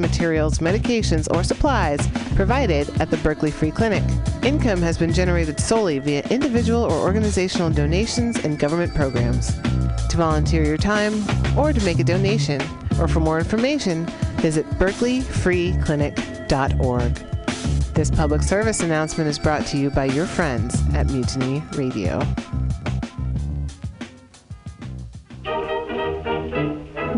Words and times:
materials, 0.00 0.58
medications, 0.58 1.32
or 1.34 1.44
supplies 1.44 2.06
provided 2.34 2.88
at 3.00 3.10
the 3.10 3.16
Berkeley 3.18 3.50
Free 3.50 3.70
Clinic. 3.70 4.02
Income 4.42 4.80
has 4.82 4.98
been 4.98 5.12
generated 5.12 5.60
solely 5.60 5.98
via 5.98 6.22
individual 6.30 6.82
or 6.82 6.92
organizational 6.92 7.68
donations 7.70 8.42
and 8.44 8.58
government 8.58 8.94
programs. 8.94 9.54
To 10.08 10.16
volunteer 10.16 10.64
your 10.64 10.78
time 10.78 11.22
or 11.56 11.72
to 11.72 11.84
make 11.84 11.98
a 11.98 12.04
donation, 12.04 12.62
or 12.98 13.06
for 13.06 13.20
more 13.20 13.38
information, 13.38 14.06
visit 14.40 14.68
berkeleyfreeclinic.org. 14.70 17.14
This 17.94 18.10
public 18.10 18.42
service 18.42 18.80
announcement 18.80 19.28
is 19.28 19.38
brought 19.38 19.66
to 19.66 19.76
you 19.76 19.90
by 19.90 20.06
your 20.06 20.26
friends 20.26 20.82
at 20.94 21.10
Mutiny 21.10 21.62
Radio. 21.74 22.26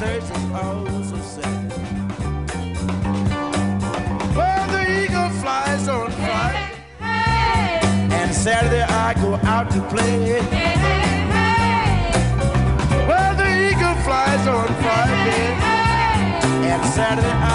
And 0.00 0.22
Thursday 0.22 0.52
also 0.54 1.16
sad. 1.18 1.72
Well, 4.36 4.68
the 4.68 5.04
eagle 5.04 5.30
flies 5.40 5.88
on 5.88 6.10
Friday, 6.10 6.70
and 7.00 8.34
Saturday 8.34 8.82
I 8.82 9.14
go 9.14 9.34
out 9.44 9.70
to 9.72 9.80
play. 9.88 10.40
Well, 13.08 13.34
the 13.36 13.48
eagle 13.70 13.94
flies 14.04 14.46
on 14.46 14.68
Friday, 14.82 15.54
and 16.70 16.84
Saturday 16.86 17.30
I 17.30 17.47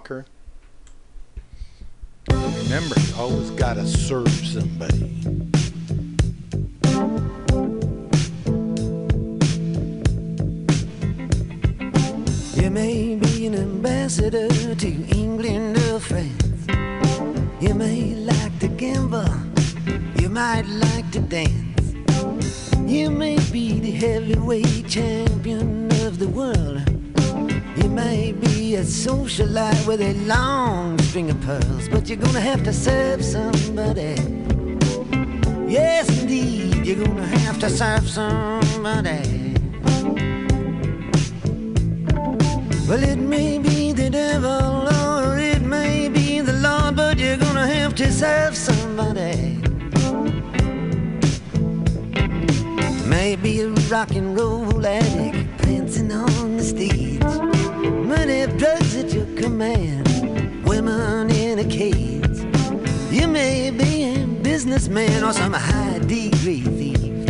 Walker. 0.00 0.24
Remember, 2.30 2.98
you 2.98 3.14
always 3.18 3.50
gotta 3.50 3.86
serve 3.86 4.30
somebody. 4.30 4.89
You're 32.10 32.18
gonna 32.18 32.40
have 32.40 32.64
to 32.64 32.72
serve 32.72 33.24
somebody. 33.24 34.16
Yes, 35.68 36.08
indeed, 36.20 36.84
you're 36.84 37.06
gonna 37.06 37.24
have 37.24 37.60
to 37.60 37.70
serve 37.70 38.08
somebody. 38.08 39.54
Well, 42.88 43.04
it 43.04 43.20
may 43.20 43.60
be 43.60 43.92
the 43.92 44.10
devil 44.10 44.88
or 45.06 45.38
it 45.38 45.62
may 45.62 46.08
be 46.08 46.40
the 46.40 46.54
Lord, 46.54 46.96
but 46.96 47.16
you're 47.16 47.36
gonna 47.36 47.68
have 47.68 47.94
to 47.94 48.10
serve 48.10 48.56
somebody. 48.56 49.60
Maybe 53.06 53.60
a 53.60 53.68
rock 53.88 54.10
and 54.16 54.36
roll 54.36 54.84
addict 54.84 55.58
prancing 55.58 56.10
on 56.10 56.56
the 56.56 56.64
stage. 56.64 57.22
Money, 58.04 58.46
drugs 58.58 58.96
at 58.96 59.12
your 59.12 59.26
command, 59.36 59.99
businessman 64.60 65.24
or 65.24 65.32
some 65.32 65.54
high 65.54 65.98
degree 66.00 66.60
thief. 66.60 67.26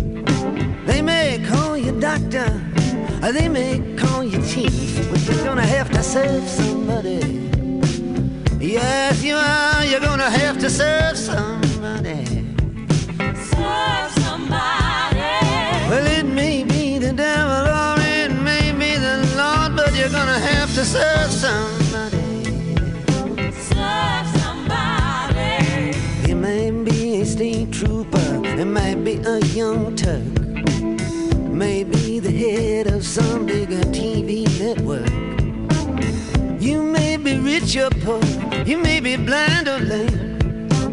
They 0.85 1.00
may 1.00 1.38
call 1.49 1.77
you 1.77 1.93
doctor, 2.00 2.61
or 3.23 3.31
they 3.31 3.49
may 3.49 3.94
call 3.97 4.25
you 4.25 4.43
chief, 4.43 5.09
but 5.09 5.21
you're 5.27 5.44
gonna 5.44 5.65
have 5.65 5.88
to 5.91 6.03
serve 6.03 6.43
somebody. 6.49 7.21
Yes, 8.59 9.23
you 9.23 9.37
are. 9.37 9.85
You're 9.85 10.00
gonna 10.00 10.29
have 10.29 10.59
to 10.59 10.69
serve 10.69 11.17
somebody. 11.17 12.25
Serve 13.53 14.11
somebody. 14.25 15.37
Well, 15.88 16.06
it 16.19 16.27
may 16.27 16.65
be 16.65 16.99
the 16.99 17.12
devil 17.12 17.62
or 17.81 17.94
it 18.00 18.32
may 18.43 18.73
be 18.73 18.97
the 19.06 19.17
Lord, 19.38 19.77
but 19.77 19.94
you're 19.94 20.15
gonna 20.19 20.41
have 20.41 20.75
to 20.75 20.85
serve 20.85 21.31
somebody. 21.31 21.80
It 28.61 28.67
might 28.67 29.03
be 29.03 29.15
a 29.25 29.39
young 29.57 29.97
Turk, 29.97 30.23
maybe 31.49 32.21
the 32.21 32.31
head 32.31 32.89
of 32.89 33.03
some 33.07 33.47
bigger 33.47 33.81
TV 33.89 34.45
network. 34.61 35.09
You 36.61 36.83
may 36.83 37.17
be 37.17 37.39
rich 37.39 37.75
or 37.77 37.89
poor, 37.89 38.23
you 38.67 38.77
may 38.77 39.01
be 39.01 39.17
blind 39.17 39.67
or 39.67 39.79
lame, 39.79 40.39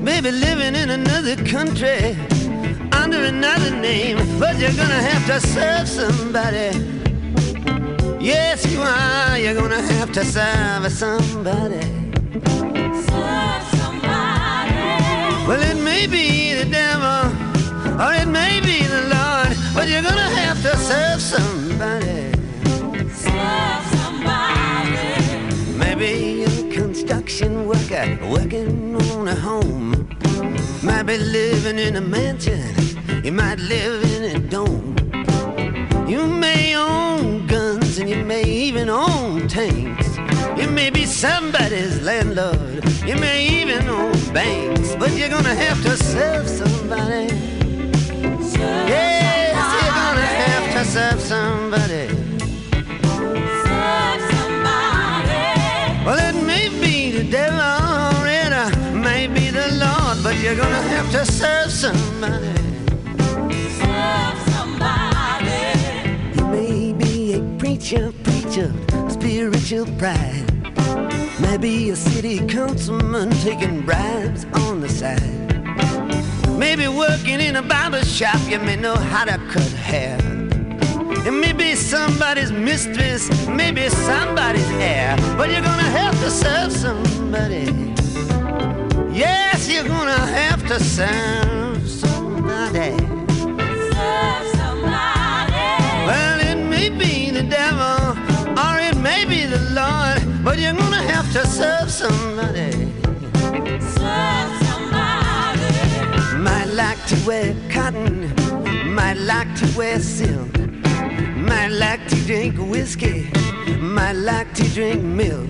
maybe 0.01 0.31
living 0.31 0.75
in 0.75 0.91
another 0.91 1.35
country 1.43 2.15
under 2.93 3.21
another 3.25 3.71
name, 3.71 4.17
but 4.39 4.57
you're 4.57 4.71
gonna 4.71 5.03
have 5.11 5.25
to 5.27 5.47
serve 5.47 5.87
somebody. 5.89 6.71
Yes, 8.23 8.65
you 8.71 8.79
are, 8.79 9.37
you're 9.37 9.55
gonna 9.55 9.81
have 9.81 10.13
to 10.13 10.23
serve 10.23 10.89
somebody. 10.89 11.81
Serve 13.09 13.63
somebody. 13.75 14.57
Well, 15.47 15.61
it 15.61 15.81
may 15.83 16.07
be 16.07 16.53
the 16.53 16.65
devil, 16.65 17.46
or 17.99 18.13
it 18.13 18.27
may 18.27 18.59
be 18.61 18.83
the 18.83 19.01
Lord, 19.15 19.57
but 19.73 19.87
you're 19.89 20.03
gonna 20.03 20.29
have 20.41 20.61
to 20.61 20.77
serve 20.77 21.19
somebody. 21.19 22.31
Serve 23.09 23.85
somebody. 23.97 24.97
Maybe 25.75 26.43
a 26.43 26.71
construction 26.71 27.67
worker 27.67 28.19
working 28.29 28.95
on 28.95 29.27
a 29.27 29.35
home. 29.35 30.07
Might 30.83 31.03
be 31.03 31.17
living 31.17 31.79
in 31.79 31.95
a 31.95 32.01
mansion, 32.01 32.75
you 33.23 33.31
might 33.31 33.59
live 33.59 34.03
in 34.15 34.23
a 34.35 34.39
dome. 34.39 34.95
You 36.07 36.27
may 36.27 36.75
own 36.75 37.47
guns 37.47 37.97
and 37.97 38.07
you 38.07 38.23
may 38.23 38.43
even 38.43 38.89
own 38.89 39.47
tanks. 39.47 40.17
You 40.55 40.69
may 40.69 40.91
be 40.91 41.05
somebody's 41.05 41.99
landlord, 42.03 42.85
you 43.07 43.15
may 43.15 43.47
even 43.61 43.87
own 43.89 44.13
banks, 44.33 44.95
but 44.95 45.11
you're 45.17 45.29
gonna 45.29 45.55
have 45.55 45.81
to 45.81 45.97
serve 45.97 46.47
somebody. 46.47 47.56
Yes, 48.59 49.55
you're 49.73 49.95
gonna 50.01 50.29
have 50.43 50.67
to 50.73 50.83
serve 50.85 51.19
somebody. 51.21 52.07
Serve 53.65 54.21
somebody. 54.33 55.45
Well, 56.05 56.19
it 56.29 56.37
may 56.45 56.69
be 56.69 57.11
the 57.11 57.23
devil 57.29 57.59
or 58.21 58.27
it 58.27 58.95
may 58.95 59.27
be 59.27 59.49
the 59.49 59.67
Lord, 59.83 60.23
but 60.23 60.35
you're 60.39 60.55
gonna 60.55 60.81
have 60.95 61.11
to 61.11 61.25
serve 61.25 61.71
somebody. 61.71 62.53
Serve 63.79 64.39
somebody. 64.55 65.63
You 66.37 66.45
may 66.47 66.93
be 66.93 67.33
a 67.33 67.41
preacher, 67.59 68.11
preacher, 68.23 68.73
spiritual 69.09 69.85
pride. 69.97 70.45
Maybe 71.39 71.89
a 71.91 71.95
city 71.95 72.39
councilman 72.47 73.29
taking 73.41 73.85
bribes 73.85 74.45
on 74.53 74.81
the 74.81 74.89
side. 74.89 75.56
Maybe 76.57 76.87
working 76.87 77.39
in 77.39 77.55
a 77.55 77.61
barber 77.61 78.03
shop, 78.03 78.39
you 78.49 78.57
may 78.57 78.75
know 78.75 78.95
how 78.95 79.25
to 79.25 79.37
cut 79.51 79.71
hair. 79.73 80.17
It 81.23 81.31
may 81.31 81.53
be 81.53 81.75
somebody's 81.75 82.51
mistress, 82.51 83.29
maybe 83.47 83.87
somebody's 83.89 84.67
heir, 84.71 85.15
but 85.37 85.51
you're 85.51 85.61
gonna 85.61 85.91
have 86.01 86.19
to 86.19 86.31
serve 86.31 86.71
somebody. 86.71 87.65
Yes, 89.13 89.69
you're 89.69 89.87
gonna 89.87 90.25
have 90.41 90.65
to 90.67 90.79
serve 90.83 91.87
somebody. 91.87 92.97
Serve 93.93 94.47
somebody. 94.57 95.67
Well, 96.09 96.39
it 96.39 96.57
may 96.57 96.89
be 96.89 97.29
the 97.29 97.43
devil, 97.43 98.17
or 98.57 98.79
it 98.79 98.97
may 98.97 99.25
be 99.25 99.45
the 99.45 99.61
Lord, 99.79 100.43
but 100.43 100.57
you're 100.57 100.73
gonna 100.73 101.03
have 101.13 101.31
to 101.33 101.45
serve 101.45 101.91
somebody. 101.91 102.71
Serve 103.79 103.81
somebody. 103.81 104.66
Might 106.47 106.69
like 106.73 107.05
to 107.07 107.15
wear 107.27 107.55
cotton, 107.69 108.33
might 108.95 109.17
like 109.17 109.53
to 109.55 109.67
wear 109.77 109.99
silk, 109.99 110.57
might 111.35 111.73
like 111.85 112.07
to 112.07 112.15
drink 112.25 112.55
whiskey, 112.57 113.29
might 113.79 114.13
like 114.13 114.53
to 114.53 114.63
drink 114.69 115.03
milk, 115.03 115.49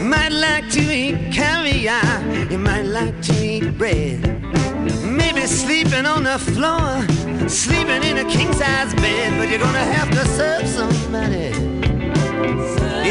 might 0.00 0.32
like 0.32 0.70
to 0.70 0.80
eat 0.80 1.32
caviar, 1.32 2.06
you 2.48 2.58
might 2.58 2.86
like 2.98 3.20
to 3.22 3.34
eat 3.44 3.76
bread. 3.76 4.20
Maybe 5.02 5.42
sleeping 5.46 6.06
on 6.06 6.22
the 6.22 6.38
floor, 6.38 6.88
sleeping 7.48 8.02
in 8.04 8.18
a 8.18 8.26
king 8.30 8.52
size 8.52 8.94
bed, 8.94 9.36
but 9.36 9.48
you're 9.48 9.64
gonna 9.66 9.90
have 9.96 10.10
to 10.10 10.24
serve 10.38 10.66
somebody. 10.78 11.50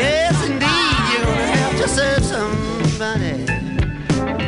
Yes, 0.01 0.36
indeed, 0.48 0.95
you're 1.10 1.25
gonna 1.25 1.51
have 1.60 1.75
to 1.81 1.88
serve 1.98 2.24
somebody. 2.24 3.45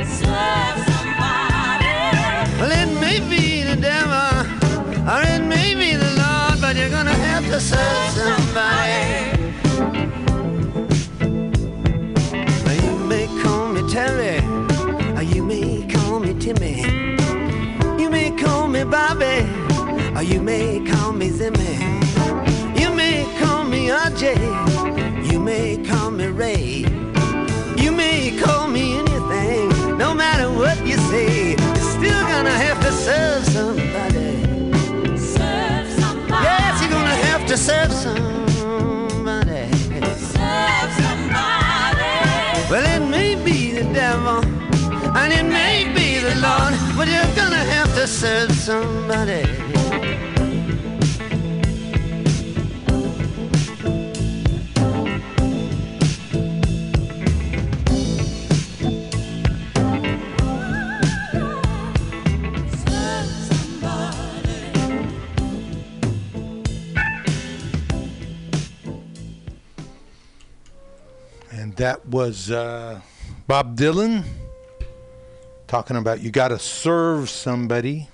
Serve 0.05 0.77
somebody. 0.77 0.94
Well, 2.59 2.71
it 2.71 2.89
may 3.01 3.19
be 3.29 3.63
the 3.63 3.75
devil, 3.75 4.35
or 5.11 5.21
it 5.33 5.43
may 5.43 5.75
be 5.75 5.95
the 5.95 6.11
Lord, 6.21 6.61
but 6.61 6.75
you're 6.77 6.89
gonna 6.89 7.11
have 7.11 7.45
to 7.53 7.59
serve 7.59 8.09
somebody. 8.19 9.01
Now, 12.65 12.75
you 12.85 12.95
may 13.11 13.27
call 13.43 13.67
me 13.73 13.81
Terry, 13.91 14.39
or 15.17 15.23
you 15.23 15.43
may 15.43 15.85
call 15.93 16.19
me 16.21 16.33
Timmy. 16.33 16.75
You 18.01 18.09
may 18.09 18.31
call 18.31 18.67
me 18.69 18.83
Bobby, 18.85 19.45
or 20.15 20.23
you 20.23 20.41
may 20.41 20.79
call 20.79 21.11
me 21.11 21.29
Zimmy. 21.29 21.75
You 22.79 22.89
may 22.93 23.25
call 23.39 23.65
me 23.65 23.89
RJ, 23.89 24.23
you 25.29 25.39
may 25.41 25.77
call 25.89 26.09
me 26.09 26.27
Ray. 26.27 26.85
You 27.83 27.91
may 27.91 28.39
call 28.41 28.67
me 28.69 28.97
anything, 28.97 29.97
no 29.97 30.13
matter 30.13 30.49
what 30.49 30.77
you 30.87 30.97
say. 31.11 31.34
Somebody. 48.07 48.45
Serve 48.45 48.51
somebody. 48.51 49.43
And 71.51 71.75
that 71.77 72.05
was 72.05 72.51
uh, 72.51 73.01
Bob 73.47 73.75
Dylan 73.75 74.23
talking 75.75 75.97
about 75.97 76.21
you 76.21 76.31
got 76.31 76.47
to 76.47 76.57
serve 76.57 77.29
somebody. 77.29 78.07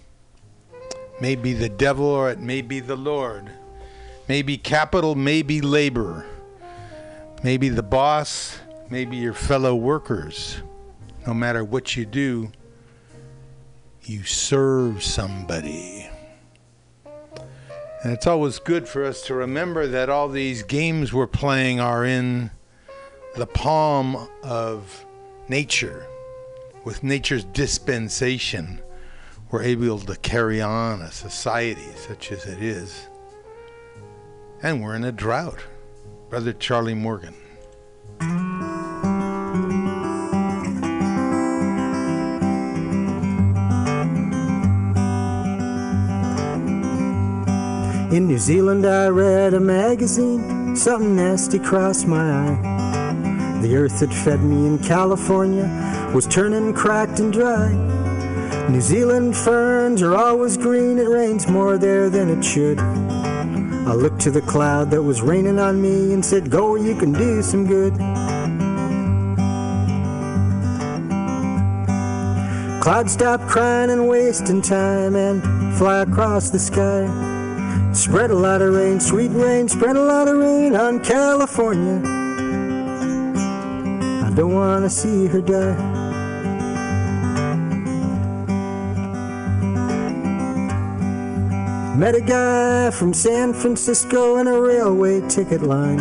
Maybe 1.22 1.54
the 1.54 1.70
devil 1.70 2.08
or 2.08 2.32
it 2.32 2.40
may 2.40 2.64
be 2.64 2.80
the 2.80 2.96
Lord. 2.96 3.52
Maybe 4.28 4.58
capital, 4.58 5.14
maybe 5.14 5.62
labor. 5.62 6.26
Maybe 7.44 7.70
the 7.70 7.84
boss, 7.84 8.58
maybe 8.90 9.16
your 9.18 9.36
fellow 9.36 9.76
workers. 9.76 10.60
No 11.28 11.36
matter 11.36 11.64
what 11.64 11.96
you 11.96 12.04
do, 12.04 12.52
you 14.06 14.24
serve 14.24 15.04
somebody. 15.04 16.10
And 17.06 18.12
it's 18.12 18.26
always 18.26 18.58
good 18.58 18.88
for 18.88 19.06
us 19.06 19.22
to 19.28 19.36
remember 19.36 19.86
that 19.86 20.10
all 20.10 20.30
these 20.30 20.64
games 20.64 21.14
we're 21.14 21.28
playing 21.28 21.80
are 21.80 22.04
in 22.04 22.50
the 23.36 23.46
palm 23.46 24.28
of 24.42 25.06
nature. 25.48 26.08
With 26.84 27.04
nature's 27.04 27.44
dispensation, 27.44 28.82
we're 29.52 29.62
able 29.62 30.00
to 30.00 30.16
carry 30.16 30.62
on 30.62 31.02
a 31.02 31.12
society 31.12 31.86
such 31.96 32.32
as 32.32 32.46
it 32.46 32.60
is. 32.60 33.08
And 34.64 34.82
we're 34.82 34.96
in 34.96 35.04
a 35.04 35.12
drought. 35.12 35.60
Brother 36.32 36.54
Charlie 36.54 36.96
Morgan. 36.96 37.36
In 48.12 48.28
New 48.28 48.40
Zealand, 48.40 48.88
I 48.88 49.08
read 49.10 49.54
a 49.54 49.60
magazine, 49.60 50.76
something 50.76 51.16
nasty 51.16 51.60
crossed 51.60 52.08
my 52.08 52.50
eye. 52.50 53.60
The 53.62 53.76
earth 53.76 54.00
that 54.00 54.12
fed 54.12 54.42
me 54.42 54.66
in 54.66 54.80
California 54.80 55.91
was 56.14 56.28
turning 56.28 56.74
cracked 56.74 57.20
and 57.20 57.32
dry. 57.32 57.72
New 58.70 58.82
Zealand 58.82 59.36
ferns 59.36 60.02
are 60.02 60.16
always 60.16 60.58
green, 60.58 61.00
it 61.00 61.08
rains 61.08 61.48
more 61.48 61.78
there 61.78 62.10
than 62.10 62.30
it 62.30 62.44
should. 62.44 62.80
I 62.80 63.94
looked 63.94 64.20
to 64.22 64.32
the 64.32 64.42
cloud 64.42 64.92
that 64.92 65.02
was 65.02 65.22
raining 65.22 65.58
on 65.58 65.82
me 65.82 66.14
and 66.14 66.24
said, 66.24 66.50
Go, 66.50 66.76
you 66.76 66.96
can 66.96 67.14
do 67.14 67.42
some 67.42 67.66
good. 67.66 67.94
Cloud 72.82 73.10
stop 73.10 73.42
crying 73.42 73.90
and 73.90 74.08
wasting 74.08 74.62
time 74.62 75.16
and 75.16 75.42
fly 75.78 76.00
across 76.00 76.50
the 76.50 76.60
sky. 76.60 77.06
Spread 77.94 78.32
a 78.32 78.36
lot 78.36 78.62
of 78.62 78.74
rain, 78.74 79.00
sweet 79.00 79.30
rain, 79.30 79.70
spread 79.70 79.96
a 79.96 80.04
lot 80.04 80.28
of 80.28 80.38
rain 80.38 80.76
on 80.76 81.04
California. 81.04 82.02
I 84.26 84.32
don't 84.34 84.54
want 84.54 84.84
to 84.84 84.90
see 84.90 85.28
her 85.28 85.42
die. 85.42 85.91
Met 92.02 92.16
a 92.16 92.22
guy 92.22 92.90
from 92.90 93.14
San 93.14 93.54
Francisco 93.54 94.38
in 94.38 94.48
a 94.48 94.60
railway 94.60 95.22
ticket 95.30 95.62
line. 95.62 96.00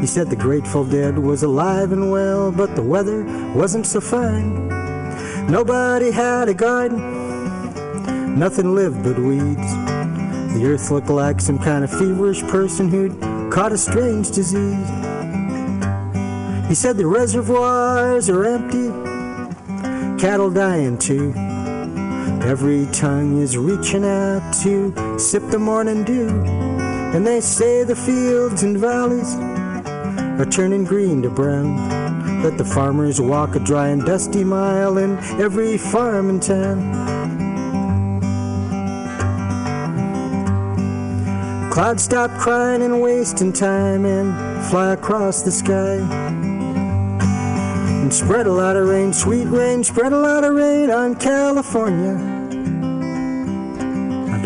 He 0.00 0.06
said 0.06 0.30
the 0.30 0.36
Grateful 0.36 0.84
Dead 0.84 1.18
was 1.18 1.42
alive 1.42 1.90
and 1.90 2.12
well, 2.12 2.52
but 2.52 2.76
the 2.76 2.84
weather 2.84 3.24
wasn't 3.52 3.84
so 3.84 4.00
fine. 4.00 4.68
Nobody 5.50 6.12
had 6.12 6.48
a 6.48 6.54
garden, 6.54 8.38
nothing 8.38 8.76
lived 8.76 9.02
but 9.02 9.18
weeds. 9.18 9.74
The 10.54 10.62
earth 10.64 10.88
looked 10.92 11.10
like 11.10 11.40
some 11.40 11.58
kind 11.58 11.82
of 11.82 11.90
feverish 11.90 12.42
person 12.42 12.88
who'd 12.88 13.20
caught 13.50 13.72
a 13.72 13.76
strange 13.76 14.30
disease. 14.30 14.88
He 16.68 16.76
said 16.76 16.96
the 16.96 17.08
reservoirs 17.08 18.30
are 18.30 18.44
empty, 18.44 18.90
cattle 20.22 20.52
dying 20.52 20.96
too. 20.96 21.47
Every 22.48 22.86
tongue 22.92 23.42
is 23.42 23.58
reaching 23.58 24.06
out 24.06 24.54
to 24.62 25.18
sip 25.18 25.42
the 25.50 25.58
morning 25.58 26.02
dew. 26.02 26.30
And 26.30 27.26
they 27.26 27.42
say 27.42 27.84
the 27.84 27.94
fields 27.94 28.62
and 28.62 28.78
valleys 28.78 29.34
are 30.40 30.46
turning 30.50 30.84
green 30.84 31.20
to 31.24 31.28
brown. 31.28 31.76
That 32.40 32.56
the 32.56 32.64
farmers 32.64 33.20
walk 33.20 33.54
a 33.54 33.58
dry 33.58 33.88
and 33.88 34.02
dusty 34.02 34.44
mile 34.44 34.96
in 34.96 35.18
every 35.38 35.76
farm 35.76 36.30
in 36.30 36.40
town. 36.40 36.80
Clouds 41.70 42.02
stop 42.02 42.30
crying 42.38 42.80
and 42.80 43.02
wasting 43.02 43.52
time 43.52 44.06
and 44.06 44.64
fly 44.70 44.94
across 44.94 45.42
the 45.42 45.50
sky. 45.52 45.98
And 48.00 48.14
spread 48.14 48.46
a 48.46 48.52
lot 48.52 48.74
of 48.74 48.88
rain, 48.88 49.12
sweet 49.12 49.48
rain, 49.48 49.84
spread 49.84 50.14
a 50.14 50.18
lot 50.18 50.44
of 50.44 50.54
rain 50.54 50.90
on 50.90 51.14
California. 51.14 52.37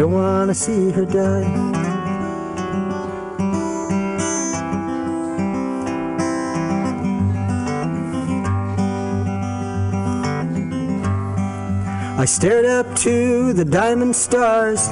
I 0.02 0.04
don't 0.04 0.14
want 0.14 0.50
to 0.50 0.54
see 0.54 0.90
her 0.90 1.04
die. 1.04 1.44
I 12.18 12.24
stared 12.24 12.64
up 12.64 12.96
to 12.96 13.52
the 13.52 13.64
diamond 13.64 14.16
stars 14.16 14.88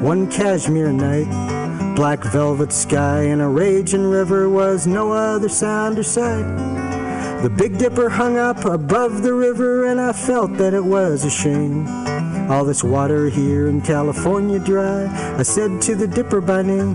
one 0.00 0.30
cashmere 0.30 0.92
night. 0.92 1.96
Black 1.96 2.22
velvet 2.22 2.72
sky 2.72 3.22
and 3.22 3.42
a 3.42 3.48
raging 3.48 4.04
river 4.04 4.48
was 4.48 4.86
no 4.86 5.10
other 5.10 5.48
sound 5.48 5.98
or 5.98 6.04
sight. 6.04 6.46
The 7.42 7.50
Big 7.50 7.78
Dipper 7.78 8.08
hung 8.08 8.36
up 8.36 8.64
above 8.64 9.24
the 9.24 9.34
river, 9.34 9.86
and 9.86 10.00
I 10.00 10.12
felt 10.12 10.56
that 10.58 10.72
it 10.72 10.84
was 10.84 11.24
a 11.24 11.30
shame. 11.30 12.01
All 12.52 12.66
this 12.66 12.84
water 12.84 13.30
here 13.30 13.68
in 13.68 13.80
California 13.80 14.58
dry, 14.58 15.06
I 15.38 15.42
said 15.42 15.80
to 15.82 15.94
the 15.94 16.06
Dipper 16.06 16.42
by 16.42 16.60
name. 16.60 16.92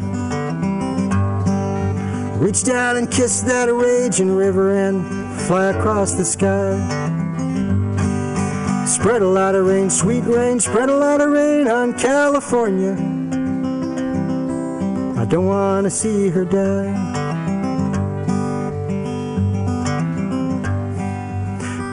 Reach 2.40 2.64
down 2.64 2.98
and 2.98 3.10
kiss 3.10 3.42
that 3.42 3.66
raging 3.66 4.30
river 4.30 4.76
and 4.76 5.04
fly 5.48 5.72
across 5.72 6.14
the 6.14 6.26
sky. 6.26 6.78
Spread 8.86 9.24
a 9.24 9.28
lot 9.28 9.56
of 9.56 9.66
rain, 9.66 9.90
sweet 9.90 10.26
rain, 10.26 10.60
spread 10.60 10.90
a 10.90 10.96
lot 10.96 11.22
of 11.22 11.32
rain 11.32 11.68
on 11.68 11.98
California. 11.98 12.94
I 15.20 15.26
don't 15.26 15.48
want 15.48 15.86
to 15.86 15.90
see 15.90 16.30
her 16.30 16.46
die. 16.46 17.07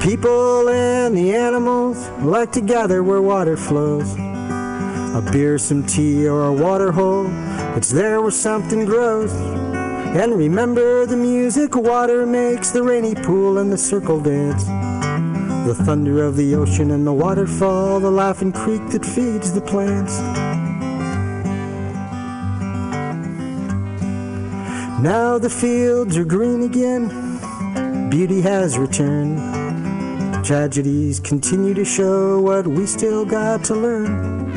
People 0.04 0.68
and 0.68 1.16
the 1.16 1.34
animals 1.34 2.10
like 2.20 2.52
to 2.52 2.60
gather 2.60 3.02
where 3.02 3.22
water 3.22 3.56
flows. 3.56 4.14
A 4.18 5.26
beer, 5.32 5.56
some 5.56 5.82
tea, 5.86 6.28
or 6.28 6.44
a 6.44 6.52
water 6.52 6.92
hole. 6.92 7.26
It's 7.74 7.88
there 7.88 8.20
where 8.20 8.30
something 8.30 8.84
grows. 8.84 9.32
And 9.32 10.34
remember 10.34 11.06
the 11.06 11.16
music 11.16 11.74
water 11.74 12.26
makes, 12.26 12.70
the 12.70 12.82
rainy 12.82 13.14
pool 13.14 13.56
and 13.56 13.72
the 13.72 13.78
circle 13.78 14.20
dance. 14.20 14.64
The 15.66 15.74
thunder 15.74 16.22
of 16.22 16.36
the 16.36 16.54
ocean 16.54 16.90
and 16.90 17.06
the 17.06 17.14
waterfall, 17.14 17.98
the 17.98 18.10
laughing 18.10 18.52
creek 18.52 18.86
that 18.88 19.06
feeds 19.06 19.54
the 19.54 19.62
plants. 19.62 20.18
Now 25.02 25.38
the 25.38 25.48
fields 25.48 26.18
are 26.18 26.26
green 26.26 26.62
again, 26.62 28.10
beauty 28.10 28.42
has 28.42 28.76
returned. 28.76 29.63
Tragedies 30.44 31.20
continue 31.20 31.72
to 31.72 31.86
show 31.86 32.38
what 32.38 32.66
we 32.66 32.84
still 32.84 33.24
got 33.24 33.64
to 33.64 33.74
learn. 33.74 34.52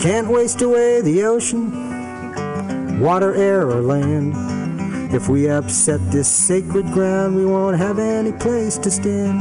Can't 0.00 0.26
waste 0.26 0.62
away 0.62 1.02
the 1.02 1.24
ocean, 1.24 2.98
water, 2.98 3.34
air, 3.34 3.68
or 3.68 3.82
land. 3.82 4.32
If 5.12 5.28
we 5.28 5.50
upset 5.50 6.00
this 6.10 6.28
sacred 6.28 6.86
ground, 6.86 7.36
we 7.36 7.44
won't 7.44 7.76
have 7.76 7.98
any 7.98 8.32
place 8.32 8.78
to 8.78 8.90
stand. 8.90 9.38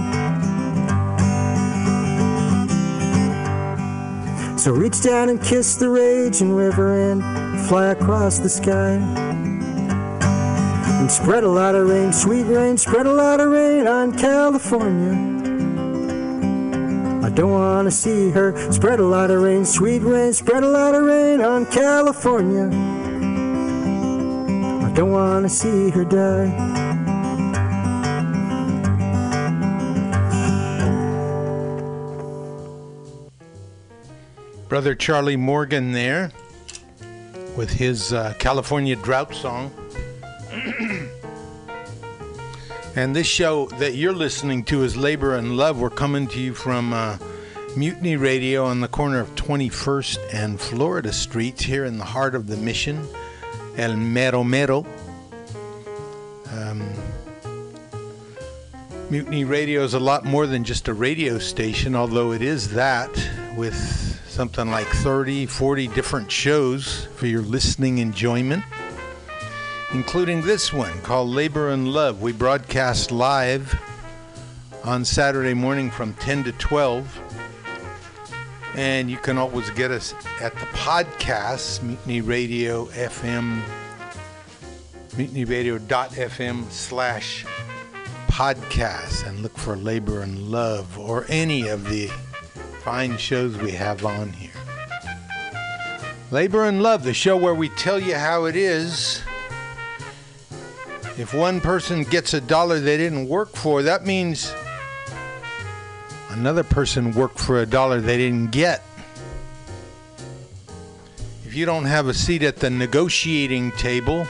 So 4.60 4.74
reach 4.74 5.02
down 5.02 5.30
and 5.30 5.42
kiss 5.42 5.76
the 5.78 5.88
raging 5.88 6.54
river 6.54 7.12
and 7.12 7.22
fly 7.70 7.92
across 7.92 8.40
the 8.40 8.50
sky. 8.50 9.00
And 11.00 11.10
spread 11.10 11.46
a 11.46 11.50
lot 11.50 11.76
of 11.76 11.88
rain, 11.88 12.12
sweet 12.12 12.44
rain, 12.44 12.78
spread 12.78 13.06
a 13.06 13.14
lot 13.14 13.40
of 13.40 13.50
rain 13.50 13.88
on 13.88 14.12
California. 14.18 15.31
Don't 17.34 17.52
want 17.52 17.88
to 17.88 17.92
see 17.92 18.30
her 18.32 18.72
spread 18.72 19.00
a 19.00 19.06
lot 19.06 19.32
of 19.32 19.42
rain, 19.42 19.64
sweet 19.66 20.00
rain, 20.00 20.34
spread 20.34 20.64
a 20.64 20.68
lot 20.68 20.94
of 20.94 21.04
rain 21.04 21.40
on 21.40 21.66
California. 21.66 22.68
I 24.86 24.92
don't 24.94 25.12
want 25.12 25.46
to 25.46 25.50
see 25.50 25.90
her 25.92 26.04
die. 26.04 26.82
Brother 34.68 34.96
Charlie 34.96 35.38
Morgan 35.38 35.94
there 35.94 36.32
with 37.56 37.70
his 37.70 38.14
uh, 38.14 38.34
California 38.40 38.96
drought 38.96 39.34
song. 39.34 39.72
And 42.96 43.16
this 43.16 43.28
show 43.28 43.68
that 43.78 43.96
you're 43.96 44.14
listening 44.14 44.64
to 44.66 44.84
is 44.84 44.98
Labor 44.98 45.36
and 45.36 45.56
Love. 45.56 45.80
We're 45.80 45.90
coming 45.90 46.28
to 46.28 46.40
you 46.40 46.54
from 46.54 46.92
uh, 46.92 47.18
Mutiny 47.78 48.18
Radio 48.18 48.66
on 48.66 48.82
the 48.82 48.88
corner 48.88 49.20
of 49.20 49.34
21st 49.36 50.18
and 50.34 50.60
Florida 50.60 51.14
Streets 51.14 51.64
here 51.64 51.86
in 51.86 51.98
the 51.98 52.04
heart 52.04 52.36
of 52.36 52.48
the 52.48 52.58
mission, 52.58 53.08
El 53.78 53.96
Mero 53.96 54.44
Mero. 54.44 54.86
Um, 56.52 56.90
Mutiny 59.10 59.46
Radio 59.46 59.84
is 59.84 59.94
a 59.94 60.00
lot 60.00 60.26
more 60.26 60.46
than 60.46 60.66
just 60.66 60.90
a 60.90 60.94
radio 60.94 61.40
station, 61.40 61.96
although 61.96 62.34
it 62.34 62.42
is 62.42 62.72
that 62.72 63.10
with 63.56 63.76
something 64.28 64.70
like 64.70 64.88
30, 64.88 65.46
40 65.46 65.88
different 65.90 66.30
shows 66.30 67.08
for 67.16 67.28
your 67.28 67.42
listening 67.42 68.00
enjoyment, 68.00 68.64
including 69.94 70.42
this 70.42 70.72
one 70.72 71.02
called 71.02 71.30
Labor 71.30 71.70
and 71.70 71.88
Love. 71.90 72.22
We 72.22 72.32
broadcast 72.32 73.12
live 73.12 73.78
on 74.84 75.04
Saturday 75.04 75.54
morning 75.54 75.92
from 75.92 76.14
10 76.16 76.46
to 76.46 76.52
12. 76.54 77.20
And 78.76 79.12
you 79.12 79.18
can 79.18 79.38
always 79.38 79.70
get 79.72 79.92
us 79.92 80.14
at 80.40 80.54
the 80.54 80.66
podcast, 80.68 81.84
Mutiny 81.84 82.22
Radio 82.22 82.86
FM, 82.86 83.62
mutinyradio.fm 85.10 86.72
slash 86.72 87.46
podcast, 88.28 89.28
and 89.28 89.42
look 89.42 89.58
for 89.58 89.76
Labor 89.76 90.22
and 90.22 90.48
Love 90.50 90.98
or 90.98 91.26
any 91.28 91.68
of 91.68 91.90
the 91.90 92.08
fine 92.82 93.18
shows 93.18 93.58
we 93.58 93.72
have 93.72 94.06
on 94.06 94.32
here. 94.32 94.52
Labor 96.32 96.64
and 96.64 96.82
Love, 96.82 97.04
the 97.04 97.14
show 97.14 97.36
where 97.36 97.54
we 97.54 97.68
tell 97.68 98.00
you 98.00 98.16
how 98.16 98.46
it 98.46 98.56
is. 98.56 99.22
If 101.18 101.34
one 101.34 101.60
person 101.60 102.04
gets 102.04 102.34
a 102.34 102.42
dollar 102.42 102.80
they 102.80 102.98
didn't 102.98 103.28
work 103.28 103.56
for, 103.56 103.84
that 103.84 104.06
means 104.06 104.54
another 106.30 106.64
person 106.64 107.12
worked 107.12 107.38
for 107.38 107.62
a 107.62 107.66
dollar 107.66 108.00
they 108.00 108.18
didn't 108.18 108.52
get. 108.52 108.82
If 111.46 111.54
you 111.54 111.66
don't 111.66 111.84
have 111.84 112.08
a 112.08 112.14
seat 112.14 112.44
at 112.44 112.58
the 112.58 112.70
negotiating 112.70 113.74
table, 113.74 114.26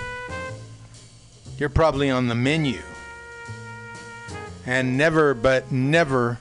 you're 1.60 1.70
probably 1.70 2.10
on 2.10 2.28
the 2.28 2.36
menu. 2.36 2.82
And 4.66 4.98
never, 4.98 5.36
but 5.36 5.72
never 5.72 6.40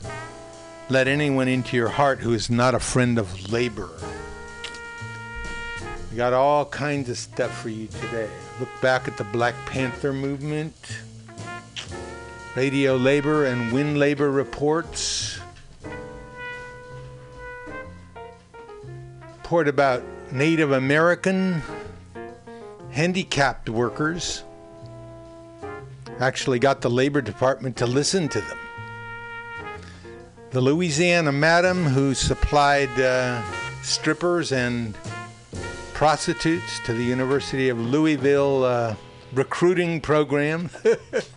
let 0.89 1.07
anyone 1.07 1.49
into 1.49 1.77
your 1.77 1.89
heart 1.89 2.21
who 2.21 2.33
is 2.33 2.49
not 2.49 2.75
a 2.75 2.81
friend 2.81 3.19
of 3.19 3.53
labor. 3.53 3.91
We 6.11 6.17
got 6.17 6.33
all 6.33 6.65
kinds 6.65 7.11
of 7.11 7.19
stuff 7.19 7.61
for 7.61 7.69
you 7.69 7.87
today. 7.87 8.31
Look 8.61 8.69
back 8.83 9.09
at 9.09 9.17
the 9.17 9.25
Black 9.25 9.55
Panther 9.65 10.13
movement, 10.13 10.75
radio 12.55 12.95
labor 12.97 13.47
and 13.47 13.73
wind 13.73 13.99
labor 13.99 14.31
reports. 14.31 15.41
Report 19.39 19.67
about 19.67 20.03
Native 20.31 20.73
American 20.73 21.63
handicapped 22.91 23.71
workers. 23.71 24.45
Actually, 26.19 26.59
got 26.59 26.83
the 26.83 26.91
Labor 26.91 27.23
Department 27.23 27.79
to 27.79 27.87
listen 27.87 28.29
to 28.29 28.41
them 28.43 28.59
the 30.51 30.61
Louisiana 30.61 31.31
madam 31.31 31.85
who 31.85 32.13
supplied 32.13 32.91
uh, 33.01 33.41
strippers 33.83 34.51
and 34.51 34.97
prostitutes 36.01 36.81
to 36.81 36.95
the 36.95 37.05
University 37.05 37.69
of 37.69 37.79
Louisville 37.79 38.65
uh, 38.65 38.97
recruiting 39.35 40.01
program. 40.01 40.71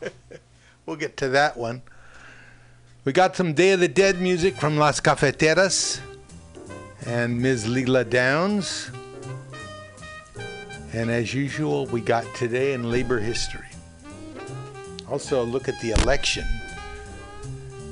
we'll 0.86 0.96
get 0.96 1.18
to 1.18 1.28
that 1.28 1.58
one. 1.58 1.82
We 3.04 3.12
got 3.12 3.36
some 3.36 3.54
Day 3.54 3.72
of 3.72 3.82
the 3.82 3.90
Dead 3.90 4.22
music 4.22 4.56
from 4.56 4.78
Las 4.78 5.02
Cafeteras 5.02 6.00
and 7.06 7.42
Ms. 7.42 7.68
Lila 7.68 8.06
Downs. 8.06 8.90
And 10.94 11.12
as 11.12 11.34
usual, 11.34 11.86
we 11.88 12.00
got 12.00 12.24
today 12.34 12.72
in 12.72 12.90
labor 12.90 13.20
history. 13.20 13.68
Also, 15.10 15.42
a 15.42 15.44
look 15.44 15.68
at 15.68 15.78
the 15.82 15.92
election 15.92 16.46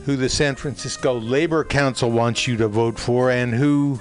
who 0.05 0.15
the 0.15 0.29
San 0.29 0.55
Francisco 0.55 1.19
Labor 1.19 1.65
Council 1.65 2.09
wants 2.09 2.47
you 2.47 2.55
to 2.55 2.69
vote 2.69 2.97
for 2.97 3.29
and 3.29 3.53
who 3.53 3.99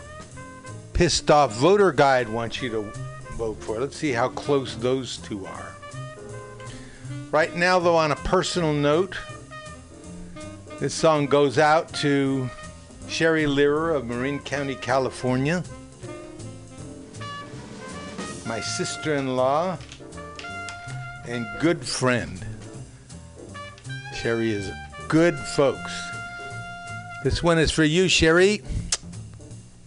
Pissed 1.00 1.30
Off 1.30 1.52
Voter 1.52 1.92
Guide 1.92 2.28
wants 2.28 2.60
you 2.60 2.68
to 2.68 2.82
vote 3.38 3.58
for. 3.62 3.80
Let's 3.80 3.96
see 3.96 4.12
how 4.12 4.28
close 4.28 4.74
those 4.74 5.16
two 5.16 5.46
are. 5.46 5.74
Right 7.30 7.56
now, 7.56 7.78
though, 7.78 7.96
on 7.96 8.12
a 8.12 8.16
personal 8.16 8.74
note, 8.74 9.16
this 10.78 10.92
song 10.92 11.24
goes 11.24 11.56
out 11.56 11.90
to 11.94 12.50
Sherry 13.08 13.46
Learer 13.46 13.94
of 13.94 14.04
Marin 14.04 14.40
County, 14.40 14.74
California, 14.74 15.64
my 18.46 18.60
sister 18.60 19.14
in 19.14 19.36
law, 19.36 19.78
and 21.26 21.46
good 21.60 21.82
friend. 21.82 22.44
Sherry 24.14 24.50
is 24.50 24.70
good 25.08 25.38
folks. 25.38 25.98
This 27.24 27.42
one 27.42 27.58
is 27.58 27.70
for 27.70 27.84
you, 27.84 28.06
Sherry, 28.06 28.62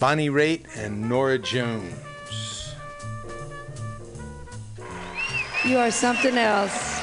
Bonnie 0.03 0.29
Raitt, 0.29 0.65
and 0.75 1.07
Norah 1.07 1.39
Jones. 1.39 2.75
You 5.63 5.77
are 5.77 5.91
something 5.91 6.37
else. 6.37 6.99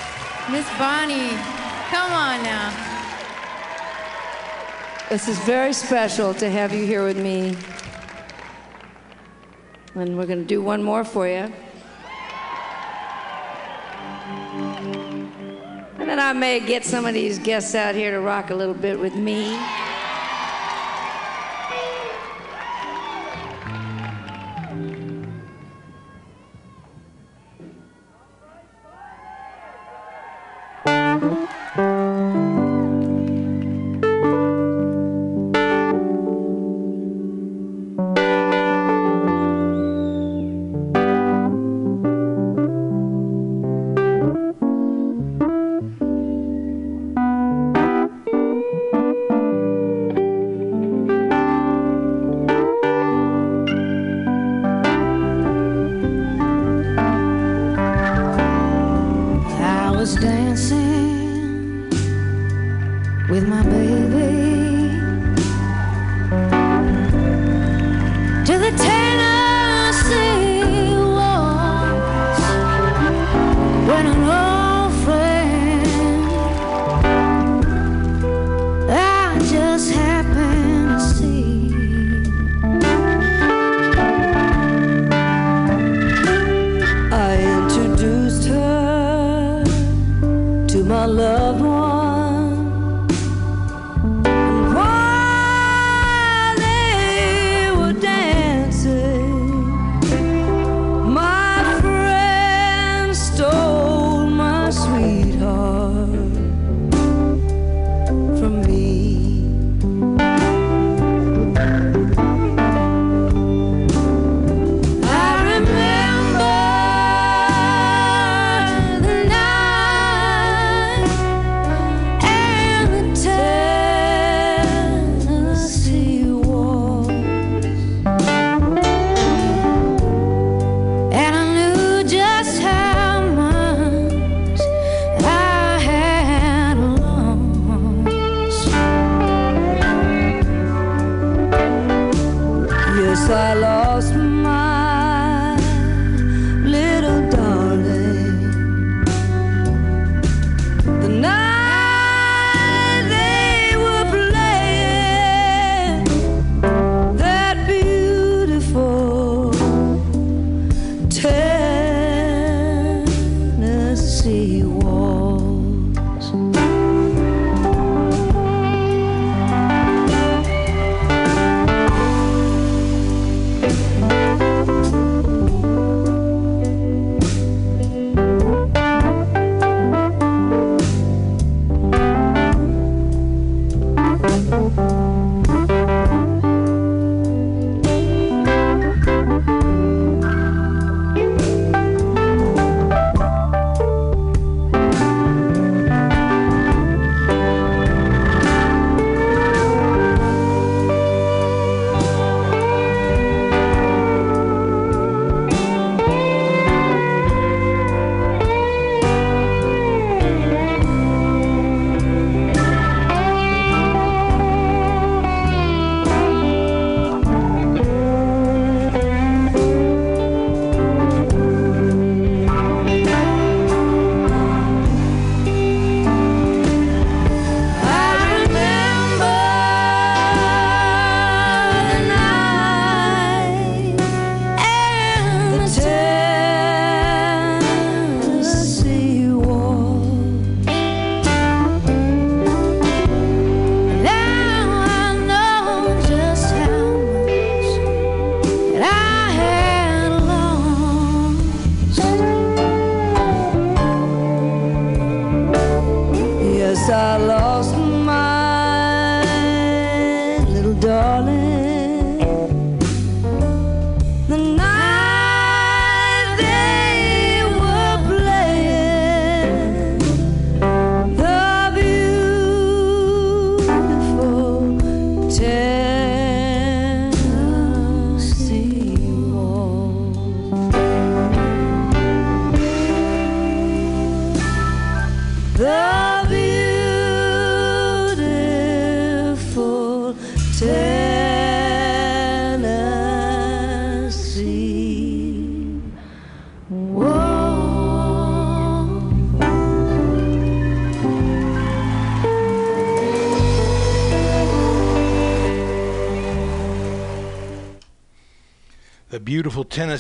Miss 0.51 0.69
Bonnie, 0.79 1.31
come 1.89 2.13
on 2.13 2.43
now. 2.43 2.71
This 5.09 5.29
is 5.29 5.39
very 5.47 5.73
special 5.73 6.35
to 6.35 6.51
have 6.51 6.75
you 6.75 6.85
here 6.85 7.03
with 7.03 7.17
me. 7.17 7.57
And 9.95 10.19
we're 10.19 10.27
going 10.27 10.41
to 10.41 10.45
do 10.45 10.61
one 10.61 10.83
more 10.83 11.03
for 11.03 11.27
you. 11.27 11.51
And 15.97 16.07
then 16.07 16.21
I 16.21 16.35
may 16.35 16.61
get 16.61 16.85
some 16.85 17.07
of 17.07 17.15
these 17.15 17.39
guests 17.39 17.75
out 17.75 17.95
here 17.95 18.11
to 18.11 18.21
rock 18.21 18.51
a 18.51 18.55
little 18.55 18.75
bit 18.75 19.01
with 19.01 19.15
me. 19.15 19.59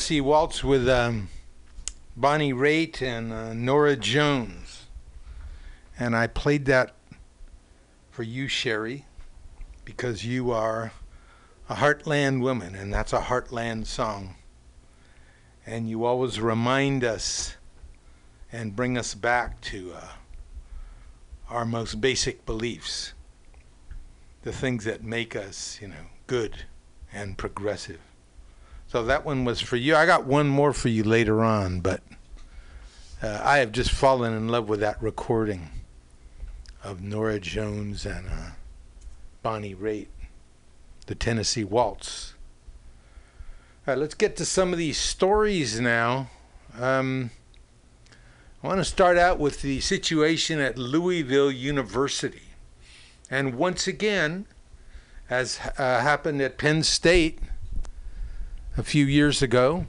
Tennessee 0.01 0.23
Waltz 0.23 0.65
with 0.65 0.89
um, 0.89 1.29
Bonnie 2.17 2.55
Raitt 2.55 3.03
and 3.03 3.35
uh, 3.35 3.53
Norah 3.53 3.97
Jones. 3.97 4.87
And 5.99 6.17
I 6.17 6.27
played 6.27 6.65
that 6.65 6.95
for 8.11 8.23
you, 8.23 8.49
Sherry, 8.49 9.05
because 9.85 10.25
you 10.25 10.53
are 10.53 10.93
a 11.69 11.75
Heartland 11.75 12.41
woman, 12.41 12.75
and 12.75 12.91
that's 12.91 13.13
a 13.13 13.19
Heartland 13.21 13.85
song. 13.85 14.37
And 15.67 15.87
you 15.87 16.07
always 16.07 16.41
remind 16.41 17.05
us 17.05 17.57
and 18.51 18.75
bring 18.75 18.97
us 18.97 19.15
back 19.15 19.61
to 19.61 19.93
uh, 19.95 20.09
our 21.51 21.67
most 21.67 22.01
basic 22.01 22.47
beliefs, 22.47 23.13
the 24.45 24.53
things 24.53 24.85
that 24.85 25.05
make 25.05 25.37
us, 25.37 25.79
you 25.83 25.89
know, 25.89 26.07
good 26.27 26.65
and 27.13 27.37
progressive. 27.37 28.01
So 28.90 29.05
that 29.05 29.24
one 29.24 29.44
was 29.44 29.61
for 29.61 29.76
you. 29.76 29.94
I 29.94 30.05
got 30.05 30.26
one 30.26 30.48
more 30.48 30.72
for 30.72 30.88
you 30.88 31.05
later 31.05 31.44
on, 31.44 31.79
but 31.79 32.03
uh, 33.22 33.40
I 33.40 33.59
have 33.59 33.70
just 33.70 33.92
fallen 33.92 34.35
in 34.35 34.48
love 34.48 34.68
with 34.68 34.81
that 34.81 35.00
recording 35.00 35.68
of 36.83 37.00
Norah 37.00 37.38
Jones 37.38 38.05
and 38.05 38.26
uh, 38.26 38.50
Bonnie 39.44 39.76
Raitt, 39.76 40.09
the 41.07 41.14
Tennessee 41.14 41.62
Waltz. 41.62 42.35
All 43.87 43.94
right, 43.94 44.00
let's 44.00 44.14
get 44.14 44.35
to 44.38 44.44
some 44.44 44.72
of 44.72 44.79
these 44.81 44.98
stories 44.98 45.79
now. 45.79 46.29
Um, 46.76 47.31
I 48.61 48.66
want 48.66 48.79
to 48.81 48.85
start 48.85 49.16
out 49.16 49.38
with 49.38 49.62
the 49.62 49.79
situation 49.79 50.59
at 50.59 50.76
Louisville 50.76 51.53
University. 51.53 52.42
And 53.31 53.55
once 53.55 53.87
again, 53.87 54.46
as 55.31 55.61
uh, 55.79 56.00
happened 56.00 56.42
at 56.42 56.59
Penn 56.59 56.83
State, 56.83 57.38
a 58.81 58.83
few 58.83 59.05
years 59.05 59.43
ago, 59.43 59.85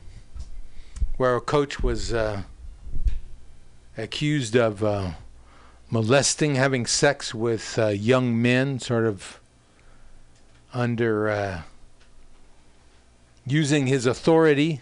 where 1.15 1.37
a 1.37 1.39
coach 1.39 1.81
was 1.81 2.11
uh, 2.11 2.41
accused 3.97 4.53
of 4.53 4.83
uh, 4.83 5.11
molesting, 5.89 6.55
having 6.55 6.85
sex 6.85 7.33
with 7.33 7.79
uh, 7.79 7.87
young 7.87 8.41
men, 8.41 8.79
sort 8.79 9.05
of 9.05 9.39
under 10.73 11.29
uh, 11.29 11.61
using 13.47 13.87
his 13.87 14.05
authority 14.05 14.81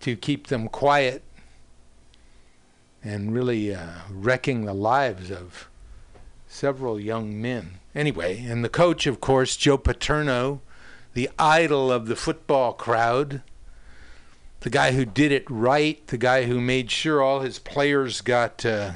to 0.00 0.16
keep 0.16 0.48
them 0.48 0.66
quiet 0.66 1.22
and 3.04 3.32
really 3.32 3.72
uh, 3.72 3.90
wrecking 4.10 4.64
the 4.64 4.74
lives 4.74 5.30
of 5.30 5.68
several 6.48 6.98
young 6.98 7.40
men. 7.40 7.78
Anyway, 7.94 8.44
and 8.44 8.64
the 8.64 8.68
coach, 8.68 9.06
of 9.06 9.20
course, 9.20 9.56
Joe 9.56 9.78
Paterno, 9.78 10.62
the 11.16 11.30
idol 11.38 11.90
of 11.90 12.08
the 12.08 12.14
football 12.14 12.74
crowd, 12.74 13.40
the 14.60 14.68
guy 14.68 14.92
who 14.92 15.06
did 15.06 15.32
it 15.32 15.50
right, 15.50 16.06
the 16.08 16.18
guy 16.18 16.44
who 16.44 16.60
made 16.60 16.90
sure 16.90 17.22
all 17.22 17.40
his 17.40 17.58
players 17.58 18.20
got 18.20 18.66
uh, 18.66 18.92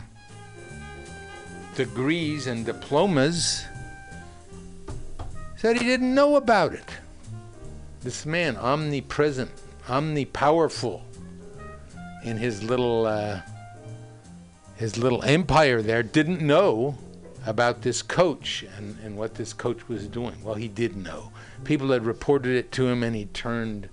degrees 1.75 2.47
and 2.47 2.67
diplomas, 2.67 3.65
said 5.57 5.79
he 5.79 5.85
didn't 5.87 6.15
know 6.15 6.37
about 6.37 6.75
it. 6.75 6.85
This 8.03 8.27
man, 8.27 8.55
omnipresent, 8.59 9.51
omnipowerful, 9.87 11.01
in 12.23 12.37
his 12.37 12.63
little 12.63 13.07
uh, 13.07 13.41
his 14.77 14.99
little 14.99 15.23
empire 15.23 15.81
there, 15.81 16.03
didn't 16.03 16.43
know 16.43 16.99
about 17.47 17.81
this 17.81 18.03
coach 18.03 18.63
and, 18.77 18.99
and 19.03 19.17
what 19.17 19.37
this 19.37 19.55
coach 19.55 19.89
was 19.89 20.07
doing. 20.07 20.37
Well, 20.45 20.57
he 20.57 20.69
did 20.69 20.99
know. 20.99 21.33
People 21.65 21.91
had 21.91 22.05
reported 22.05 22.57
it 22.57 22.73
to 22.73 22.89
him, 22.89 23.03
and 23.03 23.15
he 23.15 23.27
turned 23.27 23.89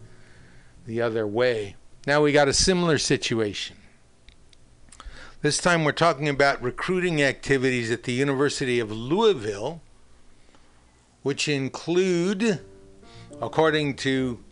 the 0.85 1.01
other 1.01 1.27
way. 1.27 1.75
Now 2.05 2.21
we 2.21 2.31
got 2.31 2.47
a 2.47 2.53
similar 2.53 2.97
situation. 2.97 3.75
This 5.41 5.57
time 5.59 5.83
we're 5.83 5.91
talking 5.91 6.29
about 6.29 6.61
recruiting 6.63 7.21
activities 7.21 7.91
at 7.91 8.03
the 8.03 8.13
University 8.13 8.79
of 8.79 8.91
Louisville, 8.91 9.81
which 11.21 11.47
include, 11.47 12.61
according 13.41 13.97
to 13.97 14.43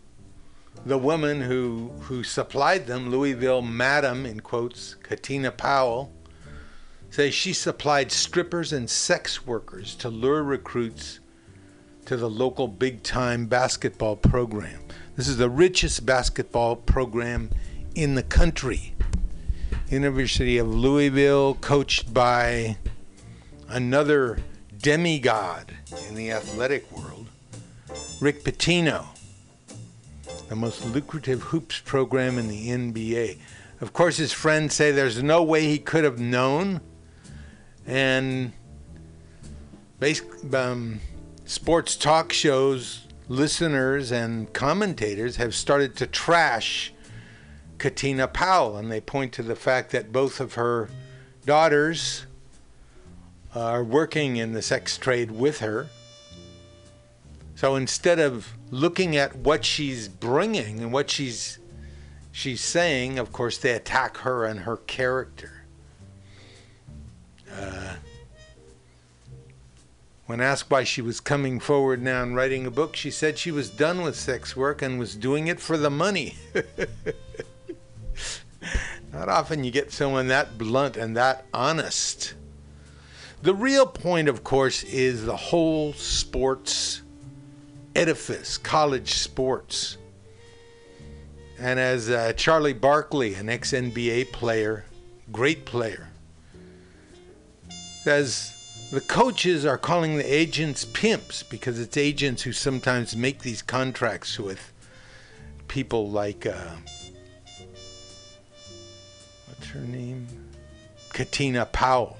the 0.84 0.98
woman 0.98 1.40
who, 1.40 1.90
who 2.02 2.22
supplied 2.22 2.86
them, 2.86 3.10
Louisville 3.10 3.62
Madam, 3.62 4.26
in 4.26 4.40
quotes, 4.40 4.94
Katina 4.94 5.50
Powell, 5.50 6.12
says 7.10 7.34
she 7.34 7.52
supplied 7.52 8.12
strippers 8.12 8.72
and 8.72 8.88
sex 8.88 9.46
workers 9.46 9.94
to 9.96 10.08
lure 10.08 10.42
recruits 10.42 11.20
to 12.06 12.16
the 12.16 12.30
local 12.30 12.68
big 12.68 13.02
time 13.02 13.46
basketball 13.46 14.16
program. 14.16 14.80
This 15.16 15.26
is 15.26 15.36
the 15.36 15.50
richest 15.50 16.06
basketball 16.06 16.76
program 16.76 17.50
in 17.94 18.14
the 18.14 18.22
country. 18.22 18.94
University 19.90 20.58
of 20.58 20.68
Louisville, 20.68 21.54
coached 21.54 22.14
by 22.14 22.76
another 23.68 24.38
demigod 24.78 25.72
in 26.08 26.14
the 26.14 26.30
athletic 26.30 26.90
world, 26.92 27.26
Rick 28.20 28.44
Pitino, 28.44 29.06
the 30.48 30.56
most 30.56 30.84
lucrative 30.86 31.42
hoops 31.42 31.80
program 31.80 32.38
in 32.38 32.48
the 32.48 32.68
NBA. 32.68 33.38
Of 33.80 33.92
course, 33.92 34.16
his 34.16 34.32
friends 34.32 34.74
say 34.74 34.92
there's 34.92 35.22
no 35.22 35.42
way 35.42 35.64
he 35.64 35.78
could 35.78 36.04
have 36.04 36.20
known, 36.20 36.80
and 37.84 38.52
basic, 39.98 40.26
um, 40.54 41.00
sports 41.46 41.96
talk 41.96 42.32
shows 42.32 43.06
listeners 43.28 44.12
and 44.12 44.52
commentators 44.52 45.36
have 45.36 45.54
started 45.54 45.96
to 45.96 46.06
trash 46.06 46.92
Katina 47.78 48.28
Powell, 48.28 48.76
and 48.76 48.90
they 48.90 49.00
point 49.00 49.32
to 49.34 49.42
the 49.42 49.56
fact 49.56 49.90
that 49.90 50.12
both 50.12 50.40
of 50.40 50.54
her 50.54 50.88
daughters 51.44 52.26
are 53.54 53.82
working 53.82 54.36
in 54.36 54.52
the 54.52 54.62
sex 54.62 54.98
trade 54.98 55.30
with 55.30 55.60
her. 55.60 55.88
So 57.54 57.76
instead 57.76 58.18
of 58.18 58.52
looking 58.70 59.16
at 59.16 59.36
what 59.36 59.64
she's 59.64 60.08
bringing 60.08 60.80
and 60.80 60.92
what 60.92 61.08
she's 61.10 61.58
she's 62.32 62.60
saying, 62.60 63.18
of 63.18 63.32
course, 63.32 63.56
they 63.56 63.72
attack 63.72 64.18
her 64.18 64.44
and 64.44 64.60
her 64.60 64.76
character. 64.76 65.64
Uh, 67.50 67.94
when 70.26 70.40
asked 70.40 70.70
why 70.70 70.82
she 70.84 71.00
was 71.00 71.20
coming 71.20 71.60
forward 71.60 72.02
now 72.02 72.22
and 72.22 72.34
writing 72.34 72.66
a 72.66 72.70
book, 72.70 72.96
she 72.96 73.10
said 73.10 73.38
she 73.38 73.52
was 73.52 73.70
done 73.70 74.02
with 74.02 74.16
sex 74.16 74.56
work 74.56 74.82
and 74.82 74.98
was 74.98 75.14
doing 75.14 75.46
it 75.46 75.60
for 75.60 75.76
the 75.76 75.90
money. 75.90 76.36
Not 79.12 79.28
often 79.28 79.62
you 79.62 79.70
get 79.70 79.92
someone 79.92 80.28
that 80.28 80.58
blunt 80.58 80.96
and 80.96 81.16
that 81.16 81.46
honest. 81.54 82.34
The 83.42 83.54
real 83.54 83.86
point, 83.86 84.28
of 84.28 84.42
course, 84.42 84.82
is 84.82 85.24
the 85.24 85.36
whole 85.36 85.92
sports 85.92 87.02
edifice, 87.94 88.58
college 88.58 89.14
sports. 89.14 89.96
And 91.58 91.78
as 91.78 92.10
uh, 92.10 92.32
Charlie 92.34 92.72
Barkley, 92.72 93.34
an 93.34 93.48
ex 93.48 93.72
NBA 93.72 94.32
player, 94.32 94.84
great 95.30 95.64
player, 95.64 96.08
says, 98.02 98.55
the 98.90 99.00
coaches 99.00 99.66
are 99.66 99.78
calling 99.78 100.16
the 100.16 100.34
agents 100.34 100.84
pimps 100.84 101.42
because 101.42 101.80
it's 101.80 101.96
agents 101.96 102.42
who 102.42 102.52
sometimes 102.52 103.16
make 103.16 103.40
these 103.40 103.62
contracts 103.62 104.38
with 104.38 104.72
people 105.66 106.08
like, 106.08 106.46
uh, 106.46 106.76
what's 109.48 109.66
her 109.70 109.80
name? 109.80 110.28
Katina 111.12 111.66
Powell. 111.66 112.16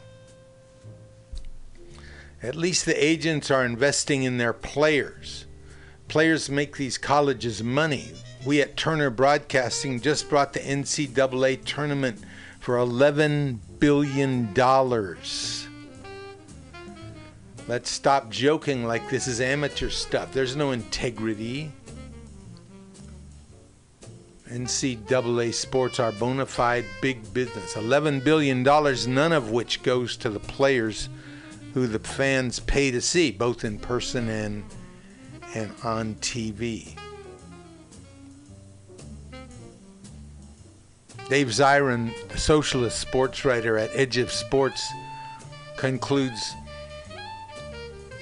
At 2.43 2.57
least 2.57 2.85
the 2.85 3.05
agents 3.05 3.51
are 3.51 3.65
investing 3.65 4.25
in 4.25 4.39
their 4.39 4.53
players. 4.53 5.47
Players 6.09 6.51
make 6.51 6.77
these 6.77 6.99
colleges 6.99 7.63
money. 7.63 8.13
We 8.45 8.61
at 8.61 8.77
Turner 8.77 9.11
Broadcasting 9.11 10.01
just 10.01 10.29
brought 10.29 10.53
the 10.53 10.61
NCAA 10.61 11.65
tournament 11.65 12.21
for 12.61 12.77
$11 12.77 13.59
billion. 13.79 14.53
Let's 17.69 17.91
stop 17.91 18.31
joking 18.31 18.85
like 18.85 19.11
this 19.11 19.27
is 19.27 19.41
amateur 19.41 19.91
stuff. 19.91 20.33
There's 20.33 20.55
no 20.55 20.71
integrity. 20.71 21.73
NCAA 24.49 25.53
sports 25.53 25.99
are 25.99 26.13
bona 26.13 26.47
fide 26.47 26.85
big 27.03 27.35
business. 27.35 27.75
$11 27.75 28.23
billion, 28.23 28.63
none 28.63 29.33
of 29.33 29.51
which 29.51 29.83
goes 29.83 30.17
to 30.19 30.31
the 30.31 30.39
players 30.39 31.09
who 31.75 31.89
the 31.89 31.99
fans 31.99 32.61
pay 32.61 32.93
to 32.93 33.01
see, 33.01 33.33
both 33.33 33.65
in 33.65 33.81
person 33.81 34.29
and, 34.29 34.65
and 35.57 35.73
on 35.83 36.15
TV. 36.17 36.97
Dave 41.29 41.49
Zirin, 41.49 42.15
socialist 42.39 43.01
sports 43.01 43.45
writer 43.45 43.77
at 43.77 43.91
Edge 43.93 44.19
of 44.19 44.31
Sports, 44.31 44.87
concludes 45.77 46.55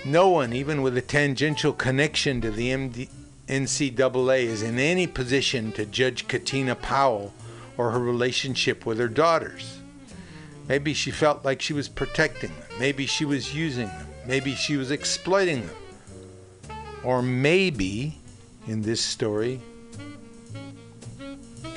no 0.04 0.28
one, 0.28 0.52
even 0.52 0.82
with 0.82 0.96
a 0.96 1.02
tangential 1.02 1.72
connection 1.72 2.40
to 2.42 2.50
the 2.50 2.68
MD- 2.70 3.08
NCAA, 3.48 4.44
is 4.44 4.62
in 4.62 4.78
any 4.78 5.06
position 5.06 5.72
to 5.72 5.86
judge 5.86 6.28
Katina 6.28 6.74
Powell 6.74 7.32
or 7.78 7.90
her 7.90 7.98
relationship 7.98 8.84
with 8.84 8.98
her 8.98 9.08
daughters. 9.08 9.78
Maybe 10.68 10.94
she 10.94 11.10
felt 11.10 11.44
like 11.44 11.60
she 11.60 11.72
was 11.72 11.88
protecting 11.88 12.50
them. 12.50 12.68
Maybe 12.78 13.06
she 13.06 13.24
was 13.24 13.54
using 13.54 13.86
them. 13.86 14.06
Maybe 14.26 14.54
she 14.54 14.76
was 14.76 14.90
exploiting 14.90 15.66
them. 15.66 15.76
Or 17.02 17.22
maybe, 17.22 18.18
in 18.66 18.82
this 18.82 19.00
story, 19.00 19.60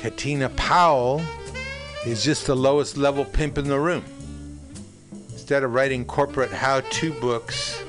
Katina 0.00 0.48
Powell 0.50 1.22
is 2.06 2.24
just 2.24 2.46
the 2.46 2.56
lowest 2.56 2.96
level 2.96 3.24
pimp 3.24 3.58
in 3.58 3.68
the 3.68 3.78
room. 3.78 4.04
Instead 5.32 5.62
of 5.62 5.74
writing 5.74 6.04
corporate 6.04 6.50
how 6.50 6.80
to 6.80 7.12
books, 7.20 7.82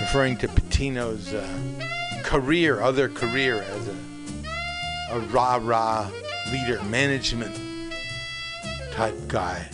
referring 0.00 0.36
to 0.38 0.48
Pitino's 0.48 1.34
uh, 1.34 2.22
career, 2.22 2.80
other 2.80 3.08
career 3.08 3.56
as 3.56 3.88
a, 3.88 3.96
a 5.12 5.20
rah 5.30 5.58
rah 5.62 6.10
leader, 6.52 6.82
management 6.84 7.58
type 8.92 9.14
guy. 9.26 9.68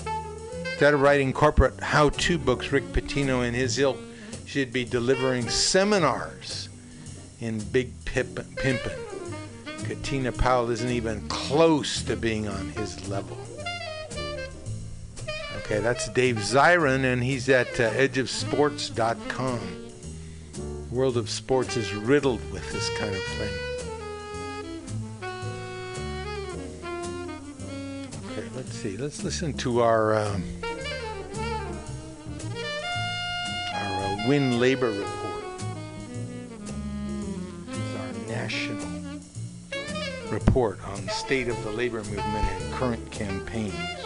Instead 0.66 0.94
of 0.94 1.00
writing 1.00 1.32
corporate 1.32 1.78
how 1.80 2.08
to 2.10 2.38
books, 2.38 2.72
Rick 2.72 2.84
Pitino 2.92 3.46
and 3.46 3.54
his 3.54 3.78
ilk 3.78 3.98
should 4.46 4.72
be 4.72 4.84
delivering 4.84 5.48
seminars 5.48 6.68
in 7.40 7.58
big 7.58 7.92
pip- 8.04 8.34
pimpin'. 8.56 8.98
Katina 9.84 10.32
Powell 10.32 10.70
isn't 10.70 10.90
even 10.90 11.20
close 11.28 12.02
to 12.02 12.16
being 12.16 12.48
on 12.48 12.70
his 12.70 13.08
level. 13.08 13.36
Okay, 15.58 15.80
that's 15.80 16.08
Dave 16.08 16.36
Zirin, 16.36 17.04
and 17.04 17.22
he's 17.22 17.48
at 17.48 17.68
uh, 17.80 17.90
edgeofsports.com. 17.92 19.83
World 20.94 21.16
of 21.16 21.28
sports 21.28 21.76
is 21.76 21.92
riddled 21.92 22.40
with 22.52 22.70
this 22.70 22.88
kind 22.96 23.12
of 23.12 23.20
thing. 23.20 23.52
Okay, 28.30 28.48
let's 28.54 28.72
see. 28.72 28.96
Let's 28.96 29.24
listen 29.24 29.54
to 29.54 29.80
our 29.80 30.14
um, 30.14 30.44
our 33.74 34.04
uh, 34.04 34.28
Win 34.28 34.60
Labor 34.60 34.92
Report. 34.92 35.44
This 37.66 37.76
is 37.76 37.96
our 37.96 38.12
national 38.28 38.86
report 40.30 40.78
on 40.86 41.04
the 41.04 41.10
state 41.10 41.48
of 41.48 41.60
the 41.64 41.72
labor 41.72 42.04
movement 42.04 42.46
and 42.52 42.72
current 42.72 43.10
campaigns. 43.10 44.03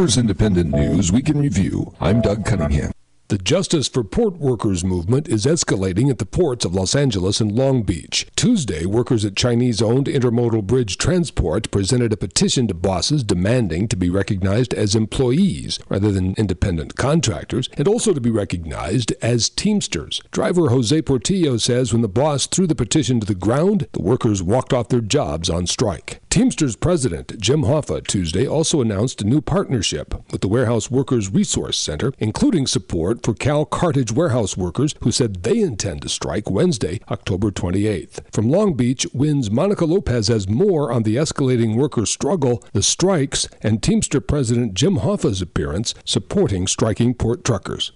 Workers 0.00 0.16
Independent 0.16 0.70
News 0.70 1.12
Week 1.12 1.28
in 1.28 1.38
Review. 1.38 1.92
I'm 2.00 2.22
Doug 2.22 2.46
Cunningham. 2.46 2.92
The 3.28 3.36
Justice 3.36 3.86
for 3.86 4.02
Port 4.02 4.38
Workers 4.38 4.82
movement 4.82 5.28
is 5.28 5.44
escalating 5.44 6.08
at 6.08 6.16
the 6.16 6.24
ports 6.24 6.64
of 6.64 6.74
Los 6.74 6.94
Angeles 6.94 7.38
and 7.38 7.52
Long 7.52 7.82
Beach. 7.82 8.26
Tuesday, 8.34 8.86
workers 8.86 9.26
at 9.26 9.36
Chinese 9.36 9.82
owned 9.82 10.06
Intermodal 10.06 10.66
Bridge 10.66 10.96
Transport 10.96 11.70
presented 11.70 12.14
a 12.14 12.16
petition 12.16 12.66
to 12.68 12.72
bosses 12.72 13.22
demanding 13.22 13.88
to 13.88 13.96
be 13.96 14.08
recognized 14.08 14.72
as 14.72 14.94
employees 14.94 15.78
rather 15.90 16.10
than 16.10 16.32
independent 16.38 16.96
contractors 16.96 17.68
and 17.74 17.86
also 17.86 18.14
to 18.14 18.22
be 18.22 18.30
recognized 18.30 19.12
as 19.20 19.50
Teamsters. 19.50 20.22
Driver 20.30 20.70
Jose 20.70 21.02
Portillo 21.02 21.58
says 21.58 21.92
when 21.92 22.00
the 22.00 22.08
boss 22.08 22.46
threw 22.46 22.66
the 22.66 22.74
petition 22.74 23.20
to 23.20 23.26
the 23.26 23.34
ground, 23.34 23.86
the 23.92 24.00
workers 24.00 24.42
walked 24.42 24.72
off 24.72 24.88
their 24.88 25.02
jobs 25.02 25.50
on 25.50 25.66
strike. 25.66 26.19
Teamsters 26.30 26.76
president 26.76 27.40
Jim 27.40 27.62
Hoffa 27.62 28.06
Tuesday 28.06 28.46
also 28.46 28.80
announced 28.80 29.20
a 29.20 29.26
new 29.26 29.40
partnership 29.40 30.14
with 30.30 30.42
the 30.42 30.46
Warehouse 30.46 30.88
Workers 30.88 31.28
Resource 31.28 31.76
Center, 31.76 32.12
including 32.20 32.68
support 32.68 33.24
for 33.24 33.34
Cal 33.34 33.64
Cartage 33.64 34.12
warehouse 34.12 34.56
workers 34.56 34.94
who 35.02 35.10
said 35.10 35.42
they 35.42 35.58
intend 35.58 36.02
to 36.02 36.08
strike 36.08 36.48
Wednesday, 36.48 37.00
October 37.10 37.50
28th. 37.50 38.20
From 38.32 38.48
Long 38.48 38.74
Beach, 38.74 39.08
WIN's 39.12 39.50
Monica 39.50 39.84
Lopez 39.84 40.28
has 40.28 40.48
more 40.48 40.92
on 40.92 41.02
the 41.02 41.16
escalating 41.16 41.74
worker 41.74 42.06
struggle, 42.06 42.62
the 42.74 42.82
strikes, 42.82 43.48
and 43.60 43.82
Teamster 43.82 44.20
President 44.20 44.74
Jim 44.74 44.98
Hoffa's 44.98 45.42
appearance 45.42 45.94
supporting 46.04 46.68
striking 46.68 47.12
port 47.12 47.42
truckers. 47.42 47.90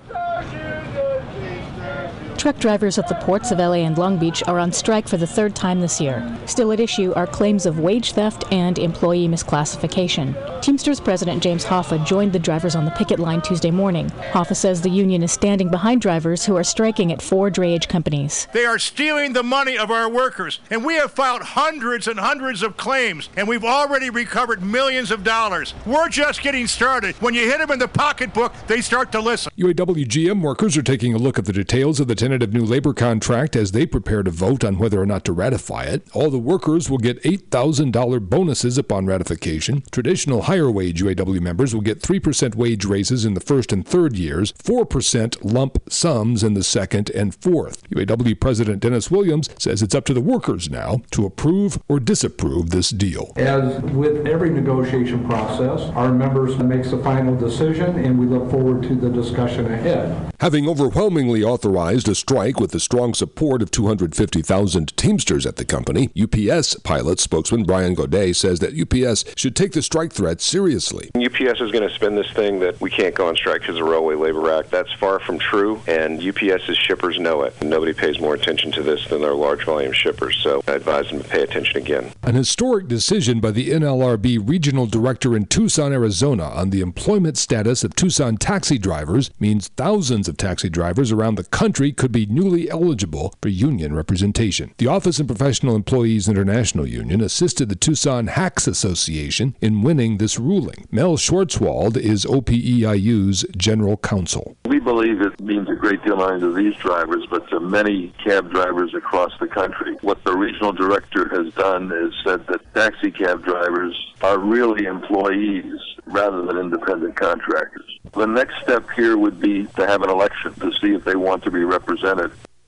Truck 2.36 2.58
drivers 2.58 2.98
at 2.98 3.08
the 3.08 3.14
ports 3.14 3.50
of 3.52 3.58
LA 3.58 3.84
and 3.84 3.96
Long 3.96 4.18
Beach 4.18 4.42
are 4.46 4.58
on 4.58 4.70
strike 4.72 5.08
for 5.08 5.16
the 5.16 5.26
third 5.26 5.54
time 5.54 5.80
this 5.80 6.00
year. 6.00 6.22
Still 6.46 6.72
at 6.72 6.80
issue 6.80 7.12
are 7.14 7.26
claims 7.26 7.64
of 7.64 7.78
wage 7.78 8.12
theft 8.12 8.44
and 8.52 8.78
employee 8.78 9.28
misclassification. 9.28 10.34
Teamsters 10.60 11.00
President 11.00 11.42
James 11.42 11.64
Hoffa 11.64 12.04
joined 12.04 12.32
the 12.32 12.38
drivers 12.38 12.74
on 12.74 12.84
the 12.84 12.90
picket 12.92 13.18
line 13.18 13.40
Tuesday 13.40 13.70
morning. 13.70 14.10
Hoffa 14.32 14.56
says 14.56 14.82
the 14.82 14.90
union 14.90 15.22
is 15.22 15.32
standing 15.32 15.70
behind 15.70 16.00
drivers 16.00 16.44
who 16.44 16.56
are 16.56 16.64
striking 16.64 17.12
at 17.12 17.22
four 17.22 17.50
drayage 17.50 17.88
companies. 17.88 18.46
They 18.52 18.64
are 18.66 18.78
stealing 18.78 19.32
the 19.32 19.42
money 19.42 19.78
of 19.78 19.90
our 19.90 20.08
workers, 20.08 20.60
and 20.70 20.84
we 20.84 20.94
have 20.94 21.12
filed 21.12 21.42
hundreds 21.42 22.08
and 22.08 22.18
hundreds 22.18 22.62
of 22.62 22.76
claims, 22.76 23.28
and 23.36 23.46
we've 23.48 23.64
already 23.64 24.10
recovered 24.10 24.62
millions 24.62 25.10
of 25.10 25.24
dollars. 25.24 25.74
We're 25.86 26.08
just 26.08 26.42
getting 26.42 26.66
started. 26.66 27.14
When 27.16 27.34
you 27.34 27.48
hit 27.48 27.58
them 27.58 27.70
in 27.70 27.78
the 27.78 27.88
pocketbook, 27.88 28.52
they 28.66 28.80
start 28.80 29.12
to 29.12 29.20
listen. 29.20 29.52
UAW 29.56 30.06
GM 30.06 30.42
workers 30.42 30.76
are 30.76 30.82
taking 30.82 31.14
a 31.14 31.18
look 31.18 31.38
at 31.38 31.44
the 31.44 31.52
details 31.52 32.00
of 32.00 32.08
the 32.08 32.14
tentative 32.24 32.54
new 32.54 32.64
labor 32.64 32.94
contract 32.94 33.54
as 33.54 33.72
they 33.72 33.84
prepare 33.84 34.22
to 34.22 34.30
vote 34.30 34.64
on 34.64 34.78
whether 34.78 34.98
or 34.98 35.04
not 35.04 35.26
to 35.26 35.30
ratify 35.30 35.82
it. 35.82 36.08
All 36.14 36.30
the 36.30 36.38
workers 36.38 36.88
will 36.88 36.96
get 36.96 37.22
$8,000 37.22 38.30
bonuses 38.30 38.78
upon 38.78 39.04
ratification. 39.04 39.82
Traditional 39.92 40.40
higher 40.40 40.70
wage 40.70 41.02
UAW 41.02 41.38
members 41.42 41.74
will 41.74 41.82
get 41.82 42.00
3% 42.00 42.54
wage 42.54 42.86
raises 42.86 43.26
in 43.26 43.34
the 43.34 43.42
first 43.42 43.74
and 43.74 43.86
third 43.86 44.16
years, 44.16 44.54
4% 44.54 45.36
lump 45.42 45.82
sums 45.92 46.42
in 46.42 46.54
the 46.54 46.64
second 46.64 47.10
and 47.10 47.34
fourth. 47.34 47.86
UAW 47.90 48.40
President 48.40 48.80
Dennis 48.80 49.10
Williams 49.10 49.50
says 49.58 49.82
it's 49.82 49.94
up 49.94 50.06
to 50.06 50.14
the 50.14 50.22
workers 50.22 50.70
now 50.70 51.02
to 51.10 51.26
approve 51.26 51.78
or 51.88 52.00
disapprove 52.00 52.70
this 52.70 52.88
deal. 52.88 53.34
As 53.36 53.82
with 53.92 54.26
every 54.26 54.48
negotiation 54.48 55.28
process, 55.28 55.90
our 55.94 56.10
members 56.10 56.56
makes 56.56 56.90
the 56.90 57.02
final 57.02 57.36
decision 57.36 58.02
and 58.02 58.18
we 58.18 58.24
look 58.24 58.50
forward 58.50 58.82
to 58.84 58.94
the 58.94 59.10
discussion 59.10 59.70
ahead. 59.70 60.32
Having 60.40 60.68
overwhelmingly 60.68 61.42
authorized 61.42 62.08
strike 62.14 62.60
with 62.60 62.70
the 62.70 62.80
strong 62.80 63.14
support 63.14 63.62
of 63.62 63.70
250,000 63.70 64.96
Teamsters 64.96 65.46
at 65.46 65.56
the 65.56 65.64
company, 65.64 66.10
UPS 66.20 66.76
pilot 66.76 67.20
spokesman 67.20 67.64
Brian 67.64 67.94
Gaudet 67.94 68.36
says 68.36 68.60
that 68.60 68.78
UPS 68.78 69.24
should 69.36 69.56
take 69.56 69.72
the 69.72 69.82
strike 69.82 70.12
threat 70.12 70.40
seriously. 70.40 71.10
UPS 71.14 71.60
is 71.60 71.70
going 71.70 71.88
to 71.88 71.94
spin 71.94 72.14
this 72.14 72.30
thing 72.32 72.60
that 72.60 72.80
we 72.80 72.90
can't 72.90 73.14
go 73.14 73.28
on 73.28 73.36
strike 73.36 73.60
because 73.60 73.76
of 73.76 73.84
the 73.84 73.90
Railway 73.90 74.14
Labor 74.14 74.50
Act. 74.52 74.70
That's 74.70 74.92
far 74.94 75.20
from 75.20 75.38
true, 75.38 75.80
and 75.86 76.22
UPS's 76.22 76.76
shippers 76.76 77.18
know 77.18 77.42
it. 77.42 77.60
Nobody 77.62 77.92
pays 77.92 78.20
more 78.20 78.34
attention 78.34 78.72
to 78.72 78.82
this 78.82 79.06
than 79.08 79.20
their 79.20 79.34
large 79.34 79.64
volume 79.64 79.92
shippers, 79.92 80.36
so 80.42 80.62
I 80.66 80.72
advise 80.72 81.08
them 81.08 81.22
to 81.22 81.28
pay 81.28 81.42
attention 81.42 81.78
again. 81.78 82.12
An 82.22 82.34
historic 82.34 82.88
decision 82.88 83.40
by 83.40 83.50
the 83.50 83.70
NLRB 83.70 84.48
regional 84.48 84.86
director 84.86 85.36
in 85.36 85.46
Tucson, 85.46 85.92
Arizona 85.92 86.44
on 86.44 86.70
the 86.70 86.80
employment 86.80 87.36
status 87.38 87.84
of 87.84 87.94
Tucson 87.94 88.36
taxi 88.36 88.78
drivers 88.78 89.30
means 89.38 89.68
thousands 89.68 90.28
of 90.28 90.36
taxi 90.36 90.68
drivers 90.68 91.12
around 91.12 91.36
the 91.36 91.44
country 91.44 91.92
could 92.04 92.12
be 92.12 92.26
newly 92.26 92.68
eligible 92.68 93.32
for 93.40 93.48
union 93.48 93.94
representation. 93.94 94.74
The 94.76 94.88
Office 94.88 95.20
of 95.20 95.26
Professional 95.26 95.74
Employees 95.74 96.28
International 96.28 96.86
Union 96.86 97.22
assisted 97.22 97.70
the 97.70 97.74
Tucson 97.74 98.26
Hacks 98.26 98.66
Association 98.66 99.56
in 99.62 99.80
winning 99.80 100.18
this 100.18 100.38
ruling. 100.38 100.86
Mel 100.90 101.16
Schwartzwald 101.16 101.96
is 101.96 102.26
OPEIU's 102.26 103.46
general 103.56 103.96
counsel. 103.96 104.54
We 104.66 104.80
believe 104.80 105.22
it 105.22 105.40
means 105.40 105.66
a 105.70 105.74
great 105.74 106.04
deal 106.04 106.18
not 106.18 106.32
only 106.32 106.40
to 106.42 106.52
these 106.52 106.78
drivers, 106.78 107.24
but 107.30 107.48
to 107.48 107.58
many 107.58 108.12
cab 108.22 108.50
drivers 108.52 108.92
across 108.92 109.32
the 109.40 109.46
country. 109.46 109.96
What 110.02 110.22
the 110.24 110.36
regional 110.36 110.72
director 110.72 111.26
has 111.30 111.54
done 111.54 111.90
is 111.90 112.12
said 112.22 112.46
that 112.48 112.74
taxi 112.74 113.12
cab 113.12 113.42
drivers 113.46 113.98
are 114.20 114.38
really 114.38 114.84
employees 114.84 115.80
rather 116.06 116.42
than 116.42 116.58
independent 116.58 117.16
contractors. 117.16 117.98
The 118.12 118.26
next 118.26 118.54
step 118.62 118.88
here 118.94 119.16
would 119.16 119.40
be 119.40 119.64
to 119.64 119.86
have 119.86 120.02
an 120.02 120.10
election 120.10 120.54
to 120.60 120.70
see 120.80 120.94
if 120.94 121.04
they 121.04 121.16
want 121.16 121.42
to 121.44 121.50
be 121.50 121.64
represented. 121.64 121.93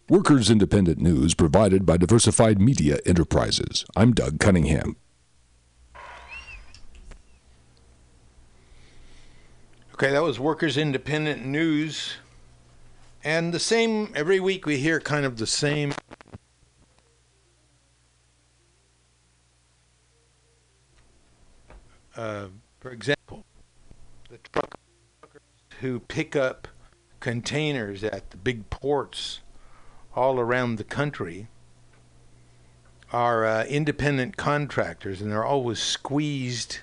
Workers 0.09 0.51
Independent 0.51 0.99
News 0.99 1.35
provided 1.35 1.85
by 1.85 1.97
Diversified 1.97 2.61
Media 2.61 2.99
Enterprises. 3.05 3.85
I'm 3.97 4.13
Doug 4.13 4.39
Cunningham. 4.39 4.97
Okay, 9.95 10.11
that 10.13 10.23
was 10.23 10.39
Workers 10.39 10.77
Independent 10.77 11.45
News. 11.45 12.15
And 13.25 13.53
the 13.53 13.59
same, 13.59 14.13
every 14.15 14.39
week 14.39 14.65
we 14.65 14.77
hear 14.77 15.01
kind 15.01 15.27
of 15.27 15.39
the 15.39 15.47
same. 15.47 15.93
Uh, 22.17 22.47
for 22.79 22.91
example, 22.91 23.45
the 24.31 24.39
truckers 24.53 24.81
who 25.81 25.99
pick 25.99 26.37
up 26.37 26.69
containers 27.21 28.05
at 28.05 28.31
the 28.31 28.37
big 28.37 28.69
ports 28.71 29.41
all 30.15 30.41
around 30.41 30.77
the 30.77 30.85
country 30.85 31.49
are 33.13 33.45
uh, 33.45 33.65
independent 33.67 34.37
contractors, 34.37 35.21
and 35.21 35.31
they're 35.31 35.45
always 35.45 35.79
squeezed 35.79 36.81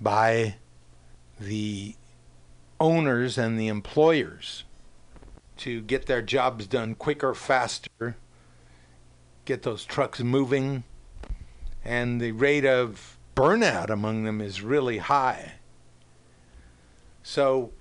by 0.00 0.56
the 1.38 1.94
owners 2.80 3.38
and 3.38 3.58
the 3.58 3.68
employers 3.68 4.64
to 5.56 5.80
get 5.82 6.06
their 6.06 6.22
jobs 6.22 6.66
done 6.66 6.94
quicker, 6.94 7.34
faster, 7.34 8.16
get 9.44 9.62
those 9.62 9.84
trucks 9.84 10.20
moving, 10.20 10.84
and 11.84 12.20
the 12.20 12.32
rate 12.32 12.64
of 12.64 13.18
burnout 13.34 13.90
among 13.90 14.24
them 14.24 14.40
is 14.40 14.62
really 14.62 14.98
high. 14.98 15.54
So 17.22 17.72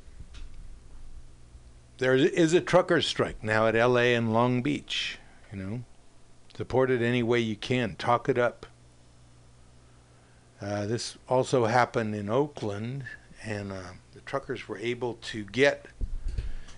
there 1.97 2.15
is 2.15 2.53
a 2.53 2.61
trucker 2.61 3.01
strike 3.01 3.43
now 3.43 3.67
at 3.67 3.75
LA 3.75 4.13
and 4.15 4.33
Long 4.33 4.61
Beach, 4.61 5.19
you 5.51 5.57
know. 5.57 5.83
Support 6.55 6.89
it 6.89 7.01
any 7.03 7.21
way 7.21 7.39
you 7.39 7.55
can. 7.55 7.95
Talk 7.95 8.27
it 8.29 8.37
up. 8.37 8.65
Uh, 10.59 10.87
this 10.87 11.17
also 11.29 11.65
happened 11.65 12.15
in 12.15 12.29
Oakland, 12.29 13.03
and 13.43 13.71
uh, 13.71 13.93
the 14.13 14.21
truckers 14.21 14.67
were 14.67 14.79
able 14.79 15.15
to 15.15 15.43
get 15.43 15.85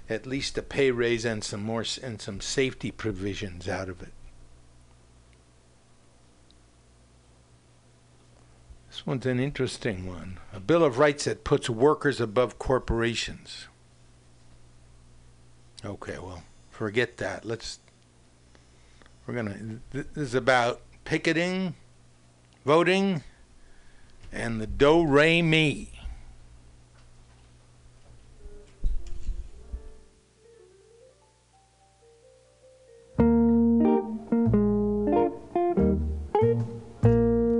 at 0.09 0.25
least 0.25 0.57
a 0.57 0.61
pay 0.61 0.91
raise 0.91 1.23
and 1.23 1.43
some 1.43 1.61
more 1.61 1.85
and 2.03 2.21
some 2.21 2.41
safety 2.41 2.91
provisions 2.91 3.69
out 3.69 3.87
of 3.87 4.01
it. 4.01 4.11
This 8.89 9.05
one's 9.05 9.25
an 9.25 9.39
interesting 9.39 10.05
one. 10.05 10.39
A 10.51 10.59
Bill 10.59 10.83
of 10.83 10.97
Rights 10.97 11.23
that 11.23 11.45
puts 11.45 11.69
workers 11.69 12.19
above 12.19 12.59
corporations. 12.59 13.68
Okay, 15.85 16.17
well, 16.19 16.43
forget 16.71 17.17
that. 17.17 17.45
Let's. 17.45 17.79
We're 19.25 19.35
gonna. 19.35 19.79
This 19.91 20.07
is 20.15 20.35
about 20.35 20.81
picketing, 21.05 21.75
voting, 22.65 23.23
and 24.33 24.59
the 24.59 24.67
do 24.67 25.05
re 25.05 25.41
mi. 25.41 25.89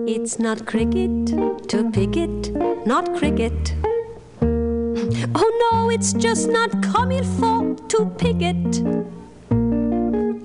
It's 0.07 0.39
not 0.39 0.65
cricket 0.65 1.27
to 1.69 1.89
picket, 1.91 2.53
not 2.85 3.15
cricket. 3.15 3.75
Oh 5.35 5.58
no, 5.71 5.89
it's 5.89 6.13
just 6.13 6.49
not 6.49 6.69
il 7.11 7.23
faut 7.23 7.75
to 7.89 8.05
picket. 8.17 8.83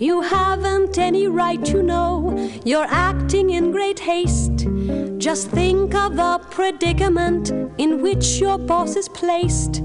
You 0.01 0.23
haven't 0.23 0.99
any 0.99 1.29
right 1.29 1.65
to 1.67 1.83
know 1.83 2.35
you're 2.65 2.87
acting 2.89 3.51
in 3.51 3.71
great 3.71 4.01
haste. 4.01 4.67
Just 5.19 5.51
think 5.51 5.95
of 5.95 6.17
the 6.17 6.41
predicament 6.51 7.51
in 7.79 8.03
which 8.03 8.41
your 8.41 8.59
boss 8.59 8.97
is 8.97 9.09
placed. 9.09 9.79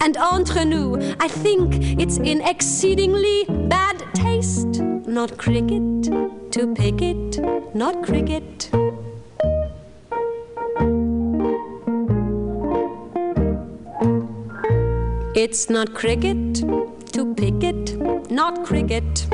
And 0.00 0.16
entre 0.16 0.64
nous, 0.64 0.96
I 1.20 1.28
think 1.28 2.00
it's 2.00 2.18
in 2.18 2.40
exceedingly 2.40 3.44
bad 3.68 4.02
taste. 4.14 4.80
Not 5.06 5.38
cricket 5.38 6.02
to 6.52 6.74
pick 6.74 7.00
it, 7.00 7.38
not 7.74 8.02
cricket. 8.02 8.83
It's 15.36 15.68
not 15.68 15.94
cricket 15.94 16.62
to 17.12 17.34
picket, 17.34 18.00
not 18.30 18.64
cricket. 18.64 19.26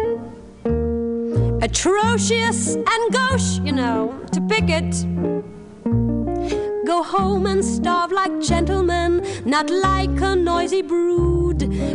Atrocious 1.63 2.75
and 2.77 3.13
gauche, 3.13 3.59
you 3.63 3.73
know, 3.73 4.19
to 4.33 4.41
picket. 4.49 4.91
Go 6.87 7.03
home 7.03 7.45
and 7.45 7.63
starve 7.63 8.13
like 8.13 8.41
gentlemen, 8.41 9.23
not 9.45 9.69
like 9.69 10.19
a 10.23 10.35
noisy 10.35 10.81
brood. 10.81 11.40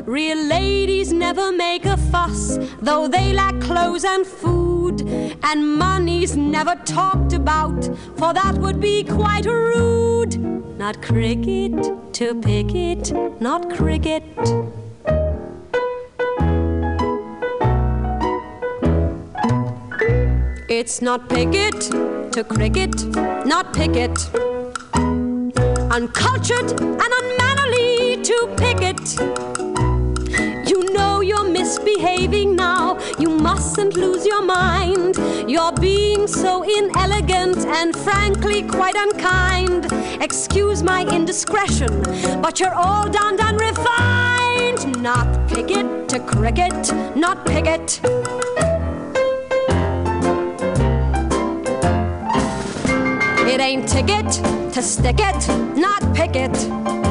Real 0.03 0.37
ladies 0.37 1.13
never 1.13 1.51
make 1.51 1.85
a 1.85 1.95
fuss, 1.97 2.59
though 2.81 3.07
they 3.07 3.33
lack 3.33 3.59
clothes 3.61 4.03
and 4.03 4.27
food. 4.27 5.01
And 5.43 5.77
money's 5.77 6.35
never 6.35 6.75
talked 6.85 7.33
about, 7.33 7.85
for 8.17 8.33
that 8.33 8.57
would 8.57 8.81
be 8.81 9.03
quite 9.03 9.45
rude. 9.45 10.37
Not 10.77 11.01
cricket 11.01 12.13
to 12.13 12.35
pick 12.41 12.75
it, 12.75 13.11
not 13.39 13.69
cricket. 13.75 14.23
It's 20.67 21.01
not 21.01 21.29
picket 21.29 21.79
to 22.33 22.43
cricket, 22.43 23.05
not 23.45 23.73
picket. 23.73 24.29
Uncultured 25.91 26.71
and 26.81 27.11
unmannerly 27.19 28.21
to 28.23 28.53
picket 28.57 29.74
misbehaving 31.75 32.55
now. 32.55 32.97
You 33.19 33.29
mustn't 33.29 33.95
lose 33.95 34.25
your 34.25 34.41
mind. 34.41 35.15
You're 35.49 35.73
being 35.73 36.27
so 36.27 36.63
inelegant 36.63 37.57
and 37.65 37.95
frankly 37.95 38.63
quite 38.63 38.95
unkind. 38.95 39.91
Excuse 40.21 40.83
my 40.83 41.05
indiscretion, 41.05 42.01
but 42.41 42.59
you're 42.59 42.73
all 42.73 43.09
done, 43.09 43.35
done, 43.35 43.57
refined. 43.57 45.01
Not 45.01 45.49
picket 45.49 46.07
to 46.09 46.19
cricket, 46.19 46.93
not 47.15 47.45
picket. 47.45 47.99
It 53.47 53.59
ain't 53.59 53.87
ticket 53.87 54.29
to 54.73 54.81
stick 54.81 55.17
it, 55.19 55.47
not 55.77 56.01
picket. 56.15 57.04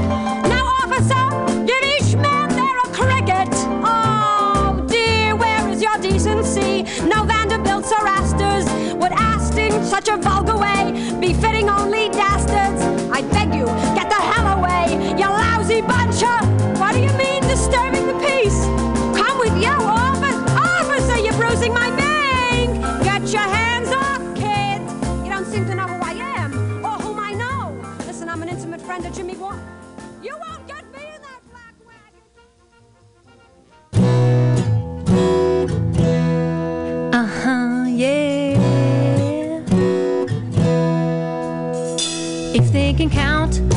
such 10.04 10.18
a 10.18 10.22
vulgar 10.22 10.56
way, 10.56 10.92
befitting 11.20 11.68
only 11.70 12.08
dastards. 12.10 12.82
I 13.10 13.22
beg 13.32 13.54
you, 13.54 13.64
get 13.94 14.08
the 14.08 14.14
hell 14.14 14.58
away, 14.58 15.16
you 15.18 15.26
lousy 15.26 15.80
bunch 15.80 16.22
of. 16.22 16.78
What 16.78 16.94
do 16.94 17.00
you 17.00 17.12
mean 17.12 17.42
disturbing 17.42 18.06
the 18.06 18.14
peace? 18.20 18.64
Come 19.16 19.38
with 19.38 19.56
you, 19.62 19.70
officer, 19.70 20.34
officer, 20.58 21.18
you're 21.18 21.34
bruising 21.34 21.72
my 21.72 21.93
can 42.96 43.10
count. 43.10 43.73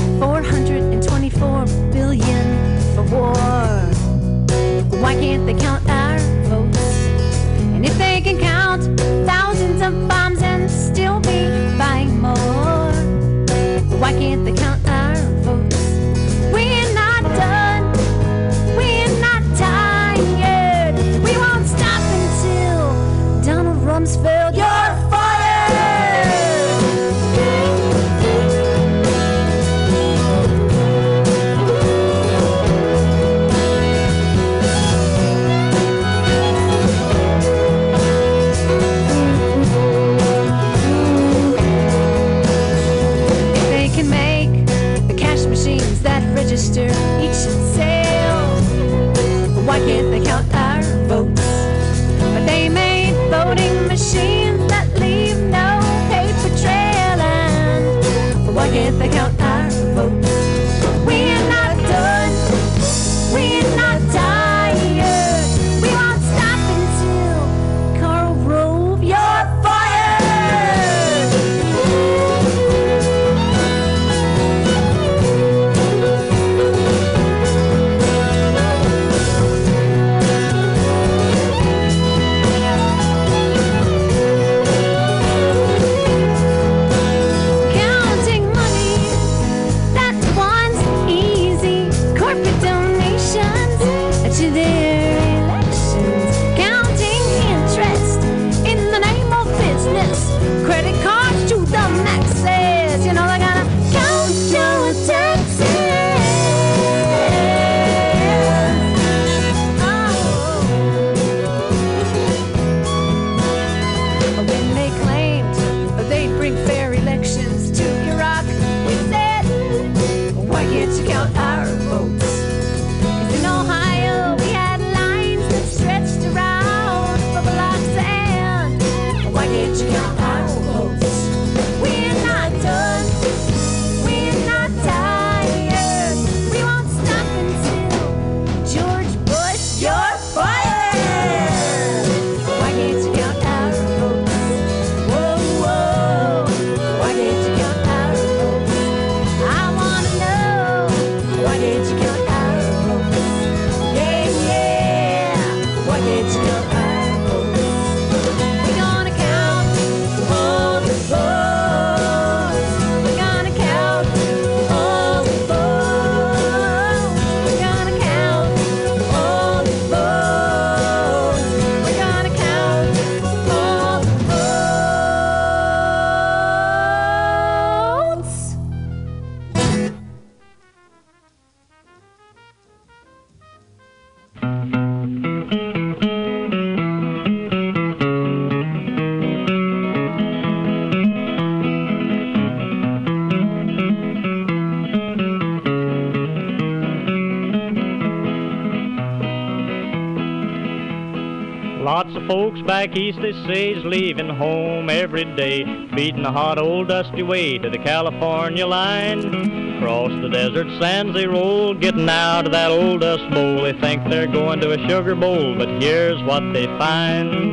back 202.67 202.97
east, 202.97 203.19
they 203.21 203.31
say 203.47 203.73
he's 203.73 203.85
leaving 203.85 204.27
home 204.27 204.89
every 204.89 205.23
day, 205.23 205.63
beating 205.95 206.23
the 206.23 206.31
hot 206.31 206.59
old 206.59 206.89
dusty 206.89 207.23
way 207.23 207.57
to 207.57 207.69
the 207.69 207.77
California 207.77 208.67
line. 208.67 209.77
Across 209.77 210.11
the 210.21 210.27
desert 210.27 210.67
sands 210.77 211.13
they 211.13 211.25
roll, 211.25 211.73
getting 211.73 212.09
out 212.09 212.45
of 212.45 212.51
that 212.51 212.69
old 212.69 212.99
dust 213.01 213.23
bowl. 213.31 213.61
They 213.63 213.71
think 213.79 214.03
they're 214.09 214.27
going 214.27 214.59
to 214.59 214.73
a 214.73 214.89
sugar 214.89 215.15
bowl, 215.15 215.55
but 215.57 215.69
here's 215.81 216.21
what 216.23 216.41
they 216.51 216.65
find. 216.77 217.51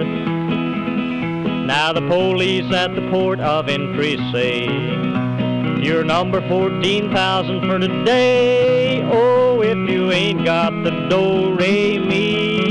Now 1.68 1.92
the 1.92 2.00
police 2.00 2.74
at 2.74 2.96
the 2.96 3.08
port 3.12 3.38
of 3.38 3.68
entry 3.68 4.16
say, 4.32 4.64
You're 5.80 6.02
number 6.02 6.46
14,000 6.48 7.60
for 7.60 7.78
today. 7.78 9.02
Oh, 9.04 9.62
if 9.62 9.88
you 9.88 10.10
ain't 10.10 10.44
got 10.44 10.70
the 10.82 10.90
do, 11.08 11.54
re, 11.54 12.00
me 12.00 12.63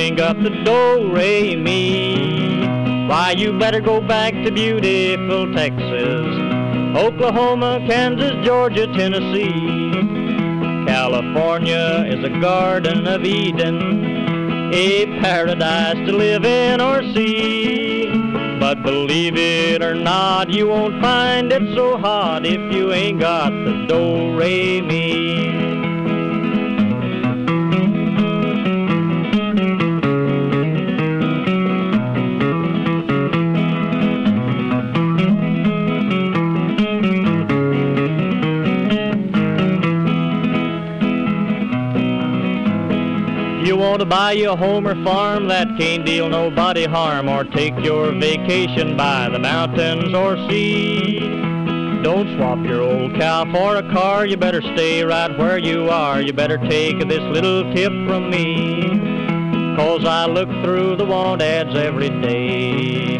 ain't 0.00 0.16
got 0.16 0.42
the 0.42 0.48
do 0.48 1.12
re 1.14 1.56
mi. 1.56 3.06
Why, 3.06 3.34
you 3.36 3.58
better 3.58 3.80
go 3.80 4.00
back 4.00 4.32
to 4.32 4.50
beautiful 4.50 5.52
Texas, 5.52 6.26
Oklahoma, 6.96 7.84
Kansas, 7.86 8.32
Georgia, 8.44 8.86
Tennessee. 8.86 9.90
California 10.86 12.04
is 12.08 12.24
a 12.24 12.40
garden 12.40 13.06
of 13.06 13.24
Eden, 13.24 14.72
a 14.72 15.06
paradise 15.20 15.96
to 16.06 16.12
live 16.16 16.44
in 16.46 16.80
or 16.80 17.02
see. 17.12 18.08
But 18.58 18.82
believe 18.82 19.36
it 19.36 19.82
or 19.82 19.94
not, 19.94 20.48
you 20.48 20.68
won't 20.68 21.02
find 21.02 21.52
it 21.52 21.74
so 21.74 21.98
hot 21.98 22.46
if 22.46 22.72
you 22.72 22.92
ain't 22.92 23.20
got 23.20 23.50
the 23.50 23.86
do 23.86 24.34
re 24.38 24.80
mi. 24.80 25.59
To 43.98 44.06
buy 44.06 44.32
you 44.32 44.50
a 44.50 44.56
home 44.56 44.86
or 44.86 44.94
farm 45.04 45.48
that 45.48 45.76
can't 45.76 46.06
deal 46.06 46.30
nobody 46.30 46.86
harm, 46.86 47.28
or 47.28 47.44
take 47.44 47.74
your 47.84 48.12
vacation 48.12 48.96
by 48.96 49.28
the 49.28 49.38
mountains 49.38 50.14
or 50.14 50.36
sea. 50.48 51.18
Don't 52.02 52.34
swap 52.36 52.64
your 52.64 52.80
old 52.80 53.14
cow 53.16 53.44
for 53.52 53.76
a 53.76 53.82
car, 53.92 54.24
you 54.24 54.38
better 54.38 54.62
stay 54.62 55.04
right 55.04 55.36
where 55.36 55.58
you 55.58 55.90
are. 55.90 56.22
You 56.22 56.32
better 56.32 56.56
take 56.56 56.98
this 57.08 57.20
little 57.20 57.74
tip 57.74 57.92
from 58.06 58.30
me, 58.30 59.76
cause 59.76 60.06
I 60.06 60.24
look 60.24 60.48
through 60.64 60.96
the 60.96 61.04
want 61.04 61.42
ads 61.42 61.76
every 61.76 62.08
day. 62.08 63.18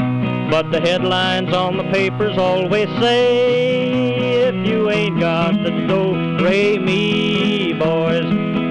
But 0.51 0.71
the 0.71 0.81
headlines 0.81 1.53
on 1.53 1.77
the 1.77 1.85
papers 1.93 2.39
always 2.39 2.89
say, 3.01 4.49
if 4.49 4.67
you 4.67 4.89
ain't 4.89 5.21
got 5.21 5.53
the 5.63 5.71
do 5.87 6.43
re 6.43 6.79
mi, 6.79 7.50
boys, 7.50 7.50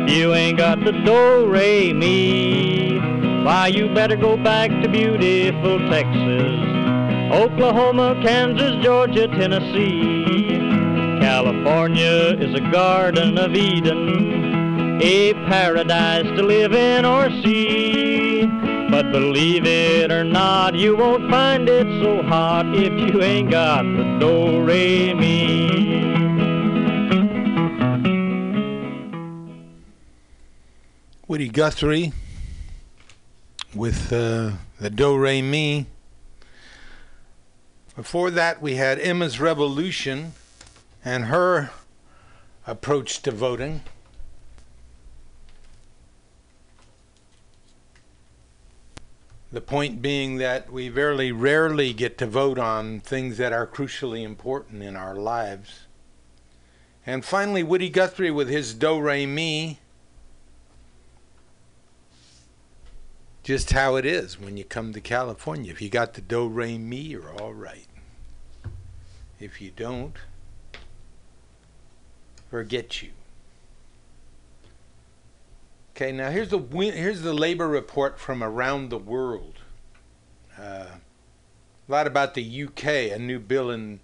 you 0.09 0.33
ain't 0.33 0.57
got 0.57 0.83
the 0.83 0.91
do 0.91 1.47
re 1.47 1.93
mi. 1.93 2.99
Why, 3.43 3.67
you 3.67 3.93
better 3.93 4.15
go 4.15 4.35
back 4.35 4.69
to 4.81 4.89
beautiful 4.89 5.79
Texas, 5.89 6.59
Oklahoma, 7.31 8.19
Kansas, 8.23 8.83
Georgia, 8.83 9.27
Tennessee. 9.27 10.57
California 11.21 12.35
is 12.39 12.53
a 12.55 12.71
garden 12.71 13.37
of 13.37 13.55
Eden, 13.55 14.99
a 15.01 15.33
paradise 15.47 16.25
to 16.37 16.43
live 16.43 16.73
in 16.73 17.05
or 17.05 17.29
see. 17.43 18.45
But 18.89 19.11
believe 19.11 19.65
it 19.65 20.11
or 20.11 20.23
not, 20.23 20.73
you 20.73 20.97
won't 20.97 21.29
find 21.29 21.69
it 21.69 21.87
so 22.01 22.23
hot 22.23 22.65
if 22.73 22.91
you 22.91 23.21
ain't 23.21 23.51
got 23.51 23.83
the 23.83 24.17
do 24.19 24.63
re 24.63 25.13
mi. 25.13 25.98
Woody 31.29 31.47
Guthrie 31.47 32.11
with 33.75 34.11
uh, 34.11 34.53
the 34.79 34.89
Do 34.89 35.15
Re 35.15 35.43
Mi. 35.43 35.85
Before 37.95 38.31
that, 38.31 38.63
we 38.63 38.77
had 38.77 38.97
Emma's 38.97 39.39
Revolution 39.39 40.33
and 41.05 41.25
her 41.25 41.69
approach 42.65 43.21
to 43.21 43.31
voting. 43.31 43.81
The 49.51 49.61
point 49.61 50.01
being 50.01 50.37
that 50.37 50.71
we 50.71 50.89
very 50.89 51.31
rarely 51.31 51.93
get 51.93 52.17
to 52.17 52.25
vote 52.25 52.57
on 52.57 53.01
things 53.01 53.37
that 53.37 53.53
are 53.53 53.67
crucially 53.67 54.23
important 54.23 54.81
in 54.81 54.95
our 54.95 55.15
lives. 55.15 55.81
And 57.05 57.23
finally, 57.23 57.61
Woody 57.61 57.89
Guthrie 57.89 58.31
with 58.31 58.49
his 58.49 58.73
Do 58.73 58.99
Re 58.99 59.27
Mi. 59.27 59.77
Just 63.43 63.71
how 63.71 63.95
it 63.95 64.05
is 64.05 64.39
when 64.39 64.57
you 64.57 64.63
come 64.63 64.93
to 64.93 65.01
California. 65.01 65.71
If 65.71 65.81
you 65.81 65.89
got 65.89 66.13
the 66.13 66.21
Do 66.21 66.47
Re 66.47 66.77
Mi, 66.77 66.97
you're 66.97 67.31
all 67.41 67.53
right. 67.53 67.87
If 69.39 69.61
you 69.61 69.71
don't, 69.75 70.15
forget 72.49 73.01
you. 73.01 73.11
Okay, 75.95 76.11
now 76.11 76.29
here's 76.29 76.49
the 76.49 76.59
here's 76.59 77.21
the 77.21 77.33
labor 77.33 77.67
report 77.67 78.19
from 78.19 78.43
around 78.43 78.89
the 78.89 78.97
world. 78.97 79.59
Uh, 80.57 80.85
a 81.87 81.91
lot 81.91 82.07
about 82.07 82.33
the 82.35 82.63
UK, 82.63 82.85
a 83.11 83.19
new 83.19 83.39
bill 83.39 83.69
in 83.69 83.99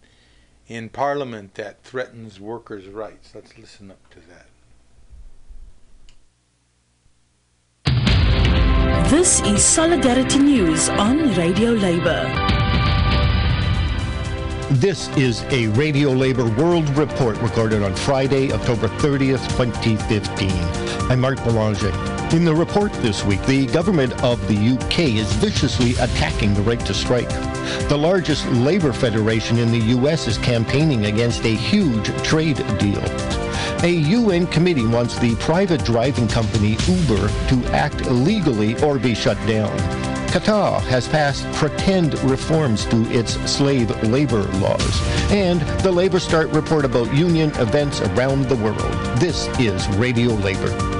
in 0.68 0.90
Parliament 0.90 1.54
that 1.56 1.84
threatens 1.84 2.40
workers' 2.40 2.88
rights. 2.88 3.34
Let's 3.36 3.58
listen 3.58 3.92
up 3.92 4.10
to 4.10 4.20
that. 4.28 4.45
This 9.04 9.40
is 9.42 9.64
Solidarity 9.64 10.40
News 10.40 10.90
on 10.90 11.36
Radio 11.36 11.72
Labour. 11.72 12.65
This 14.72 15.10
is 15.10 15.44
a 15.52 15.68
Radio 15.68 16.10
Labor 16.10 16.50
World 16.50 16.90
Report 16.98 17.38
recorded 17.38 17.84
on 17.84 17.94
Friday, 17.94 18.52
October 18.52 18.88
30th, 18.88 19.48
2015. 19.56 20.50
I'm 21.12 21.20
Mark 21.20 21.38
Belanger. 21.44 21.92
In 22.36 22.46
the 22.46 22.56
report 22.56 22.92
this 22.94 23.24
week, 23.24 23.46
the 23.46 23.68
government 23.68 24.12
of 24.24 24.42
the 24.48 24.56
UK 24.56 25.02
is 25.02 25.32
viciously 25.34 25.92
attacking 26.04 26.56
the 26.56 26.64
right 26.64 26.80
to 26.80 26.96
strike. 26.96 27.30
The 27.90 27.96
largest 27.96 28.48
labor 28.48 28.92
federation 28.92 29.60
in 29.60 29.72
the 29.72 29.96
US 30.00 30.28
is 30.28 30.40
campaigning 30.40 31.06
against 31.06 31.46
a 31.46 31.54
huge 31.54 32.08
trade 32.24 32.58
deal. 32.80 33.04
A 33.84 33.90
UN 33.90 34.48
committee 34.48 34.88
wants 34.88 35.20
the 35.20 35.36
private 35.36 35.86
driving 35.86 36.28
company 36.28 36.76
Uber 36.88 37.28
to 37.50 37.66
act 37.72 38.04
legally 38.08 38.82
or 38.82 38.98
be 38.98 39.14
shut 39.14 39.38
down. 39.46 40.05
Qatar 40.36 40.82
has 40.88 41.08
passed 41.08 41.50
pretend 41.54 42.22
reforms 42.26 42.86
to 42.88 43.10
its 43.10 43.36
slave 43.50 43.90
labor 44.04 44.44
laws. 44.60 45.32
And 45.32 45.62
the 45.80 45.94
Labor 45.94 46.20
Start 46.20 46.50
report 46.50 46.84
about 46.84 47.14
union 47.14 47.52
events 47.52 48.02
around 48.02 48.50
the 48.50 48.58
world. 48.58 49.18
This 49.18 49.48
is 49.60 49.88
Radio 49.96 50.32
Labor. 50.34 50.95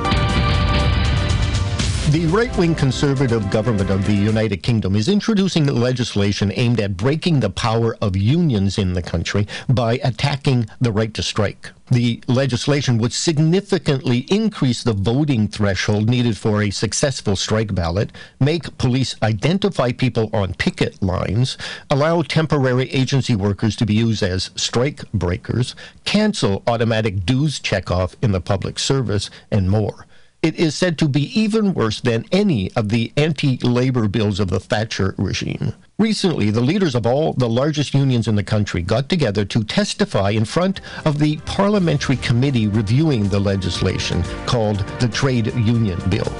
The 2.16 2.28
right 2.28 2.58
wing 2.58 2.76
conservative 2.76 3.52
government 3.52 3.90
of 3.90 4.08
the 4.08 4.14
United 4.14 4.64
Kingdom 4.64 4.96
is 4.96 5.10
introducing 5.10 5.66
legislation 5.66 6.50
aimed 6.56 6.80
at 6.80 6.96
breaking 6.96 7.42
the 7.42 7.50
power 7.50 7.98
of 8.02 8.16
unions 8.16 8.78
in 8.78 8.94
the 8.94 9.02
country 9.02 9.46
by 9.68 10.00
attacking 10.02 10.68
the 10.80 10.94
right 10.94 11.14
to 11.14 11.22
strike. 11.22 11.72
The 11.92 12.24
legislation 12.30 13.00
would 13.00 13.12
significantly 13.12 14.20
increase 14.30 14.82
the 14.82 14.94
voting 14.94 15.50
threshold 15.50 16.10
needed 16.10 16.38
for 16.38 16.62
a 16.62 16.70
successful 16.70 17.36
strike 17.36 17.76
ballot, 17.76 18.14
make 18.40 18.78
police 18.78 19.18
identify 19.22 19.92
people 19.92 20.30
on 20.32 20.54
picket 20.54 21.04
lines, 21.04 21.58
allow 21.90 22.22
temporary 22.22 22.90
agency 22.92 23.36
workers 23.36 23.76
to 23.76 23.86
be 23.86 23.94
used 23.94 24.24
as 24.24 24.52
strike 24.56 25.02
breakers, 25.12 25.76
cancel 26.06 26.64
automatic 26.66 27.26
dues 27.26 27.60
checkoff 27.60 28.16
in 28.22 28.32
the 28.32 28.40
public 28.40 28.80
service, 28.80 29.30
and 29.52 29.70
more. 29.70 30.06
It 30.46 30.58
is 30.58 30.76
said 30.76 31.00
to 31.00 31.08
be 31.08 31.24
even 31.42 31.74
worse 31.74 32.00
than 32.00 32.24
any 32.32 32.72
of 32.74 32.90
the 32.90 33.12
anti 33.18 33.58
labor 33.64 34.08
bills 34.08 34.40
of 34.40 34.52
the 34.52 34.60
Thatcher 34.60 35.16
regime. 35.18 35.74
Recently, 35.98 36.52
the 36.52 36.62
leaders 36.62 36.94
of 36.94 37.08
all 37.08 37.34
the 37.34 37.50
largest 37.50 37.96
unions 37.96 38.28
in 38.28 38.36
the 38.36 38.44
country 38.44 38.84
got 38.84 39.10
together 39.10 39.44
to 39.46 39.64
testify 39.64 40.30
in 40.30 40.46
front 40.46 40.82
of 41.04 41.18
the 41.18 41.38
parliamentary 41.48 42.18
committee 42.18 42.68
reviewing 42.68 43.28
the 43.28 43.40
legislation 43.40 44.22
called 44.46 44.86
the 45.00 45.08
Trade 45.08 45.48
Union 45.56 46.00
Bill. 46.12 46.32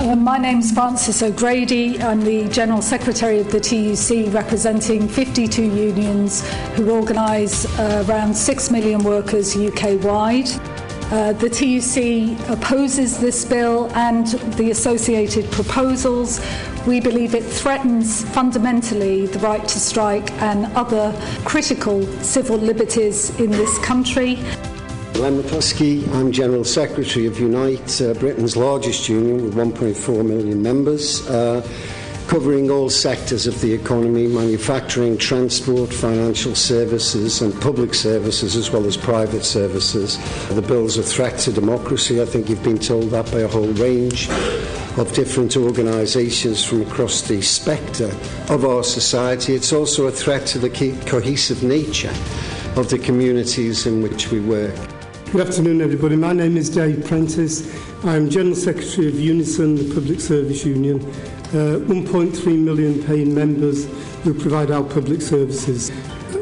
Uh, 0.00 0.16
my 0.16 0.58
is 0.58 0.72
Frances 0.72 1.22
O'Grady. 1.22 2.02
I'm 2.02 2.24
the 2.24 2.48
General 2.48 2.82
Secretary 2.82 3.38
of 3.38 3.52
the 3.52 3.60
TUC, 3.60 4.34
representing 4.34 5.06
52 5.06 5.62
unions 5.62 6.44
who 6.74 6.90
organise 6.90 7.66
uh, 7.78 8.04
around 8.08 8.34
6 8.34 8.70
million 8.72 9.04
workers 9.04 9.56
UK 9.56 10.02
wide. 10.02 10.48
Uh, 11.10 11.32
the 11.32 11.48
TUC 11.48 12.38
opposes 12.48 13.18
this 13.18 13.44
bill 13.44 13.90
and 13.94 14.26
the 14.56 14.70
associated 14.70 15.50
proposals. 15.50 16.40
We 16.86 17.00
believe 17.00 17.34
it 17.34 17.44
threatens 17.44 18.24
fundamentally 18.30 19.26
the 19.26 19.38
right 19.38 19.66
to 19.66 19.80
strike 19.80 20.30
and 20.42 20.66
other 20.76 21.14
critical 21.44 22.02
civil 22.22 22.56
liberties 22.56 23.38
in 23.38 23.50
this 23.50 23.78
country. 23.78 24.36
Len 25.16 25.40
McCluskey, 25.40 26.08
I'm 26.14 26.32
General 26.32 26.64
Secretary 26.64 27.26
of 27.26 27.38
Unite, 27.38 28.00
uh, 28.00 28.14
Britain's 28.14 28.56
largest 28.56 29.08
union 29.08 29.44
with 29.44 29.54
1.4 29.54 30.26
million 30.26 30.62
members. 30.62 31.28
Uh, 31.28 31.60
covering 32.32 32.70
all 32.70 32.88
sectors 32.88 33.46
of 33.46 33.60
the 33.60 33.70
economy 33.70 34.26
manufacturing, 34.26 35.18
transport, 35.18 35.92
financial 35.92 36.54
services, 36.54 37.42
and 37.42 37.52
public 37.60 37.92
services, 37.92 38.56
as 38.56 38.70
well 38.70 38.86
as 38.86 38.96
private 38.96 39.44
services. 39.44 40.16
The 40.48 40.62
bill's 40.62 40.96
a 40.96 41.02
threat 41.02 41.38
to 41.40 41.52
democracy. 41.52 42.22
I 42.22 42.24
think 42.24 42.48
you've 42.48 42.64
been 42.64 42.78
told 42.78 43.10
that 43.10 43.30
by 43.30 43.40
a 43.40 43.46
whole 43.46 43.70
range 43.74 44.30
of 44.96 45.12
different 45.12 45.58
organisations 45.58 46.64
from 46.64 46.80
across 46.80 47.20
the 47.20 47.42
spectre 47.42 48.10
of 48.48 48.64
our 48.64 48.82
society. 48.82 49.54
It's 49.54 49.74
also 49.74 50.06
a 50.06 50.10
threat 50.10 50.46
to 50.46 50.58
the 50.58 50.70
co- 50.70 50.98
cohesive 51.04 51.62
nature 51.62 52.14
of 52.76 52.88
the 52.88 52.98
communities 52.98 53.84
in 53.84 54.02
which 54.02 54.30
we 54.30 54.40
work. 54.40 54.74
Good 55.32 55.48
afternoon, 55.48 55.82
everybody. 55.82 56.16
My 56.16 56.32
name 56.32 56.56
is 56.56 56.70
Dave 56.70 56.96
Prentis. 57.04 57.78
I'm 58.06 58.30
General 58.30 58.56
Secretary 58.56 59.08
of 59.08 59.20
Unison, 59.20 59.76
the 59.76 59.94
Public 59.94 60.18
Service 60.18 60.64
Union. 60.64 60.98
Uh, 61.52 61.76
1.3 61.84 62.58
million 62.58 63.02
paying 63.04 63.34
members 63.34 63.84
who 64.22 64.32
provide 64.32 64.70
our 64.70 64.82
public 64.82 65.20
services. 65.20 65.92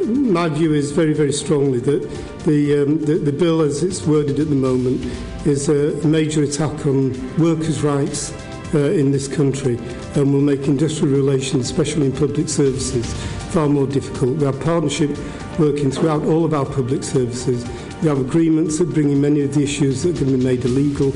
My 0.07 0.49
view 0.49 0.73
is 0.73 0.93
very, 0.93 1.15
very 1.15 1.33
strongly 1.33 1.81
that 1.81 2.09
the, 2.45 2.83
um, 2.83 3.05
the, 3.05 3.15
the 3.15 3.33
bill, 3.33 3.61
as 3.61 3.83
it's 3.83 4.07
worded 4.07 4.39
at 4.39 4.49
the 4.49 4.55
moment, 4.55 5.05
is 5.45 5.69
a 5.69 5.97
major 6.07 6.45
attack 6.45 6.87
on 6.87 7.11
workers' 7.39 7.83
rights 7.83 8.33
uh, 8.73 8.79
in 8.79 9.11
this 9.11 9.27
country 9.27 9.79
and 10.15 10.33
will 10.33 10.41
make 10.41 10.69
industrial 10.69 11.13
relations, 11.13 11.69
especially 11.69 12.07
in 12.07 12.13
public 12.13 12.49
services, 12.49 13.13
far 13.53 13.69
more 13.69 13.89
difficult. 13.89 14.37
We 14.37 14.45
have 14.45 14.61
partnership 14.61 15.11
working 15.59 15.91
throughout 15.91 16.23
all 16.23 16.45
of 16.45 16.55
our 16.55 16.67
public 16.67 17.03
services. 17.03 17.69
We 18.01 18.09
have 18.09 18.21
agreements 18.21 18.79
that 18.79 18.95
bring 18.95 19.11
in 19.11 19.21
many 19.21 19.41
of 19.41 19.55
the 19.55 19.65
issues 19.65 20.05
that 20.05 20.19
can 20.19 20.27
be 20.29 20.37
made 20.43 20.65
illegal, 20.65 21.13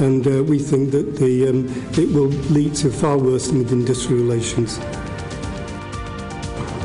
and 0.00 0.26
uh, 0.26 0.42
we 0.44 0.58
think 0.58 0.90
that 0.92 1.16
the, 1.16 1.48
um, 1.48 1.68
it 1.98 2.12
will 2.12 2.28
lead 2.50 2.74
to 2.76 2.90
far 2.90 3.18
worse 3.18 3.48
than 3.48 3.58
with 3.58 3.72
industrial 3.72 4.22
relations. 4.22 4.78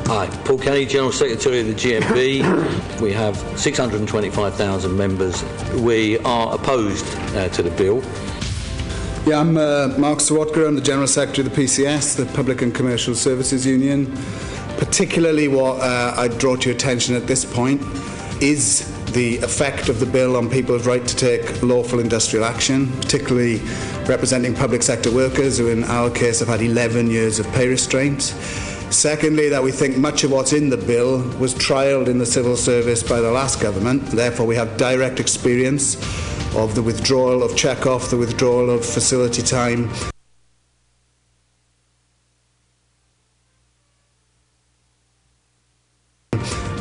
Hi, 0.07 0.27
Paul 0.45 0.57
Kenny, 0.57 0.85
General 0.85 1.11
Secretary 1.11 1.59
of 1.59 1.67
the 1.67 1.73
GMB. 1.73 3.01
we 3.01 3.11
have 3.11 3.35
625,000 3.59 4.95
members. 4.95 5.43
We 5.73 6.17
are 6.19 6.55
opposed 6.55 7.05
uh, 7.35 7.49
to 7.49 7.61
the 7.61 7.71
bill. 7.71 8.01
Yeah, 9.25 9.41
I'm 9.41 9.57
uh, 9.57 9.89
Mark 9.97 10.19
Serwotka. 10.19 10.65
I'm 10.65 10.75
the 10.75 10.81
General 10.81 11.07
Secretary 11.07 11.45
of 11.45 11.53
the 11.53 11.61
PCS, 11.61 12.15
the 12.15 12.25
Public 12.27 12.61
and 12.61 12.73
Commercial 12.73 13.15
Services 13.15 13.65
Union. 13.65 14.15
Particularly, 14.77 15.49
what 15.49 15.81
uh, 15.81 16.13
I'd 16.15 16.37
draw 16.37 16.55
to 16.55 16.69
your 16.69 16.75
attention 16.75 17.13
at 17.13 17.27
this 17.27 17.43
point 17.43 17.81
is 18.41 18.96
the 19.17 19.37
effect 19.37 19.89
of 19.89 19.99
the 19.99 20.05
bill 20.05 20.37
on 20.37 20.47
people's 20.47 20.85
right 20.85 21.07
to 21.07 21.15
take 21.15 21.63
lawful 21.63 21.99
industrial 21.99 22.45
action, 22.45 22.85
particularly 23.01 23.57
representing 24.05 24.53
public 24.53 24.83
sector 24.83 25.11
workers 25.11 25.57
who, 25.57 25.69
in 25.69 25.83
our 25.85 26.11
case, 26.11 26.37
have 26.37 26.47
had 26.47 26.61
11 26.61 27.09
years 27.09 27.39
of 27.39 27.47
pay 27.47 27.67
restraint. 27.67 28.21
Secondly, 28.91 29.49
that 29.49 29.63
we 29.63 29.71
think 29.71 29.97
much 29.97 30.23
of 30.23 30.29
what's 30.29 30.53
in 30.53 30.69
the 30.69 30.77
bill 30.77 31.23
was 31.39 31.55
trialled 31.55 32.09
in 32.09 32.19
the 32.19 32.27
civil 32.27 32.55
service 32.55 33.01
by 33.01 33.19
the 33.19 33.31
last 33.31 33.59
government. 33.59 34.05
Therefore, 34.05 34.45
we 34.45 34.55
have 34.55 34.77
direct 34.77 35.19
experience 35.19 35.95
of 36.55 36.75
the 36.75 36.83
withdrawal 36.83 37.41
of 37.41 37.57
check-off, 37.57 38.11
the 38.11 38.17
withdrawal 38.17 38.69
of 38.69 38.85
facility 38.85 39.41
time. 39.41 39.89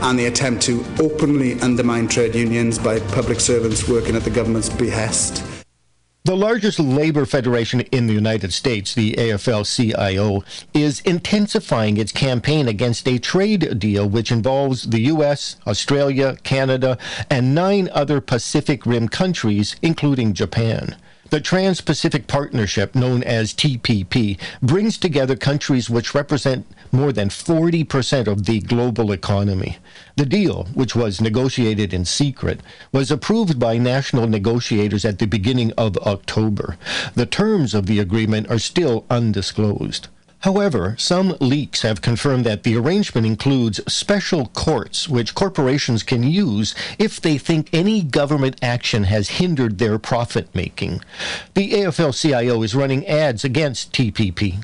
And 0.07 0.16
the 0.16 0.26
attempt 0.26 0.62
to 0.62 0.84
openly 1.00 1.61
undermine 1.61 2.07
trade 2.07 2.36
unions 2.36 2.78
by 2.78 3.00
public 3.00 3.40
servants 3.40 3.88
working 3.88 4.14
at 4.14 4.22
the 4.22 4.30
government's 4.30 4.68
behest. 4.68 5.42
The 6.22 6.36
largest 6.36 6.78
labor 6.78 7.26
federation 7.26 7.80
in 7.80 8.07
the 8.07 8.12
United 8.12 8.52
States, 8.52 8.94
the 8.94 9.14
AFL 9.14 9.66
CIO, 9.66 10.44
is 10.72 11.00
intensifying 11.00 11.96
its 11.96 12.12
campaign 12.12 12.68
against 12.68 13.09
a 13.09 13.18
trade 13.18 13.80
deal 13.80 14.09
which 14.09 14.30
involves 14.30 14.84
the 14.90 15.00
U.S., 15.02 15.57
Australia, 15.66 16.36
Canada, 16.44 16.98
and 17.28 17.52
nine 17.52 17.88
other 17.92 18.20
Pacific 18.20 18.86
Rim 18.86 19.09
countries, 19.09 19.74
including 19.82 20.34
Japan. 20.34 20.94
The 21.30 21.40
Trans 21.40 21.80
Pacific 21.80 22.28
Partnership, 22.28 22.94
known 22.94 23.24
as 23.24 23.52
TPP, 23.52 24.38
brings 24.62 24.96
together 24.96 25.34
countries 25.34 25.90
which 25.90 26.14
represent 26.14 26.64
more 26.93 27.12
than 27.12 27.28
40% 27.28 28.26
of 28.26 28.47
the 28.47 28.61
global 28.61 29.12
economy. 29.12 29.78
The 30.16 30.26
deal, 30.26 30.64
which 30.74 30.95
was 30.95 31.20
negotiated 31.20 31.93
in 31.93 32.05
secret, 32.05 32.61
was 32.93 33.11
approved 33.11 33.59
by 33.59 33.78
national 33.78 34.26
negotiators 34.26 35.05
at 35.05 35.18
the 35.18 35.26
beginning 35.26 35.72
of 35.78 35.97
October. 35.99 36.76
The 37.14 37.26
terms 37.26 37.74
of 37.74 37.87
the 37.87 38.01
agreement 38.01 38.51
are 38.51 38.59
still 38.59 39.05
undisclosed. 39.11 40.09
However, 40.41 40.95
some 40.99 41.37
leaks 41.41 41.82
have 41.82 42.03
confirmed 42.03 42.45
that 42.47 42.62
the 42.62 42.76
arrangement 42.76 43.26
includes 43.26 43.80
special 43.93 44.47
courts 44.47 45.09
which 45.09 45.34
corporations 45.34 46.03
can 46.03 46.22
use 46.22 46.74
if 46.99 47.20
they 47.20 47.37
think 47.37 47.68
any 47.72 48.03
government 48.03 48.57
action 48.62 49.05
has 49.05 49.41
hindered 49.41 49.78
their 49.78 49.99
profit 49.99 50.55
making. 50.55 51.01
The 51.55 51.72
AFL 51.72 52.12
CIO 52.20 52.62
is 52.62 52.76
running 52.76 53.07
ads 53.07 53.45
against 53.45 53.93
TPP. 53.93 54.62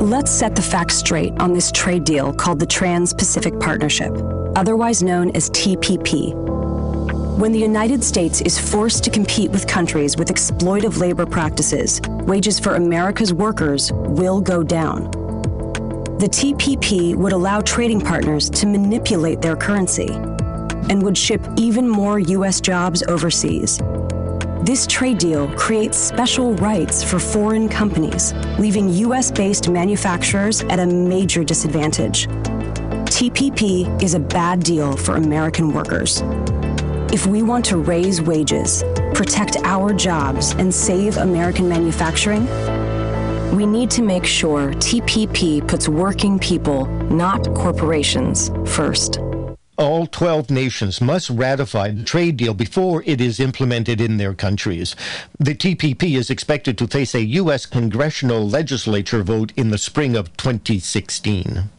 Let's 0.00 0.30
set 0.30 0.54
the 0.54 0.62
facts 0.62 0.94
straight 0.94 1.36
on 1.40 1.52
this 1.52 1.72
trade 1.72 2.04
deal 2.04 2.32
called 2.32 2.60
the 2.60 2.66
Trans 2.66 3.12
Pacific 3.12 3.58
Partnership, 3.58 4.12
otherwise 4.54 5.02
known 5.02 5.34
as 5.34 5.50
TPP. 5.50 6.34
When 7.36 7.50
the 7.50 7.58
United 7.58 8.04
States 8.04 8.40
is 8.40 8.56
forced 8.56 9.02
to 9.04 9.10
compete 9.10 9.50
with 9.50 9.66
countries 9.66 10.16
with 10.16 10.28
exploitive 10.28 10.98
labor 11.00 11.26
practices, 11.26 12.00
wages 12.28 12.60
for 12.60 12.76
America's 12.76 13.34
workers 13.34 13.90
will 13.92 14.40
go 14.40 14.62
down. 14.62 15.10
The 16.20 16.28
TPP 16.30 17.16
would 17.16 17.32
allow 17.32 17.60
trading 17.60 18.00
partners 18.00 18.48
to 18.50 18.66
manipulate 18.66 19.42
their 19.42 19.56
currency 19.56 20.10
and 20.12 21.02
would 21.02 21.18
ship 21.18 21.44
even 21.56 21.88
more 21.88 22.20
U.S. 22.20 22.60
jobs 22.60 23.02
overseas. 23.08 23.80
This 24.68 24.86
trade 24.86 25.16
deal 25.16 25.48
creates 25.56 25.96
special 25.96 26.52
rights 26.56 27.02
for 27.02 27.18
foreign 27.18 27.70
companies, 27.70 28.34
leaving 28.58 28.90
U.S. 29.06 29.30
based 29.30 29.70
manufacturers 29.70 30.60
at 30.64 30.78
a 30.78 30.84
major 30.84 31.42
disadvantage. 31.42 32.26
TPP 33.08 34.02
is 34.02 34.12
a 34.12 34.20
bad 34.20 34.62
deal 34.62 34.94
for 34.94 35.14
American 35.14 35.72
workers. 35.72 36.20
If 37.10 37.26
we 37.26 37.40
want 37.40 37.64
to 37.64 37.78
raise 37.78 38.20
wages, 38.20 38.84
protect 39.14 39.56
our 39.64 39.94
jobs, 39.94 40.52
and 40.58 40.74
save 40.74 41.16
American 41.16 41.66
manufacturing, 41.66 42.44
we 43.56 43.64
need 43.64 43.90
to 43.92 44.02
make 44.02 44.26
sure 44.26 44.72
TPP 44.74 45.66
puts 45.66 45.88
working 45.88 46.38
people, 46.38 46.84
not 47.08 47.42
corporations, 47.54 48.50
first. 48.66 49.18
All 49.78 50.08
12 50.08 50.50
nations 50.50 51.00
must 51.00 51.30
ratify 51.30 51.92
the 51.92 52.02
trade 52.02 52.36
deal 52.36 52.52
before 52.52 53.04
it 53.06 53.20
is 53.20 53.38
implemented 53.38 54.00
in 54.00 54.16
their 54.16 54.34
countries. 54.34 54.96
The 55.38 55.54
TPP 55.54 56.16
is 56.16 56.30
expected 56.30 56.76
to 56.78 56.88
face 56.88 57.14
a 57.14 57.22
U.S. 57.22 57.64
congressional 57.64 58.48
legislature 58.48 59.22
vote 59.22 59.52
in 59.56 59.70
the 59.70 59.78
spring 59.78 60.16
of 60.16 60.36
2016. 60.36 61.70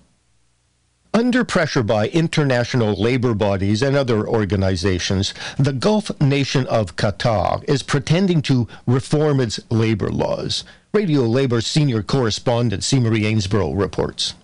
Under 1.13 1.43
pressure 1.43 1.83
by 1.83 2.07
international 2.07 2.93
labor 2.93 3.33
bodies 3.33 3.81
and 3.81 3.97
other 3.97 4.25
organizations, 4.25 5.33
the 5.57 5.73
Gulf 5.73 6.09
nation 6.21 6.67
of 6.67 6.95
Qatar 6.95 7.67
is 7.67 7.83
pretending 7.83 8.41
to 8.43 8.69
reform 8.87 9.41
its 9.41 9.59
labor 9.69 10.09
laws. 10.09 10.63
Radio 10.93 11.23
Labor 11.23 11.59
senior 11.59 12.01
correspondent. 12.01 12.89
Marie 12.93 13.23
Ainsborough 13.23 13.77
reports. 13.77 14.35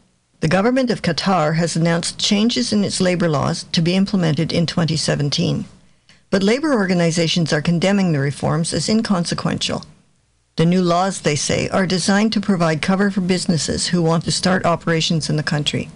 The 0.41 0.47
government 0.47 0.91
of 0.91 1.01
Qatar 1.01 1.55
has 1.55 1.75
announced 1.75 2.19
changes 2.19 2.73
in 2.73 2.83
its 2.83 2.99
labor 2.99 3.29
laws 3.29 3.63
to 3.71 3.81
be 3.81 3.95
implemented 3.95 4.51
in 4.51 4.65
2017. 4.65 5.65
But 6.29 6.43
labor 6.43 6.73
organizations 6.73 7.53
are 7.53 7.61
condemning 7.61 8.11
the 8.11 8.19
reforms 8.19 8.73
as 8.73 8.89
inconsequential. 8.89 9.83
The 10.57 10.65
new 10.65 10.81
laws, 10.81 11.21
they 11.21 11.35
say, 11.35 11.69
are 11.69 11.85
designed 11.85 12.33
to 12.33 12.41
provide 12.41 12.81
cover 12.81 13.11
for 13.11 13.21
businesses 13.21 13.87
who 13.87 14.01
want 14.01 14.23
to 14.25 14.31
start 14.31 14.65
operations 14.65 15.29
in 15.29 15.35
the 15.35 15.43
country. 15.43 15.89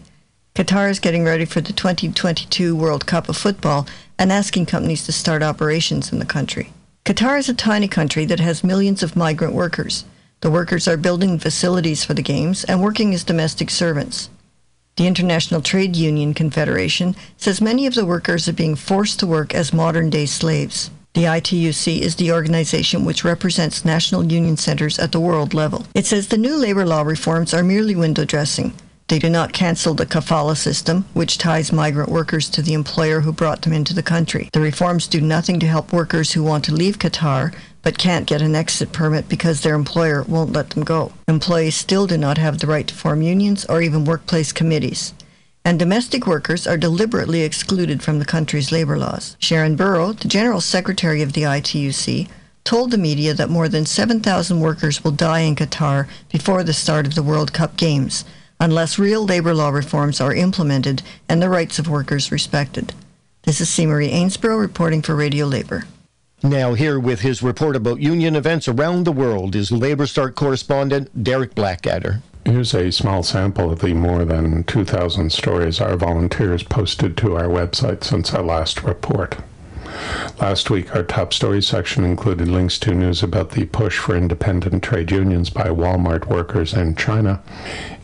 Qatar 0.55 0.89
is 0.89 0.99
getting 0.99 1.23
ready 1.23 1.45
for 1.45 1.61
the 1.61 1.73
2022 1.73 2.75
World 2.75 3.05
Cup 3.05 3.29
of 3.29 3.37
Football 3.37 3.87
and 4.17 4.31
asking 4.31 4.65
companies 4.65 5.05
to 5.05 5.11
start 5.11 5.43
operations 5.43 6.11
in 6.11 6.19
the 6.19 6.25
country. 6.25 6.73
Qatar 7.05 7.39
is 7.39 7.49
a 7.49 7.53
tiny 7.53 7.87
country 7.87 8.25
that 8.25 8.39
has 8.39 8.63
millions 8.63 9.01
of 9.01 9.15
migrant 9.15 9.53
workers. 9.53 10.03
The 10.41 10.51
workers 10.51 10.87
are 10.87 10.95
building 10.95 11.37
facilities 11.37 12.05
for 12.05 12.13
the 12.13 12.21
games 12.21 12.63
and 12.63 12.81
working 12.81 13.13
as 13.13 13.25
domestic 13.25 13.69
servants. 13.69 14.29
The 14.95 15.07
International 15.07 15.61
Trade 15.61 15.95
Union 15.95 16.33
Confederation 16.33 17.15
says 17.37 17.59
many 17.61 17.85
of 17.85 17.93
the 17.93 18.05
workers 18.05 18.47
are 18.47 18.53
being 18.53 18.75
forced 18.75 19.19
to 19.19 19.27
work 19.27 19.53
as 19.53 19.73
modern 19.73 20.09
day 20.09 20.25
slaves. 20.25 20.91
The 21.13 21.23
ITUC 21.23 21.99
is 21.99 22.15
the 22.15 22.31
organization 22.31 23.03
which 23.03 23.23
represents 23.23 23.83
national 23.83 24.31
union 24.31 24.55
centers 24.55 24.99
at 24.99 25.11
the 25.11 25.19
world 25.19 25.53
level. 25.53 25.85
It 25.93 26.05
says 26.05 26.27
the 26.27 26.37
new 26.37 26.55
labor 26.55 26.85
law 26.85 27.01
reforms 27.01 27.53
are 27.53 27.63
merely 27.63 27.95
window 27.95 28.25
dressing. 28.25 28.73
They 29.09 29.17
do 29.17 29.29
not 29.29 29.53
cancel 29.53 29.95
the 29.95 30.05
kafala 30.05 30.55
system, 30.55 31.03
which 31.13 31.39
ties 31.39 31.71
migrant 31.71 32.11
workers 32.11 32.47
to 32.51 32.61
the 32.61 32.75
employer 32.75 33.21
who 33.21 33.33
brought 33.33 33.63
them 33.63 33.73
into 33.73 33.95
the 33.95 34.03
country. 34.03 34.51
The 34.53 34.61
reforms 34.61 35.07
do 35.07 35.19
nothing 35.19 35.59
to 35.61 35.67
help 35.67 35.91
workers 35.91 36.33
who 36.33 36.43
want 36.43 36.63
to 36.65 36.75
leave 36.75 36.99
Qatar 36.99 37.51
but 37.81 37.97
can't 37.97 38.27
get 38.27 38.43
an 38.43 38.53
exit 38.53 38.91
permit 38.91 39.27
because 39.27 39.61
their 39.61 39.73
employer 39.73 40.21
won't 40.27 40.53
let 40.53 40.69
them 40.69 40.83
go. 40.83 41.11
Employees 41.27 41.73
still 41.73 42.05
do 42.05 42.19
not 42.19 42.37
have 42.37 42.59
the 42.59 42.67
right 42.67 42.87
to 42.87 42.93
form 42.93 43.23
unions 43.23 43.65
or 43.65 43.81
even 43.81 44.05
workplace 44.05 44.51
committees. 44.51 45.15
And 45.65 45.79
domestic 45.79 46.27
workers 46.27 46.67
are 46.67 46.77
deliberately 46.77 47.41
excluded 47.41 48.03
from 48.03 48.19
the 48.19 48.25
country's 48.25 48.71
labor 48.71 48.99
laws. 48.99 49.37
Sharan 49.41 49.75
Burrow, 49.75 50.13
the 50.13 50.27
General 50.27 50.61
Secretary 50.61 51.23
of 51.23 51.33
the 51.33 51.43
ITUC, 51.43 52.27
told 52.63 52.91
the 52.91 52.97
media 52.99 53.33
that 53.33 53.49
more 53.49 53.67
than 53.67 53.87
7,000 53.87 54.59
workers 54.59 55.03
will 55.03 55.11
die 55.11 55.39
in 55.39 55.55
Qatar 55.55 56.07
before 56.31 56.63
the 56.63 56.73
start 56.73 57.07
of 57.07 57.15
the 57.15 57.23
World 57.23 57.53
Cup 57.53 57.75
Games 57.75 58.23
unless 58.59 58.99
real 58.99 59.25
labor 59.25 59.53
law 59.53 59.69
reforms 59.69 60.19
are 60.19 60.33
implemented 60.33 61.01
and 61.27 61.41
the 61.41 61.49
rights 61.49 61.79
of 61.79 61.87
workers 61.87 62.31
respected. 62.31 62.93
This 63.43 63.61
is 63.61 63.69
C. 63.69 63.85
Marie 63.85 64.11
Ainsborough 64.11 64.59
reporting 64.59 65.01
for 65.01 65.15
Radio 65.15 65.45
Labor. 65.45 65.85
Now, 66.43 66.73
here 66.73 66.99
with 66.99 67.21
his 67.21 67.43
report 67.43 67.75
about 67.75 67.99
union 67.99 68.35
events 68.35 68.67
around 68.67 69.03
the 69.03 69.11
world 69.11 69.55
is 69.55 69.71
Labor 69.71 70.07
Start 70.07 70.35
correspondent 70.35 71.23
Derek 71.23 71.55
Blackadder. 71.55 72.21
Here's 72.45 72.73
a 72.73 72.91
small 72.91 73.23
sample 73.23 73.71
of 73.71 73.79
the 73.79 73.93
more 73.93 74.23
than 74.23 74.63
2,000 74.63 75.31
stories 75.31 75.81
our 75.81 75.97
volunteers 75.97 76.63
posted 76.63 77.17
to 77.17 77.35
our 77.35 77.47
website 77.47 78.03
since 78.03 78.33
our 78.33 78.43
last 78.43 78.83
report. 78.83 79.37
Last 80.39 80.69
week, 80.69 80.95
our 80.95 81.03
top 81.03 81.33
stories 81.33 81.67
section 81.67 82.03
included 82.05 82.47
links 82.47 82.79
to 82.79 82.93
news 82.93 83.21
about 83.21 83.51
the 83.51 83.65
push 83.65 83.97
for 83.97 84.15
independent 84.15 84.83
trade 84.83 85.11
unions 85.11 85.49
by 85.49 85.65
Walmart 85.65 86.27
workers 86.27 86.73
in 86.73 86.95
China, 86.95 87.41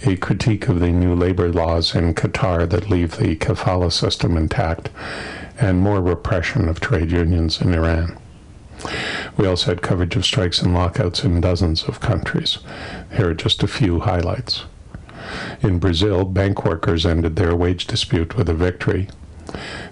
a 0.06 0.18
critique 0.18 0.68
of 0.68 0.80
the 0.80 0.92
new 0.92 1.16
labor 1.16 1.52
laws 1.52 1.96
in 1.96 2.14
Qatar 2.14 2.70
that 2.70 2.90
leave 2.90 3.18
the 3.18 3.36
kafala 3.38 3.92
system 3.92 4.36
intact, 4.36 4.90
and 5.58 5.80
more 5.80 6.02
repression 6.02 6.68
of 6.68 6.80
trade 6.80 7.12
unions 7.12 7.62
in 7.62 7.74
Iran. 7.74 8.18
We 9.38 9.48
also 9.48 9.68
had 9.68 9.82
coverage 9.82 10.16
of 10.16 10.26
strikes 10.26 10.62
and 10.62 10.74
lockouts 10.74 11.24
in 11.24 11.40
dozens 11.42 11.84
of 11.84 12.00
countries. 12.00 12.60
Here 13.16 13.30
are 13.30 13.34
just 13.34 13.64
a 13.64 13.68
few 13.68 14.02
highlights. 14.02 14.66
In 15.62 15.80
Brazil, 15.80 16.26
bank 16.26 16.66
workers 16.66 17.06
ended 17.06 17.36
their 17.36 17.56
wage 17.56 17.88
dispute 17.88 18.36
with 18.36 18.50
a 18.50 18.54
victory. 18.54 19.08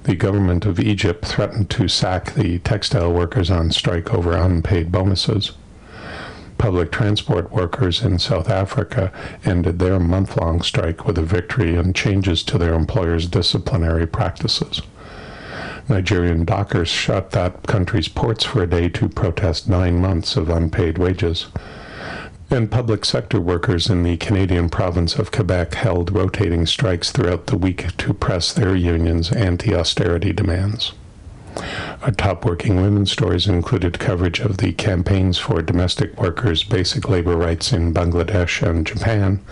The 0.03 0.15
government 0.15 0.65
of 0.65 0.79
Egypt 0.79 1.25
threatened 1.25 1.69
to 1.71 1.87
sack 1.87 2.33
the 2.33 2.59
textile 2.59 3.13
workers 3.13 3.51
on 3.51 3.71
strike 3.71 4.13
over 4.13 4.33
unpaid 4.33 4.91
bonuses. 4.91 5.51
Public 6.57 6.91
transport 6.91 7.51
workers 7.51 8.01
in 8.01 8.19
South 8.19 8.49
Africa 8.49 9.11
ended 9.43 9.79
their 9.79 9.99
month 9.99 10.37
long 10.37 10.61
strike 10.61 11.05
with 11.05 11.17
a 11.17 11.23
victory 11.23 11.75
and 11.75 11.95
changes 11.95 12.41
to 12.43 12.57
their 12.57 12.73
employers' 12.73 13.27
disciplinary 13.27 14.07
practices. 14.07 14.81
Nigerian 15.89 16.45
dockers 16.45 16.87
shut 16.87 17.31
that 17.31 17.63
country's 17.67 18.07
ports 18.07 18.45
for 18.45 18.63
a 18.63 18.67
day 18.67 18.87
to 18.89 19.09
protest 19.09 19.67
nine 19.67 19.99
months 19.99 20.37
of 20.37 20.49
unpaid 20.49 20.97
wages. 20.97 21.47
And 22.53 22.69
public 22.69 23.03
sector 23.03 23.41
workers 23.41 23.89
in 23.89 24.03
the 24.03 24.15
Canadian 24.17 24.69
province 24.69 25.15
of 25.15 25.31
Quebec 25.31 25.73
held 25.73 26.11
rotating 26.11 26.67
strikes 26.67 27.11
throughout 27.11 27.47
the 27.47 27.57
week 27.57 27.97
to 27.97 28.13
press 28.13 28.53
their 28.53 28.75
union's 28.75 29.31
anti 29.31 29.73
austerity 29.73 30.31
demands. 30.33 30.93
Our 32.03 32.11
top 32.11 32.45
working 32.45 32.75
women's 32.75 33.11
stories 33.11 33.47
included 33.47 33.97
coverage 33.97 34.39
of 34.39 34.57
the 34.57 34.71
campaigns 34.73 35.39
for 35.39 35.63
domestic 35.63 36.21
workers' 36.21 36.63
basic 36.63 37.09
labor 37.09 37.35
rights 37.35 37.73
in 37.73 37.91
Bangladesh 37.91 38.61
and 38.61 38.85
Japan, 38.85 39.43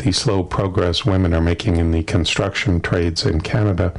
the 0.00 0.12
slow 0.12 0.44
progress 0.44 1.06
women 1.06 1.32
are 1.32 1.40
making 1.40 1.78
in 1.78 1.92
the 1.92 2.02
construction 2.02 2.82
trades 2.82 3.24
in 3.24 3.40
Canada, 3.40 3.98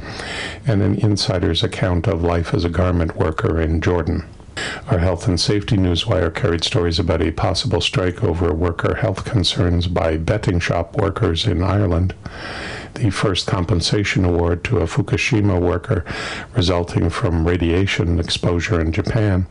and 0.64 0.82
an 0.82 0.94
insider's 1.00 1.64
account 1.64 2.06
of 2.06 2.22
life 2.22 2.54
as 2.54 2.64
a 2.64 2.68
garment 2.68 3.16
worker 3.16 3.60
in 3.60 3.80
Jordan. 3.80 4.24
Our 4.88 4.98
health 4.98 5.26
and 5.28 5.38
safety 5.38 5.76
newswire 5.76 6.34
carried 6.34 6.64
stories 6.64 6.98
about 6.98 7.20
a 7.20 7.30
possible 7.30 7.80
strike 7.80 8.22
over 8.22 8.54
worker 8.54 8.94
health 8.94 9.24
concerns 9.24 9.86
by 9.86 10.16
betting 10.16 10.60
shop 10.60 10.96
workers 10.96 11.46
in 11.46 11.62
Ireland, 11.62 12.14
the 12.94 13.10
first 13.10 13.46
compensation 13.46 14.24
award 14.24 14.64
to 14.64 14.78
a 14.78 14.86
Fukushima 14.86 15.60
worker 15.60 16.04
resulting 16.54 17.10
from 17.10 17.46
radiation 17.46 18.18
exposure 18.18 18.80
in 18.80 18.92
Japan, 18.92 19.46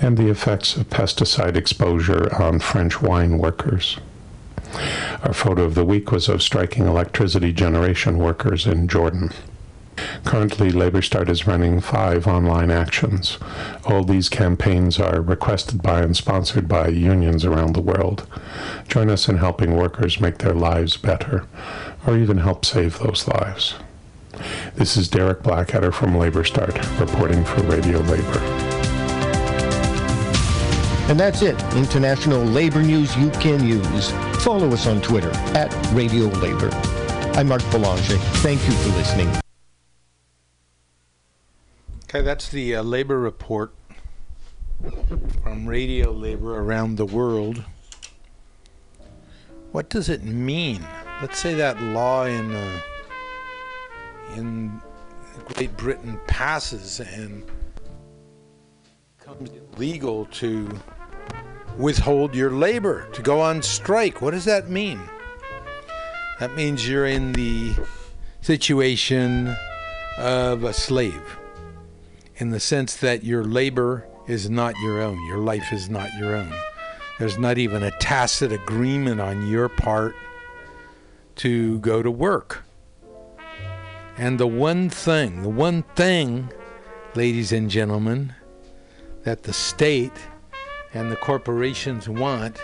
and 0.00 0.16
the 0.16 0.30
effects 0.30 0.76
of 0.76 0.90
pesticide 0.90 1.56
exposure 1.56 2.32
on 2.40 2.60
French 2.60 3.02
wine 3.02 3.38
workers. 3.38 3.98
Our 5.22 5.32
photo 5.32 5.64
of 5.64 5.74
the 5.74 5.84
week 5.84 6.12
was 6.12 6.28
of 6.28 6.42
striking 6.42 6.86
electricity 6.86 7.52
generation 7.52 8.18
workers 8.18 8.66
in 8.66 8.88
Jordan. 8.88 9.32
Currently, 10.24 10.70
Labor 10.70 11.02
Start 11.02 11.28
is 11.28 11.46
running 11.46 11.80
five 11.80 12.26
online 12.26 12.70
actions. 12.70 13.38
All 13.84 14.04
these 14.04 14.28
campaigns 14.28 14.98
are 14.98 15.20
requested 15.20 15.82
by 15.82 16.02
and 16.02 16.16
sponsored 16.16 16.68
by 16.68 16.88
unions 16.88 17.44
around 17.44 17.74
the 17.74 17.80
world. 17.80 18.26
Join 18.88 19.10
us 19.10 19.28
in 19.28 19.38
helping 19.38 19.76
workers 19.76 20.20
make 20.20 20.38
their 20.38 20.54
lives 20.54 20.96
better, 20.96 21.46
or 22.06 22.16
even 22.16 22.38
help 22.38 22.64
save 22.64 22.98
those 22.98 23.28
lives. 23.28 23.74
This 24.74 24.96
is 24.96 25.08
Derek 25.08 25.42
Blackadder 25.42 25.92
from 25.92 26.16
Labor 26.16 26.44
Start, 26.44 26.76
reporting 26.98 27.44
for 27.44 27.62
Radio 27.62 28.00
Labor. 28.00 28.40
And 31.08 31.20
that's 31.20 31.40
it. 31.40 31.54
International 31.74 32.42
labor 32.42 32.82
news 32.82 33.16
you 33.16 33.30
can 33.30 33.64
use. 33.64 34.10
Follow 34.42 34.68
us 34.72 34.86
on 34.86 35.00
Twitter 35.00 35.30
at 35.54 35.72
Radio 35.92 36.24
Labor. 36.26 36.68
I'm 37.34 37.48
Mark 37.48 37.62
Belanger. 37.70 38.16
Thank 38.42 38.66
you 38.66 38.72
for 38.72 38.88
listening. 38.96 39.45
Okay, 42.08 42.20
that's 42.20 42.50
the 42.50 42.76
uh, 42.76 42.84
labor 42.84 43.18
report 43.18 43.74
from 45.42 45.66
Radio 45.66 46.12
Labor 46.12 46.56
around 46.60 46.94
the 46.94 47.04
world. 47.04 47.64
What 49.72 49.88
does 49.88 50.08
it 50.08 50.22
mean? 50.22 50.86
Let's 51.20 51.40
say 51.40 51.54
that 51.54 51.82
law 51.82 52.26
in 52.26 52.54
uh, 52.54 52.80
in 54.36 54.80
Great 55.46 55.76
Britain 55.76 56.20
passes 56.28 57.00
and 57.00 57.44
becomes 59.18 59.50
legal 59.76 60.26
to 60.26 60.68
withhold 61.76 62.36
your 62.36 62.52
labor, 62.52 63.08
to 63.14 63.22
go 63.22 63.40
on 63.40 63.60
strike. 63.62 64.22
What 64.22 64.30
does 64.30 64.44
that 64.44 64.70
mean? 64.70 65.00
That 66.38 66.54
means 66.54 66.88
you're 66.88 67.06
in 67.06 67.32
the 67.32 67.74
situation 68.42 69.56
of 70.18 70.62
a 70.62 70.72
slave 70.72 71.36
in 72.38 72.50
the 72.50 72.60
sense 72.60 72.96
that 72.96 73.24
your 73.24 73.44
labor 73.44 74.06
is 74.26 74.50
not 74.50 74.74
your 74.82 75.00
own, 75.00 75.24
your 75.26 75.38
life 75.38 75.72
is 75.72 75.88
not 75.88 76.08
your 76.18 76.36
own. 76.36 76.52
There's 77.18 77.38
not 77.38 77.56
even 77.56 77.82
a 77.82 77.90
tacit 77.98 78.52
agreement 78.52 79.20
on 79.20 79.48
your 79.48 79.68
part 79.68 80.14
to 81.36 81.78
go 81.78 82.02
to 82.02 82.10
work. 82.10 82.64
And 84.18 84.38
the 84.38 84.46
one 84.46 84.90
thing, 84.90 85.42
the 85.42 85.48
one 85.48 85.82
thing, 85.94 86.50
ladies 87.14 87.52
and 87.52 87.70
gentlemen, 87.70 88.34
that 89.24 89.42
the 89.44 89.52
state 89.52 90.12
and 90.92 91.10
the 91.10 91.16
corporations 91.16 92.08
want 92.08 92.58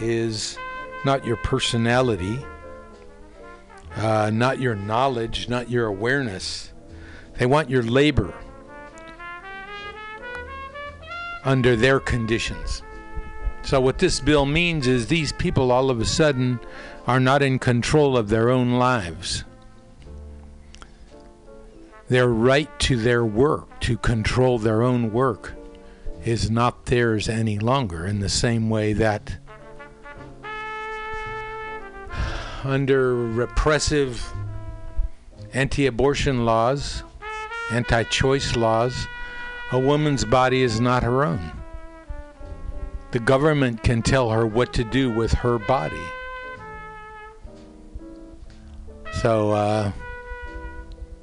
is 0.00 0.56
not 1.04 1.24
your 1.24 1.36
personality, 1.36 2.44
uh, 3.96 4.30
not 4.32 4.60
your 4.60 4.74
knowledge, 4.74 5.48
not 5.48 5.70
your 5.70 5.86
awareness. 5.86 6.72
They 7.38 7.46
want 7.46 7.70
your 7.70 7.82
labor 7.82 8.34
under 11.44 11.76
their 11.76 12.00
conditions. 12.00 12.82
So, 13.62 13.80
what 13.80 13.98
this 13.98 14.20
bill 14.20 14.46
means 14.46 14.86
is 14.86 15.06
these 15.06 15.32
people 15.32 15.70
all 15.70 15.90
of 15.90 16.00
a 16.00 16.04
sudden 16.04 16.60
are 17.06 17.20
not 17.20 17.42
in 17.42 17.58
control 17.58 18.16
of 18.16 18.28
their 18.28 18.50
own 18.50 18.72
lives. 18.72 19.44
Their 22.08 22.28
right 22.28 22.70
to 22.80 22.96
their 22.96 23.24
work, 23.24 23.80
to 23.80 23.96
control 23.96 24.58
their 24.58 24.82
own 24.82 25.12
work, 25.12 25.54
is 26.24 26.50
not 26.50 26.86
theirs 26.86 27.28
any 27.28 27.58
longer 27.58 28.06
in 28.06 28.20
the 28.20 28.28
same 28.28 28.68
way 28.68 28.92
that 28.94 29.36
under 32.64 33.14
repressive 33.14 34.32
anti 35.52 35.86
abortion 35.86 36.44
laws, 36.44 37.02
anti 37.70 38.02
choice 38.04 38.56
laws, 38.56 39.06
a 39.72 39.78
woman's 39.78 40.24
body 40.24 40.62
is 40.62 40.80
not 40.80 41.02
her 41.02 41.24
own. 41.24 41.52
The 43.12 43.18
government 43.18 43.82
can 43.82 44.02
tell 44.02 44.30
her 44.30 44.46
what 44.46 44.72
to 44.74 44.84
do 44.84 45.10
with 45.10 45.32
her 45.32 45.58
body. 45.58 46.06
So, 49.20 49.50
uh, 49.50 49.92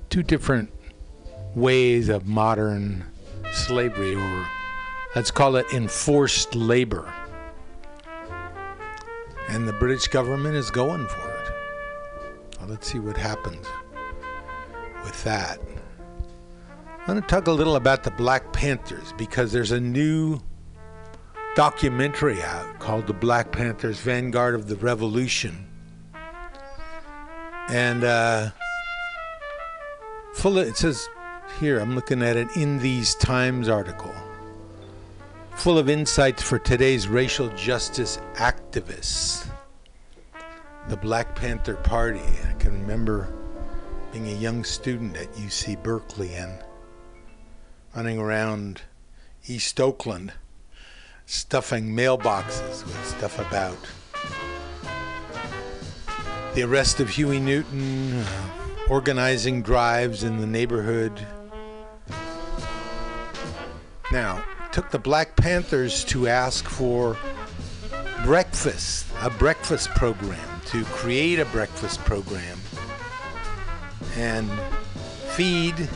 two 0.10 0.24
different 0.24 0.72
ways 1.56 2.10
of 2.10 2.28
modern 2.28 3.06
slavery 3.52 4.16
or 4.16 4.48
Let's 5.18 5.32
call 5.32 5.56
it 5.56 5.66
enforced 5.74 6.54
labor. 6.54 7.12
And 9.50 9.68
the 9.68 9.74
British 9.74 10.08
government 10.08 10.56
is 10.56 10.70
going 10.70 11.08
for 11.08 11.30
it. 11.32 12.60
Well, 12.60 12.70
let's 12.70 12.92
see 12.92 13.00
what 13.00 13.18
happens 13.18 13.66
with 15.04 15.24
that. 15.24 15.60
I 17.08 17.14
want 17.14 17.26
to 17.26 17.34
talk 17.34 17.48
a 17.48 17.54
little 17.54 17.78
about 17.78 18.04
the 18.04 18.12
Black 18.12 18.52
Panthers 18.52 19.14
because 19.14 19.54
there's 19.54 19.72
a 19.72 19.80
new 19.80 20.42
documentary 21.56 22.44
out 22.44 22.80
called 22.80 23.08
The 23.08 23.14
Black 23.14 23.54
Panthers 23.54 23.98
Vanguard 24.02 24.56
of 24.56 24.68
the 24.68 24.76
Revolution. 24.76 25.70
And 27.70 28.04
uh, 28.04 28.50
full 30.34 30.60
of, 30.60 30.68
it 30.68 30.76
says 30.76 31.08
here, 31.62 31.80
I'm 31.80 31.96
looking 31.96 32.22
at 32.22 32.36
an 32.36 32.50
In 32.58 32.78
These 32.78 33.16
Times 33.16 33.70
article, 33.70 34.14
full 35.56 35.78
of 35.78 35.90
insights 35.90 36.44
for 36.44 36.60
today's 36.60 37.08
racial 37.08 37.48
justice 37.56 38.20
activists. 38.34 39.48
The 40.90 40.98
Black 40.98 41.38
Panther 41.38 41.76
Party. 41.76 42.20
I 42.50 42.52
can 42.60 42.74
remember 42.82 43.34
being 44.12 44.28
a 44.28 44.36
young 44.36 44.66
student 44.66 45.16
at 45.16 45.32
UC 45.36 45.82
Berkeley 45.82 46.34
and 46.36 46.52
running 47.98 48.20
around 48.20 48.84
East 49.48 49.82
Oakland 49.82 50.32
stuffing 51.26 51.96
mailboxes 51.96 52.86
with 52.86 53.06
stuff 53.08 53.40
about 53.40 53.76
the 56.54 56.62
arrest 56.62 57.00
of 57.00 57.10
Huey 57.10 57.40
Newton, 57.40 58.20
uh, 58.20 58.28
organizing 58.88 59.64
drives 59.64 60.24
in 60.24 60.38
the 60.38 60.46
neighborhood. 60.46 61.26
Now, 64.12 64.44
took 64.72 64.92
the 64.92 65.00
Black 65.00 65.36
Panthers 65.36 66.04
to 66.04 66.28
ask 66.28 66.66
for 66.66 67.18
breakfast, 68.24 69.08
a 69.24 69.32
breakfast 69.32 69.90
program, 69.96 70.62
to 70.68 70.84
create 70.86 71.40
a 71.40 71.46
breakfast 71.46 72.00
program 72.02 72.60
and 74.16 74.48
feed 75.30 75.90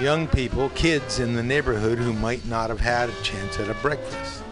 young 0.00 0.26
people, 0.26 0.70
kids 0.70 1.18
in 1.18 1.34
the 1.34 1.42
neighborhood 1.42 1.98
who 1.98 2.12
might 2.12 2.44
not 2.46 2.70
have 2.70 2.80
had 2.80 3.08
a 3.08 3.22
chance 3.22 3.58
at 3.58 3.68
a 3.68 3.74
breakfast. 3.74 4.42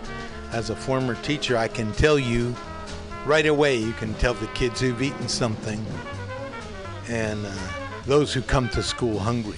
As 0.53 0.71
a 0.71 0.77
former 0.77 1.15
teacher, 1.17 1.57
I 1.57 1.69
can 1.69 1.93
tell 1.93 2.19
you 2.19 2.55
right 3.25 3.47
away, 3.47 3.77
you 3.77 3.93
can 3.93 4.15
tell 4.15 4.35
the 4.35 4.47
kids 4.49 4.81
who've 4.81 5.01
eaten 5.01 5.29
something 5.29 5.85
and 7.09 7.45
uh, 7.45 7.53
those 8.07 8.33
who 8.33 8.43
come 8.43 8.69
to 8.71 8.83
school 8.83 9.19
hungry. 9.19 9.57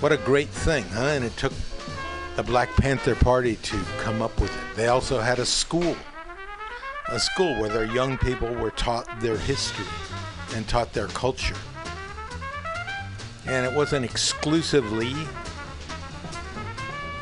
What 0.00 0.12
a 0.12 0.18
great 0.18 0.48
thing, 0.48 0.84
huh? 0.92 1.06
And 1.06 1.24
it 1.24 1.36
took 1.36 1.52
the 2.36 2.42
Black 2.42 2.68
Panther 2.76 3.14
Party 3.14 3.56
to 3.56 3.78
come 3.98 4.20
up 4.20 4.38
with 4.40 4.50
it. 4.50 4.76
They 4.76 4.88
also 4.88 5.20
had 5.20 5.38
a 5.38 5.46
school, 5.46 5.96
a 7.08 7.18
school 7.18 7.58
where 7.60 7.70
their 7.70 7.86
young 7.86 8.18
people 8.18 8.52
were 8.54 8.72
taught 8.72 9.20
their 9.20 9.38
history 9.38 9.86
and 10.54 10.68
taught 10.68 10.92
their 10.92 11.08
culture 11.08 11.56
and 13.48 13.64
it 13.64 13.72
wasn't 13.72 14.04
exclusively 14.04 15.14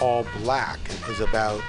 all 0.01 0.27
black. 0.43 0.79
It 0.91 1.09
was 1.09 1.21
about 1.21 1.63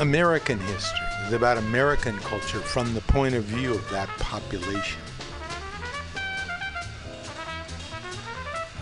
American 0.00 0.58
history. 0.60 1.06
It 1.20 1.24
was 1.24 1.32
about 1.34 1.58
American 1.58 2.16
culture 2.18 2.60
from 2.60 2.94
the 2.94 3.00
point 3.02 3.34
of 3.34 3.44
view 3.44 3.74
of 3.74 3.88
that 3.90 4.08
population. 4.18 5.00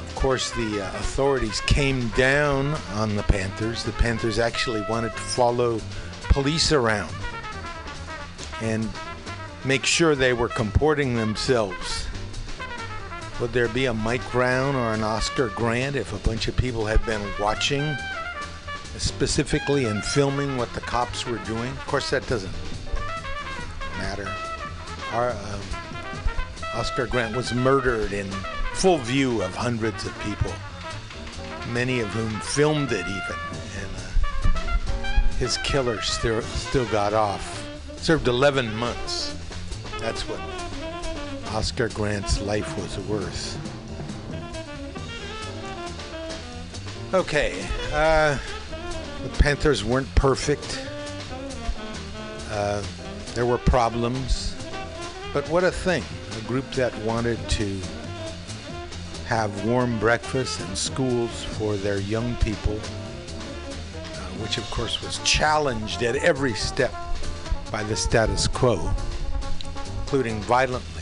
Of 0.00 0.14
course, 0.14 0.50
the 0.52 0.82
uh, 0.82 0.88
authorities 0.96 1.60
came 1.62 2.08
down 2.10 2.74
on 2.94 3.16
the 3.16 3.22
Panthers. 3.24 3.84
The 3.84 3.92
Panthers 3.92 4.38
actually 4.38 4.84
wanted 4.88 5.12
to 5.12 5.18
follow 5.18 5.80
police 6.22 6.72
around 6.72 7.14
and 8.62 8.88
make 9.64 9.84
sure 9.84 10.14
they 10.14 10.32
were 10.32 10.48
comporting 10.48 11.14
themselves 11.14 12.06
would 13.40 13.52
there 13.52 13.68
be 13.68 13.86
a 13.86 13.94
Mike 13.94 14.28
Brown 14.32 14.74
or 14.74 14.94
an 14.94 15.02
Oscar 15.02 15.48
Grant 15.50 15.94
if 15.94 16.12
a 16.12 16.28
bunch 16.28 16.48
of 16.48 16.56
people 16.56 16.86
had 16.86 17.04
been 17.04 17.20
watching 17.38 17.94
specifically 18.96 19.84
and 19.84 20.02
filming 20.02 20.56
what 20.56 20.72
the 20.72 20.80
cops 20.80 21.26
were 21.26 21.38
doing? 21.38 21.70
Of 21.70 21.86
course, 21.86 22.10
that 22.10 22.26
doesn't 22.28 22.52
matter. 23.98 24.26
Our, 25.12 25.30
um, 25.30 25.60
Oscar 26.74 27.06
Grant 27.06 27.36
was 27.36 27.52
murdered 27.52 28.12
in 28.12 28.26
full 28.72 28.98
view 28.98 29.42
of 29.42 29.54
hundreds 29.54 30.06
of 30.06 30.18
people, 30.20 30.52
many 31.72 32.00
of 32.00 32.08
whom 32.08 32.30
filmed 32.40 32.92
it 32.92 33.06
even, 33.06 33.38
and 33.78 33.90
uh, 33.96 35.36
his 35.38 35.58
killer 35.58 36.00
still 36.00 36.40
still 36.42 36.86
got 36.86 37.12
off. 37.12 37.62
Served 37.96 38.28
11 38.28 38.74
months. 38.76 39.36
That's 40.00 40.22
what 40.28 40.40
Oscar 41.56 41.88
Grant's 41.88 42.38
life 42.42 42.76
was 42.76 42.98
worth. 43.08 43.56
Okay, 47.14 47.66
uh, 47.94 48.36
the 49.22 49.28
Panthers 49.38 49.82
weren't 49.82 50.14
perfect. 50.14 50.86
Uh, 52.50 52.82
there 53.32 53.46
were 53.46 53.56
problems, 53.56 54.54
but 55.32 55.48
what 55.48 55.64
a 55.64 55.70
thing! 55.70 56.04
A 56.36 56.42
group 56.42 56.70
that 56.72 56.94
wanted 56.98 57.38
to 57.48 57.80
have 59.24 59.64
warm 59.64 59.98
breakfasts 59.98 60.60
and 60.60 60.76
schools 60.76 61.42
for 61.42 61.76
their 61.76 62.00
young 62.00 62.36
people, 62.36 62.74
uh, 62.74 64.28
which 64.42 64.58
of 64.58 64.70
course 64.70 65.00
was 65.00 65.20
challenged 65.24 66.02
at 66.02 66.16
every 66.16 66.52
step 66.52 66.92
by 67.72 67.82
the 67.82 67.96
status 67.96 68.46
quo, 68.46 68.90
including 70.02 70.38
violently 70.42 70.95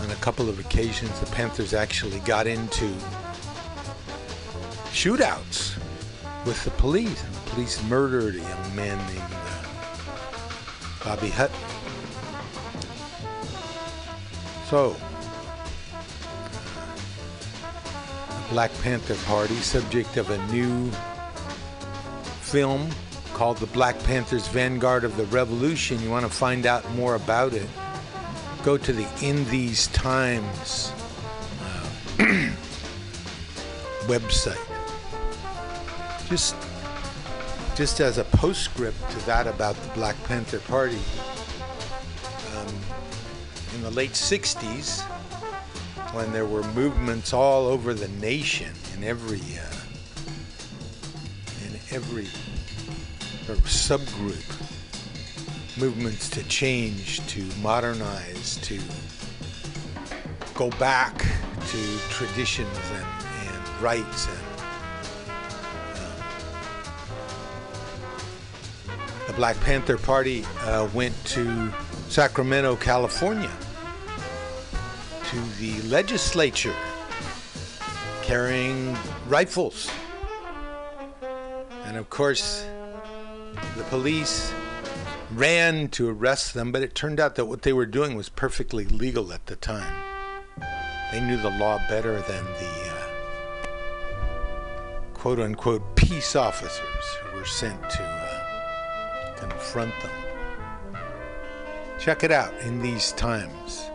on 0.00 0.10
a 0.10 0.14
couple 0.16 0.48
of 0.48 0.58
occasions, 0.58 1.18
the 1.20 1.26
Panthers 1.26 1.74
actually 1.74 2.20
got 2.20 2.46
into 2.46 2.86
shootouts 4.90 5.76
with 6.44 6.62
the 6.64 6.70
police. 6.72 7.22
And 7.22 7.34
the 7.34 7.50
police 7.50 7.82
murdered 7.84 8.36
a 8.36 8.38
young 8.38 8.76
man 8.76 8.98
named 9.08 9.22
uh, 9.30 9.64
Bobby 11.04 11.30
Hutton. 11.30 11.56
So, 14.68 14.96
the 18.28 18.48
Black 18.50 18.72
Panther 18.82 19.14
Party, 19.26 19.54
subject 19.56 20.16
of 20.16 20.30
a 20.30 20.38
new 20.52 20.90
film 22.40 22.88
called 23.34 23.58
The 23.58 23.66
Black 23.66 24.02
Panthers 24.04 24.48
Vanguard 24.48 25.04
of 25.04 25.16
the 25.16 25.26
Revolution. 25.26 26.02
You 26.02 26.10
want 26.10 26.24
to 26.24 26.32
find 26.32 26.64
out 26.64 26.90
more 26.92 27.14
about 27.16 27.52
it? 27.52 27.68
Go 28.66 28.76
to 28.76 28.92
the 28.92 29.06
In 29.22 29.48
These 29.48 29.86
Times 29.88 30.92
uh, 31.62 31.88
website. 34.08 34.58
Just, 36.28 36.56
just 37.76 38.00
as 38.00 38.18
a 38.18 38.24
postscript 38.24 38.98
to 39.12 39.24
that 39.26 39.46
about 39.46 39.76
the 39.76 39.88
Black 39.90 40.16
Panther 40.24 40.58
Party, 40.58 40.98
um, 42.56 42.74
in 43.76 43.82
the 43.82 43.90
late 43.92 44.14
60s, 44.14 45.02
when 46.12 46.32
there 46.32 46.46
were 46.46 46.64
movements 46.72 47.32
all 47.32 47.66
over 47.68 47.94
the 47.94 48.08
nation 48.18 48.72
in 48.96 49.04
every 49.04 49.38
uh, 49.38 49.76
in 51.68 51.78
every 51.92 52.26
subgroup 53.46 54.75
movements 55.78 56.28
to 56.30 56.42
change, 56.44 57.26
to 57.28 57.42
modernize, 57.60 58.56
to 58.62 58.80
go 60.54 60.70
back 60.78 61.18
to 61.18 61.98
traditions 62.08 62.78
and, 62.92 63.06
and 63.48 63.82
rights 63.82 64.26
and 64.28 64.38
um, 65.98 66.14
the 69.26 69.32
Black 69.34 69.60
Panther 69.60 69.98
Party 69.98 70.44
uh, 70.60 70.88
went 70.94 71.14
to 71.26 71.70
Sacramento, 72.08 72.76
California, 72.76 73.50
to 75.30 75.40
the 75.58 75.82
legislature 75.88 76.74
carrying 78.22 78.96
rifles. 79.28 79.90
And 81.84 81.96
of 81.96 82.08
course, 82.08 82.66
the 83.76 83.84
police 83.84 84.52
ran 85.36 85.88
to 85.88 86.08
arrest 86.08 86.54
them, 86.54 86.72
but 86.72 86.82
it 86.82 86.94
turned 86.94 87.20
out 87.20 87.34
that 87.34 87.44
what 87.44 87.60
they 87.62 87.72
were 87.72 87.84
doing 87.84 88.16
was 88.16 88.30
perfectly 88.30 88.86
legal 88.86 89.32
at 89.34 89.44
the 89.46 89.56
time. 89.56 90.02
They 91.12 91.20
knew 91.20 91.36
the 91.36 91.50
law 91.50 91.78
better 91.88 92.22
than 92.22 92.44
the 92.44 92.90
uh, 92.90 93.66
quote 95.12 95.38
unquote 95.38 95.94
peace 95.94 96.34
officers 96.34 97.04
who 97.22 97.36
were 97.36 97.44
sent 97.44 97.78
to 97.90 98.02
uh, 98.02 99.34
confront 99.36 99.92
them. 100.00 100.10
Check 101.98 102.24
it 102.24 102.32
out 102.32 102.54
in 102.62 102.80
these 102.80 103.12
times. 103.12 103.90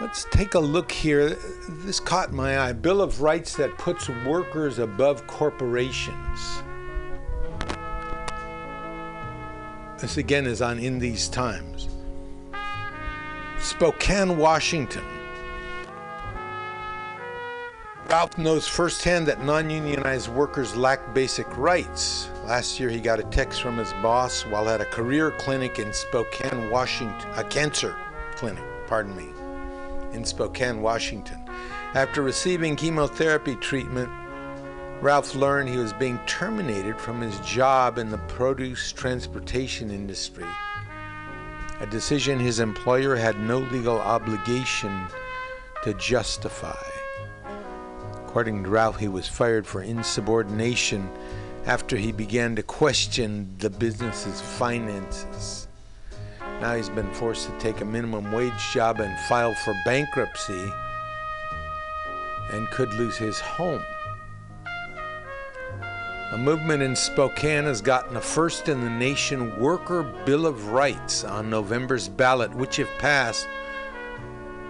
Let's 0.00 0.26
take 0.30 0.54
a 0.54 0.60
look 0.60 0.92
here. 0.92 1.36
This 1.68 1.98
caught 1.98 2.32
my 2.32 2.60
eye. 2.60 2.72
Bill 2.72 3.02
of 3.02 3.20
Rights 3.20 3.56
that 3.56 3.76
puts 3.76 4.08
workers 4.08 4.78
above 4.78 5.26
corporations. 5.26 6.62
This 9.98 10.16
again 10.16 10.46
is 10.46 10.62
on 10.62 10.78
In 10.78 11.00
These 11.00 11.28
Times. 11.28 11.88
Spokane, 13.58 14.38
Washington. 14.38 15.02
Ralph 18.08 18.38
knows 18.38 18.68
firsthand 18.68 19.26
that 19.26 19.42
non 19.42 19.68
unionized 19.68 20.28
workers 20.28 20.76
lack 20.76 21.12
basic 21.14 21.48
rights. 21.58 22.30
Last 22.44 22.78
year, 22.78 22.88
he 22.90 23.00
got 23.00 23.18
a 23.18 23.24
text 23.24 23.60
from 23.60 23.76
his 23.76 23.92
boss 23.94 24.42
while 24.42 24.68
at 24.68 24.80
a 24.80 24.84
career 24.84 25.32
clinic 25.32 25.80
in 25.80 25.92
Spokane, 25.92 26.70
Washington, 26.70 27.28
a 27.34 27.42
cancer 27.42 27.96
clinic, 28.36 28.62
pardon 28.86 29.16
me, 29.16 29.30
in 30.12 30.24
Spokane, 30.24 30.80
Washington. 30.80 31.44
After 31.94 32.22
receiving 32.22 32.76
chemotherapy 32.76 33.56
treatment, 33.56 34.10
Ralph 35.00 35.36
learned 35.36 35.68
he 35.68 35.76
was 35.76 35.92
being 35.92 36.18
terminated 36.26 36.98
from 36.98 37.20
his 37.20 37.38
job 37.40 37.98
in 37.98 38.10
the 38.10 38.18
produce 38.18 38.90
transportation 38.90 39.92
industry, 39.92 40.44
a 41.78 41.86
decision 41.86 42.40
his 42.40 42.58
employer 42.58 43.14
had 43.14 43.38
no 43.38 43.58
legal 43.58 44.00
obligation 44.00 45.06
to 45.84 45.94
justify. 45.94 46.74
According 48.14 48.64
to 48.64 48.70
Ralph, 48.70 48.98
he 48.98 49.06
was 49.06 49.28
fired 49.28 49.68
for 49.68 49.82
insubordination 49.82 51.08
after 51.64 51.96
he 51.96 52.10
began 52.10 52.56
to 52.56 52.64
question 52.64 53.54
the 53.60 53.70
business's 53.70 54.40
finances. 54.40 55.68
Now 56.60 56.74
he's 56.74 56.90
been 56.90 57.12
forced 57.14 57.46
to 57.48 57.56
take 57.60 57.80
a 57.82 57.84
minimum 57.84 58.32
wage 58.32 58.72
job 58.72 58.98
and 58.98 59.16
file 59.28 59.54
for 59.54 59.74
bankruptcy 59.84 60.72
and 62.50 62.68
could 62.70 62.92
lose 62.94 63.16
his 63.16 63.38
home. 63.38 63.84
A 66.30 66.36
movement 66.36 66.82
in 66.82 66.94
Spokane 66.94 67.64
has 67.64 67.80
gotten 67.80 68.18
a 68.18 68.20
first 68.20 68.68
in 68.68 68.82
the 68.82 68.90
nation 68.90 69.58
Worker 69.58 70.02
Bill 70.26 70.44
of 70.44 70.68
Rights 70.68 71.24
on 71.24 71.48
November's 71.48 72.06
ballot, 72.06 72.54
which, 72.54 72.78
if 72.78 72.88
passed, 72.98 73.48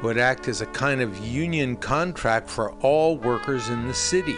would 0.00 0.18
act 0.18 0.46
as 0.46 0.60
a 0.60 0.66
kind 0.66 1.00
of 1.00 1.18
union 1.18 1.74
contract 1.76 2.48
for 2.48 2.70
all 2.74 3.18
workers 3.18 3.70
in 3.70 3.88
the 3.88 3.94
city. 3.94 4.36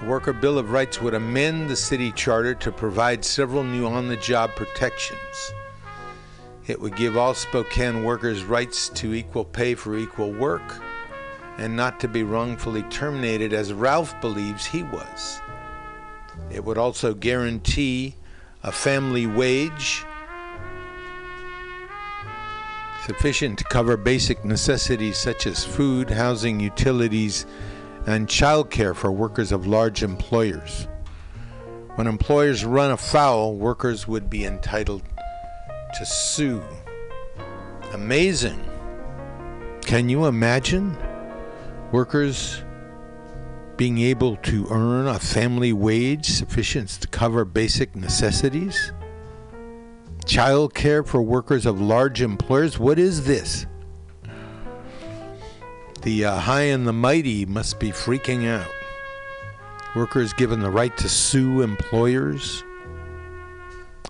The 0.00 0.06
Worker 0.06 0.32
Bill 0.32 0.58
of 0.58 0.72
Rights 0.72 1.00
would 1.00 1.14
amend 1.14 1.70
the 1.70 1.76
city 1.76 2.10
charter 2.10 2.56
to 2.56 2.72
provide 2.72 3.24
several 3.24 3.62
new 3.62 3.86
on 3.86 4.08
the 4.08 4.16
job 4.16 4.56
protections. 4.56 5.52
It 6.66 6.80
would 6.80 6.96
give 6.96 7.16
all 7.16 7.32
Spokane 7.32 8.02
workers 8.02 8.42
rights 8.42 8.88
to 8.88 9.14
equal 9.14 9.44
pay 9.44 9.76
for 9.76 9.96
equal 9.96 10.32
work 10.32 10.82
and 11.60 11.76
not 11.76 12.00
to 12.00 12.08
be 12.08 12.22
wrongfully 12.22 12.82
terminated 12.84 13.52
as 13.52 13.70
Ralph 13.70 14.18
believes 14.22 14.64
he 14.64 14.82
was. 14.82 15.40
It 16.50 16.64
would 16.64 16.78
also 16.78 17.12
guarantee 17.12 18.16
a 18.62 18.72
family 18.72 19.26
wage 19.26 20.04
sufficient 23.04 23.58
to 23.58 23.64
cover 23.64 23.98
basic 23.98 24.42
necessities 24.42 25.18
such 25.18 25.46
as 25.46 25.62
food, 25.62 26.08
housing, 26.08 26.60
utilities, 26.60 27.44
and 28.06 28.26
childcare 28.26 28.96
for 28.96 29.12
workers 29.12 29.52
of 29.52 29.66
large 29.66 30.02
employers. 30.02 30.88
When 31.96 32.06
employers 32.06 32.64
run 32.64 32.90
afoul, 32.90 33.54
workers 33.54 34.08
would 34.08 34.30
be 34.30 34.46
entitled 34.46 35.02
to 35.98 36.06
sue. 36.06 36.62
Amazing. 37.92 38.64
Can 39.82 40.08
you 40.08 40.24
imagine 40.24 40.96
workers 41.92 42.62
being 43.76 43.98
able 43.98 44.36
to 44.36 44.66
earn 44.70 45.08
a 45.08 45.18
family 45.18 45.72
wage 45.72 46.26
sufficient 46.26 46.88
to 46.88 47.08
cover 47.08 47.44
basic 47.44 47.96
necessities? 47.96 48.92
Child 50.26 50.74
care 50.74 51.02
for 51.02 51.22
workers 51.22 51.66
of 51.66 51.80
large 51.80 52.22
employers? 52.22 52.78
What 52.78 52.98
is 52.98 53.26
this? 53.26 53.66
The 56.02 56.24
uh, 56.24 56.38
high 56.38 56.62
and 56.62 56.86
the 56.86 56.92
mighty 56.92 57.44
must 57.46 57.80
be 57.80 57.90
freaking 57.90 58.46
out. 58.46 58.70
Workers 59.96 60.32
given 60.32 60.60
the 60.60 60.70
right 60.70 60.96
to 60.98 61.08
sue 61.08 61.62
employers. 61.62 62.62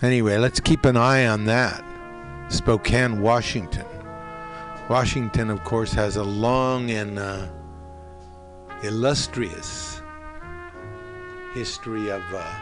Anyway, 0.02 0.36
let's 0.36 0.60
keep 0.60 0.84
an 0.84 0.96
eye 0.96 1.26
on 1.26 1.46
that. 1.46 1.84
Spokane, 2.48 3.20
Washington. 3.20 3.86
Washington, 4.88 5.50
of 5.50 5.62
course, 5.62 5.92
has 5.92 6.16
a 6.16 6.24
long 6.24 6.90
and 6.90 7.18
uh, 7.18 7.46
illustrious 8.82 10.00
history 11.52 12.10
of 12.10 12.22
uh, 12.32 12.54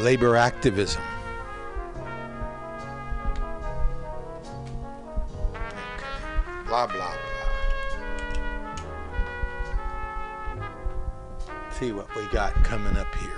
labor 0.00 0.36
activism. 0.36 1.02
Okay. 5.54 5.64
Blah, 6.66 6.86
blah, 6.86 6.96
blah. 6.96 7.18
See 11.78 11.92
what 11.92 12.14
we 12.16 12.26
got 12.28 12.54
coming 12.64 12.96
up 12.96 13.14
here. 13.16 13.28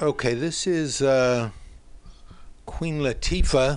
Okay, 0.00 0.34
this 0.34 0.66
is 0.66 1.02
uh, 1.02 1.50
Queen 2.78 3.00
Latifah, 3.00 3.76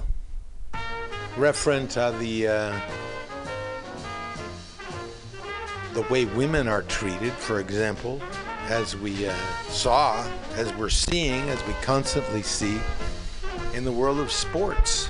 referent 1.36 1.90
to 1.90 2.16
the 2.20 2.48
uh, 2.48 2.80
the 5.96 6.04
way 6.04 6.26
women 6.26 6.68
are 6.68 6.84
treated, 6.84 7.32
for 7.32 7.60
example, 7.60 8.22
as 8.68 8.96
we 8.96 9.26
uh, 9.26 9.34
saw, 9.70 10.24
as 10.54 10.72
we're 10.76 10.88
seeing, 10.88 11.50
as 11.50 11.66
we 11.66 11.74
constantly 11.82 12.44
see 12.44 12.80
in 13.74 13.86
the 13.86 13.92
world 13.92 14.20
of 14.20 14.32
sports. 14.32 15.10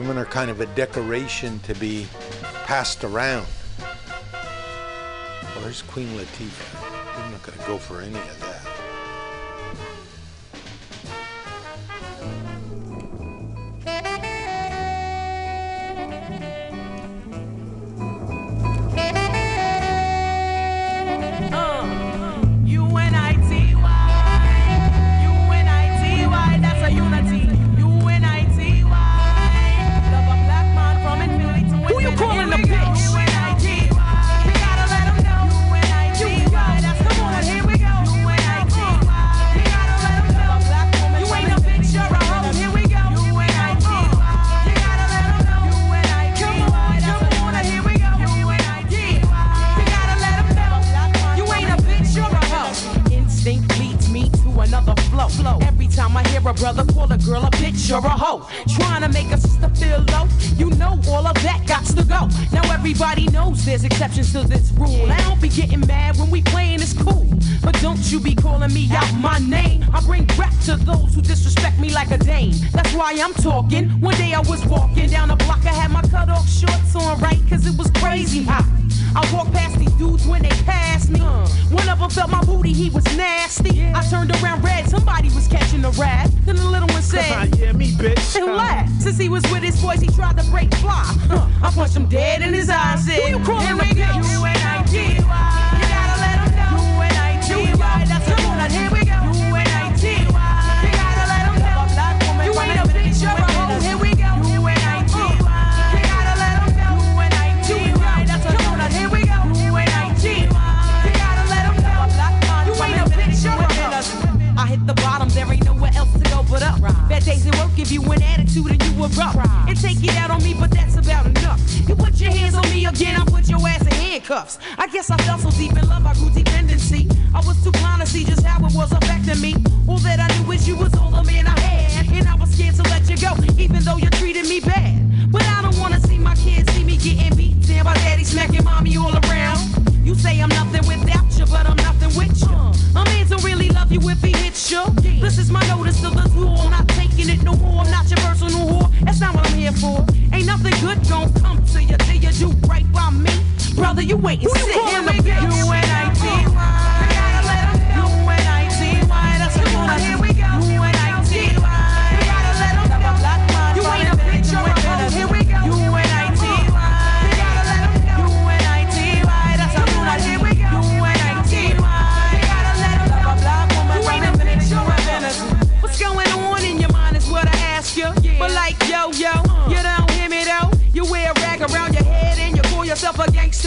Women 0.00 0.18
are 0.18 0.24
kind 0.26 0.50
of 0.50 0.60
a 0.60 0.66
decoration 0.74 1.60
to 1.60 1.76
be 1.76 2.08
passed 2.64 3.04
around. 3.04 3.46
Where's 5.60 5.82
Queen 5.82 6.08
Latifah. 6.18 7.22
I'm 7.24 7.30
not 7.30 7.42
going 7.44 7.56
to 7.56 7.66
go 7.68 7.78
for 7.78 8.00
any 8.00 8.18
of 8.18 8.40
that. 8.40 8.47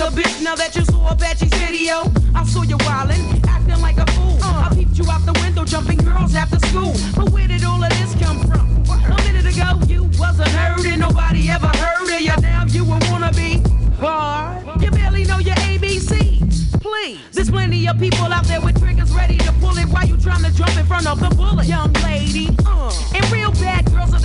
your 0.02 0.10
bitch 0.10 0.42
now 0.42 0.56
that 0.56 0.76
you 0.76 0.84
saw 0.86 1.10
a 1.10 1.14
Apache's 1.14 1.54
video. 1.62 2.02
I 2.34 2.44
saw 2.46 2.64
you 2.64 2.78
wildin', 2.90 3.46
acting 3.46 3.80
like 3.82 3.98
a 3.98 4.08
fool. 4.14 4.38
Uh. 4.42 4.66
I 4.66 4.74
peeped 4.74 4.98
you 4.98 5.06
out 5.12 5.24
the 5.28 5.38
window, 5.44 5.64
jumping 5.64 5.98
girls 5.98 6.34
after 6.34 6.58
school. 6.70 6.94
But 7.16 7.30
where 7.30 7.48
did 7.48 7.64
all 7.64 7.84
of 7.84 7.90
this 7.90 8.16
come 8.18 8.40
from? 8.50 8.66
A 8.90 9.16
minute 9.26 9.46
ago, 9.46 9.78
you 9.86 10.06
was 10.18 10.40
a 10.40 10.46
nerd 10.58 10.88
and 10.92 11.02
nobody 11.02 11.52
ever 11.52 11.68
heard 11.68 12.10
of 12.16 12.20
you. 12.20 12.34
Now 12.42 12.66
you 12.66 12.84
want 12.84 13.04
to 13.06 13.32
be 13.38 13.62
Hard. 14.00 14.82
You 14.82 14.90
barely 14.90 15.24
know 15.26 15.38
your 15.38 15.54
ABC. 15.70 16.82
Please. 16.82 17.20
There's 17.34 17.52
plenty 17.52 17.88
of 17.88 18.00
people 18.00 18.34
out 18.34 18.46
there 18.46 18.62
with 18.62 18.80
triggers 18.80 19.12
ready 19.12 19.38
to 19.38 19.52
pull 19.62 19.78
it 19.78 19.86
while 19.86 20.08
you 20.08 20.18
trying 20.18 20.44
to 20.44 20.52
jump 20.52 20.76
in 20.80 20.86
front 20.88 21.06
of 21.06 21.20
the 21.20 21.30
bullet. 21.36 21.68
Young 21.68 21.94
lady, 22.02 22.50
uh. 22.66 22.90
in 23.14 23.24
real 23.32 23.51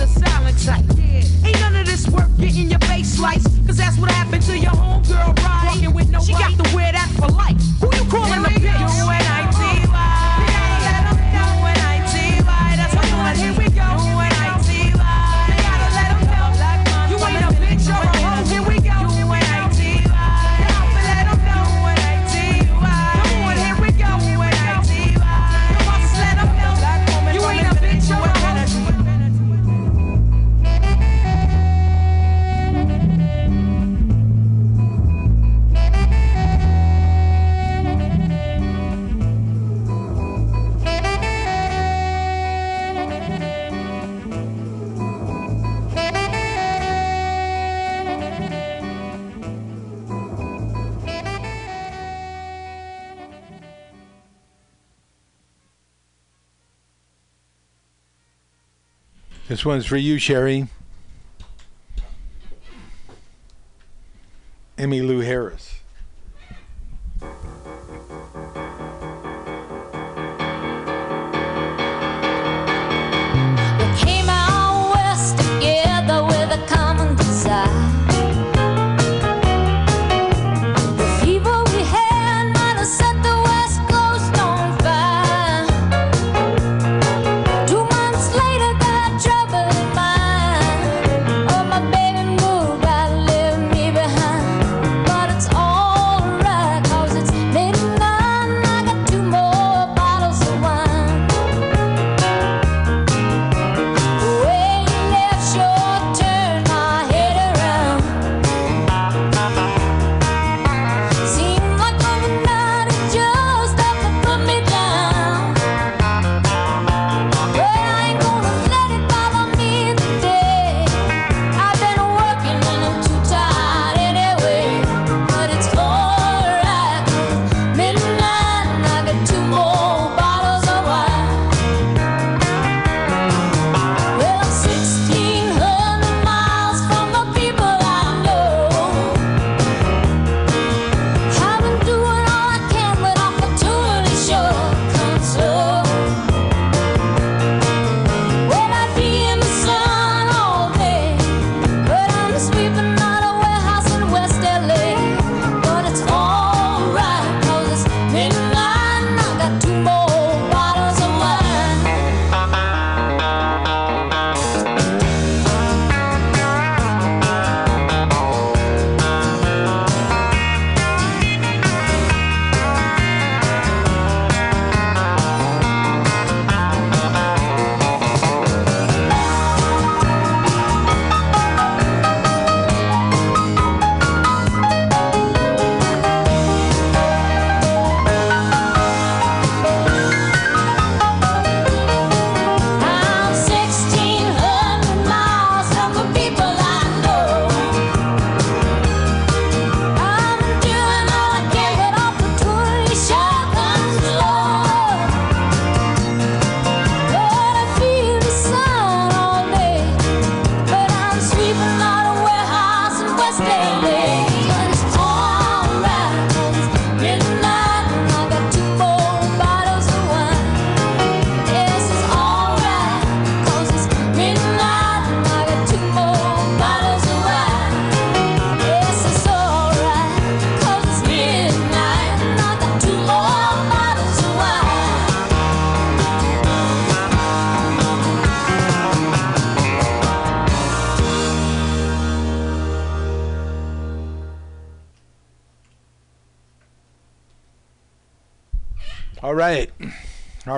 silent 0.07 0.57
type. 0.63 0.85
Ain't 1.45 1.59
none 1.59 1.75
of 1.75 1.85
this 1.85 2.07
work 2.07 2.29
getting 2.37 2.69
your 2.69 2.79
face 2.81 3.09
sliced, 3.15 3.47
cause 3.65 3.77
that's 3.77 3.97
what 3.97 4.11
happened 4.11 4.43
to 4.43 4.57
your 4.57 4.71
homegirl, 4.71 5.37
right? 5.39 5.65
Walking 5.67 5.93
with 5.93 6.09
nobody. 6.09 6.25
She 6.25 6.33
got 6.33 6.65
to 6.65 6.75
wear 6.75 6.91
that 6.91 7.09
for 7.19 7.27
life. 7.27 7.57
Who 7.81 7.87
you 7.95 8.09
calling 8.09 8.45
a 8.45 8.49
bitch? 8.59 9.26
one's 59.67 59.85
for 59.85 59.97
you, 59.97 60.17
Sherry. 60.17 60.67
Emmylou 64.77 65.23
Harris. 65.23 65.76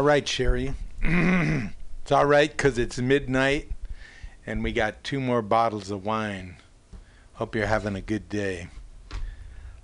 Right, 0.10 0.28
Sherry. 0.28 0.74
it's 1.04 2.12
all 2.12 2.26
right 2.26 2.50
because 2.50 2.80
it's 2.80 2.98
midnight 2.98 3.70
and 4.44 4.64
we 4.64 4.72
got 4.72 5.04
two 5.04 5.20
more 5.20 5.44
bottles 5.44 5.92
of 5.92 6.04
wine. 6.04 6.56
Hope 7.34 7.54
you're 7.54 7.68
having 7.68 7.96
a 7.96 8.02
good 8.02 8.28
day. 8.28 8.70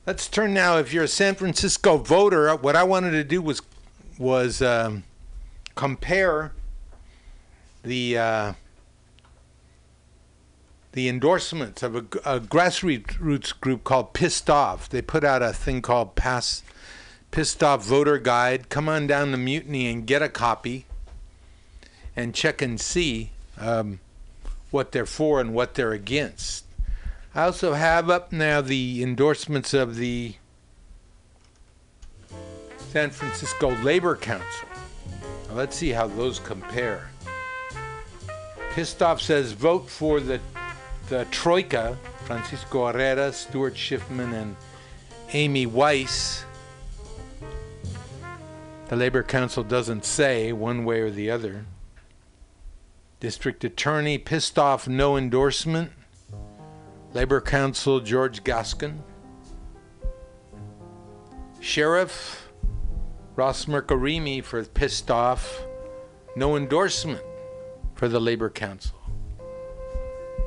Let's 0.07 0.27
turn 0.27 0.51
now. 0.51 0.79
If 0.79 0.91
you're 0.91 1.03
a 1.03 1.07
San 1.07 1.35
Francisco 1.35 1.97
voter, 1.97 2.55
what 2.55 2.75
I 2.75 2.81
wanted 2.81 3.11
to 3.11 3.23
do 3.23 3.39
was 3.39 3.61
was 4.17 4.63
um, 4.63 5.03
compare 5.75 6.53
the 7.83 8.17
uh, 8.17 8.53
the 10.93 11.07
endorsements 11.07 11.83
of 11.83 11.95
a, 11.95 11.99
a 12.25 12.39
grassroots 12.39 13.59
group 13.61 13.83
called 13.83 14.13
Pissed 14.13 14.49
Off. 14.49 14.89
They 14.89 15.03
put 15.03 15.23
out 15.23 15.43
a 15.43 15.53
thing 15.53 15.83
called 15.83 16.15
Pass 16.15 16.63
Pissed 17.35 17.61
Off 17.61 17.83
Voter 17.83 18.17
Guide. 18.17 18.69
Come 18.69 18.87
on 18.87 19.07
down 19.07 19.31
to 19.31 19.37
Mutiny 19.37 19.91
and 19.91 20.07
get 20.07 20.21
a 20.21 20.29
copy 20.29 20.85
and 22.15 22.33
check 22.33 22.61
and 22.61 22.79
see 22.79 23.31
um, 23.59 23.99
what 24.71 24.93
they're 24.93 25.05
for 25.05 25.41
and 25.41 25.53
what 25.53 25.73
they're 25.73 25.91
against. 25.91 26.63
I 27.35 27.43
also 27.43 27.73
have 27.73 28.09
up 28.09 28.31
now 28.31 28.61
the 28.61 29.03
endorsements 29.03 29.73
of 29.73 29.97
the 29.97 30.35
San 32.77 33.09
Francisco 33.09 33.75
Labor 33.83 34.15
Council. 34.15 34.69
Now 35.49 35.55
let's 35.55 35.75
see 35.75 35.89
how 35.89 36.07
those 36.07 36.39
compare. 36.39 37.09
Pissed 38.71 39.01
Off 39.01 39.21
says 39.21 39.51
vote 39.51 39.89
for 39.89 40.21
the 40.21 40.39
the 41.09 41.27
Troika, 41.31 41.97
Francisco 42.23 42.89
Herrera, 42.89 43.33
Stuart 43.33 43.73
Schuffman, 43.73 44.33
and 44.33 44.55
Amy 45.33 45.65
Weiss. 45.65 46.45
The 48.87 48.95
Labor 48.95 49.23
Council 49.23 49.63
doesn't 49.63 50.05
say 50.05 50.53
one 50.53 50.85
way 50.85 51.01
or 51.01 51.09
the 51.09 51.31
other. 51.31 51.65
District 53.19 53.63
Attorney 53.63 54.17
pissed 54.19 54.59
off, 54.59 54.87
no 54.87 55.17
endorsement. 55.17 55.91
Labor 57.13 57.41
Council 57.41 57.99
George 57.99 58.43
Gascon. 58.43 59.01
Sheriff 61.59 62.51
Ross 63.35 63.65
Mirkarimi 63.65 64.43
for 64.43 64.63
pissed 64.63 65.09
off, 65.09 65.65
no 66.35 66.55
endorsement 66.55 67.23
for 67.95 68.07
the 68.07 68.19
Labor 68.19 68.49
Council. 68.49 68.97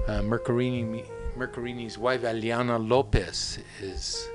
Uh, 0.06 0.22
wife, 1.98 2.22
Eliana 2.22 2.88
Lopez, 2.88 3.58
is 3.80 4.28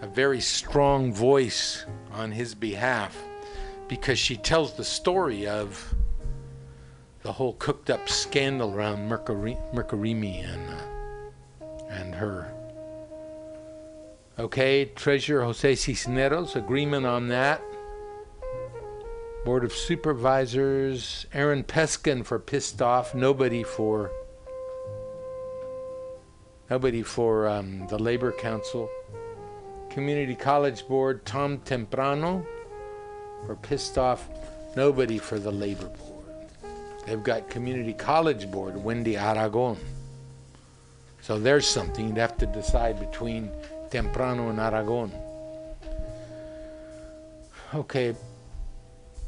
a 0.00 0.06
very 0.06 0.40
strong 0.40 1.12
voice 1.12 1.84
on 2.12 2.30
his 2.30 2.54
behalf 2.54 3.16
because 3.88 4.18
she 4.18 4.36
tells 4.36 4.74
the 4.74 4.84
story 4.84 5.46
of 5.46 5.94
the 7.22 7.32
whole 7.32 7.54
cooked 7.54 7.90
up 7.90 8.08
scandal 8.08 8.74
around 8.74 9.08
Mirkarimi 9.08 10.44
and, 10.44 10.70
uh, 10.70 11.66
and 11.88 12.14
her. 12.14 12.52
Okay, 14.38 14.84
Treasurer 14.84 15.44
Jose 15.44 15.74
Cisneros, 15.76 16.56
agreement 16.56 17.06
on 17.06 17.28
that. 17.28 17.62
Board 19.46 19.64
of 19.64 19.72
Supervisors, 19.72 21.24
Aaron 21.32 21.64
Peskin 21.64 22.24
for 22.24 22.38
pissed 22.38 22.82
off, 22.82 23.14
nobody 23.14 23.62
for 23.62 24.10
nobody 26.68 27.02
for 27.02 27.48
um, 27.48 27.86
the 27.86 27.98
Labor 27.98 28.32
Council. 28.32 28.90
Community 29.96 30.34
College 30.34 30.86
Board, 30.86 31.24
Tom 31.24 31.56
Temprano 31.60 32.44
for 33.46 33.56
pissed 33.56 33.96
off, 33.96 34.28
nobody 34.76 35.16
for 35.16 35.38
the 35.38 35.50
Labor 35.50 35.86
Board. 35.86 36.26
They've 37.06 37.22
got 37.22 37.48
Community 37.48 37.94
College 37.94 38.50
Board, 38.50 38.76
Wendy 38.76 39.16
Aragon. 39.16 39.78
So 41.22 41.38
there's 41.38 41.66
something 41.66 42.08
you'd 42.08 42.18
have 42.18 42.36
to 42.36 42.46
decide 42.46 43.00
between 43.00 43.50
Temprano 43.88 44.50
and 44.50 44.60
Aragon. 44.60 45.10
Okay, 47.72 48.14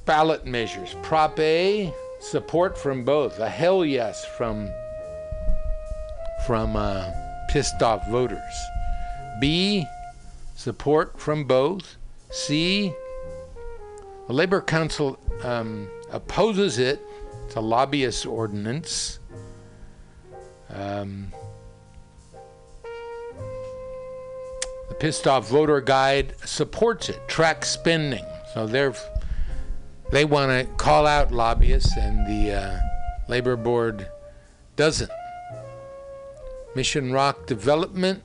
ballot 0.05 0.45
measures. 0.45 0.95
Prop 1.03 1.41
A, 1.41 1.91
support 2.21 2.77
from 2.77 3.07
both. 3.07 3.39
A 3.39 3.49
hell 3.49 3.87
yes 3.87 4.23
from 4.37 4.71
from 6.47 6.77
uh, 6.77 7.11
pissed 7.49 7.81
off 7.83 8.07
voters. 8.09 8.55
B, 9.41 9.87
support 10.59 11.21
from 11.21 11.45
both. 11.45 11.97
C, 12.31 12.93
the 14.27 14.33
Labor 14.33 14.61
Council 14.61 15.17
um, 15.45 15.89
opposes 16.11 16.79
it. 16.79 17.01
It's 17.47 17.55
a 17.55 17.61
lobbyist 17.61 18.27
ordinance. 18.27 19.21
Um, 20.69 21.33
the 24.89 24.95
pissed 24.99 25.29
off 25.29 25.49
voter 25.49 25.81
guide 25.81 26.35
supports 26.45 27.09
it, 27.09 27.21
tracks 27.29 27.71
spending. 27.71 28.25
So 28.53 28.67
they're 28.67 28.95
they 30.11 30.25
want 30.25 30.51
to 30.51 30.75
call 30.75 31.07
out 31.07 31.31
lobbyists, 31.31 31.97
and 31.97 32.27
the 32.27 32.55
uh, 32.55 32.79
labor 33.29 33.57
board 33.57 34.09
doesn't. 34.75 35.11
Mission 36.75 37.13
Rock 37.13 37.47
Development, 37.47 38.23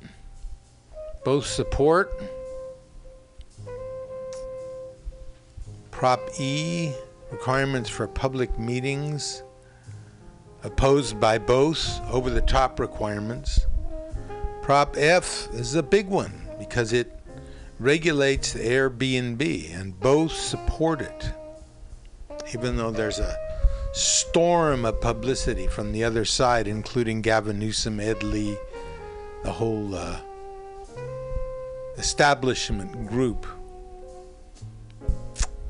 both 1.24 1.45
support. 1.45 2.12
Prop 5.91 6.20
E, 6.40 6.94
requirements 7.32 7.90
for 7.90 8.08
public 8.08 8.60
meetings, 8.60 9.44
opposed 10.64 11.20
by 11.20 11.38
both, 11.38 12.02
over 12.10 12.30
the 12.30 12.41
top 12.41 12.80
requirements. 12.80 13.66
Prop 14.62 14.95
F 14.98 15.48
is 15.54 15.76
a 15.76 15.84
big 15.84 16.08
one 16.08 16.48
because 16.60 16.94
it 16.94 17.20
regulates 17.80 18.54
Airbnb, 18.54 19.74
and 19.74 20.00
both 20.00 20.32
support 20.32 21.02
it, 21.02 21.32
even 22.54 22.78
though 22.78 22.91
there's 22.91 23.20
a 23.20 23.38
storm 23.94 24.86
of 24.86 25.00
publicity 25.02 25.68
from 25.68 25.91
the 25.91 26.04
other 26.04 26.26
side, 26.26 26.68
including 26.68 27.22
Gavin 27.22 27.60
Newsom, 27.60 28.00
Ed 28.00 28.24
Lee, 28.24 28.58
the 29.44 29.52
whole 29.52 29.94
uh, 29.94 30.20
establishment 31.98 33.07
group. 33.07 33.45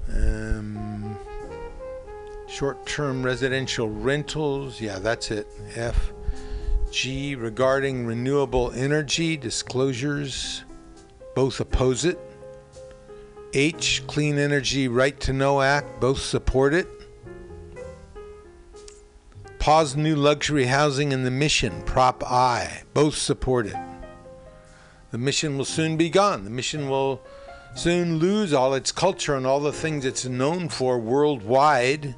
Um, 0.09 1.17
Short 2.47 2.85
term 2.85 3.23
residential 3.23 3.89
rentals, 3.89 4.79
yeah, 4.79 4.99
that's 4.99 5.31
it. 5.31 5.47
F. 5.75 6.13
G. 6.91 7.33
Regarding 7.33 8.05
renewable 8.05 8.71
energy 8.73 9.35
disclosures, 9.35 10.63
both 11.35 11.59
oppose 11.59 12.05
it. 12.05 12.19
H. 13.55 14.03
Clean 14.05 14.37
Energy 14.37 14.87
Right 14.87 15.19
to 15.21 15.33
Know 15.33 15.61
Act, 15.61 15.99
both 15.99 16.19
support 16.19 16.75
it. 16.75 16.87
Pause 19.57 19.95
new 19.95 20.15
luxury 20.15 20.65
housing 20.65 21.11
in 21.11 21.23
the 21.23 21.31
mission, 21.31 21.81
Prop 21.83 22.23
I, 22.23 22.83
both 22.93 23.15
support 23.15 23.65
it. 23.65 23.77
The 25.14 25.19
mission 25.19 25.60
will 25.60 25.65
soon 25.65 25.95
be 25.95 26.10
gone. 26.10 26.44
The 26.44 26.49
mission 26.49 26.90
will 26.90 27.22
soon 27.76 28.18
lose 28.18 28.52
all 28.52 28.73
its 28.73 28.91
culture 28.91 29.35
and 29.35 29.45
all 29.45 29.60
the 29.60 29.72
things 29.72 30.06
it's 30.06 30.26
known 30.26 30.69
for 30.69 30.98
worldwide. 30.98 32.15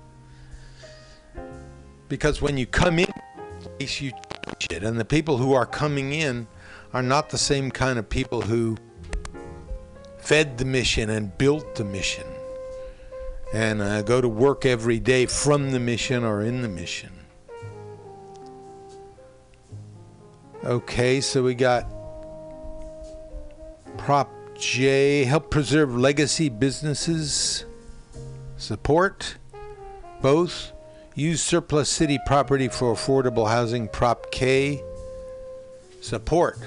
Because 2.08 2.42
when 2.42 2.56
you 2.56 2.66
come 2.66 3.00
in, 3.00 3.12
you 3.80 3.88
change 3.88 4.68
it, 4.72 4.82
and 4.82 4.98
the 4.98 5.04
people 5.04 5.36
who 5.36 5.52
are 5.52 5.66
coming 5.66 6.14
in 6.14 6.48
are 6.94 7.04
not 7.04 7.32
the 7.32 7.38
same 7.38 7.70
kind 7.70 8.00
of 8.00 8.08
people 8.08 8.44
who 8.44 8.78
fed 10.18 10.58
the 10.58 10.64
mission 10.64 11.10
and 11.10 11.38
built 11.38 11.76
the 11.76 11.84
mission 11.84 12.26
and 13.54 13.82
uh, 13.82 14.04
go 14.04 14.22
to 14.22 14.30
work 14.30 14.66
every 14.66 15.02
day 15.02 15.26
from 15.26 15.72
the 15.72 15.82
mission 15.82 16.24
or 16.24 16.44
in 16.44 16.62
the 16.62 16.70
mission. 16.70 17.12
Okay, 20.64 21.20
so 21.20 21.44
we 21.44 21.56
got 21.56 21.95
Prop 23.98 24.32
J, 24.58 25.24
help 25.26 25.50
preserve 25.50 25.96
legacy 25.96 26.50
businesses, 26.50 27.66
support? 28.58 29.38
Both, 30.22 30.72
use 31.14 31.42
surplus 31.42 31.90
city 31.90 32.20
property 32.26 32.68
for 32.68 32.94
affordable 32.94 33.50
housing, 33.50 33.88
Prop 33.88 34.32
K, 34.32 34.82
support. 36.02 36.60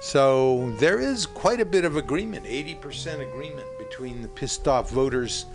So 0.00 0.74
there 0.78 0.98
is 0.98 1.26
quite 1.26 1.60
a 1.60 1.64
bit 1.64 1.84
of 1.84 1.96
agreement, 1.96 2.44
80% 2.46 3.20
agreement 3.20 3.66
between 3.78 4.22
the 4.22 4.28
pissed 4.28 4.66
off 4.66 4.90
voters 4.90 5.46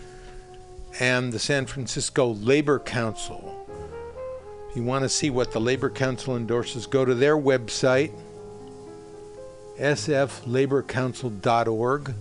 and 0.99 1.33
the 1.33 1.39
San 1.39 1.65
Francisco 1.65 2.33
Labor 2.35 2.79
Council. 2.79 3.67
If 4.69 4.75
you 4.75 4.83
want 4.83 5.03
to 5.03 5.09
see 5.09 5.29
what 5.29 5.51
the 5.51 5.59
Labor 5.59 5.89
Council 5.89 6.37
endorses, 6.37 6.85
go 6.85 7.05
to 7.05 7.15
their 7.15 7.37
website, 7.37 8.11
sflaborcouncil.org, 9.79 12.13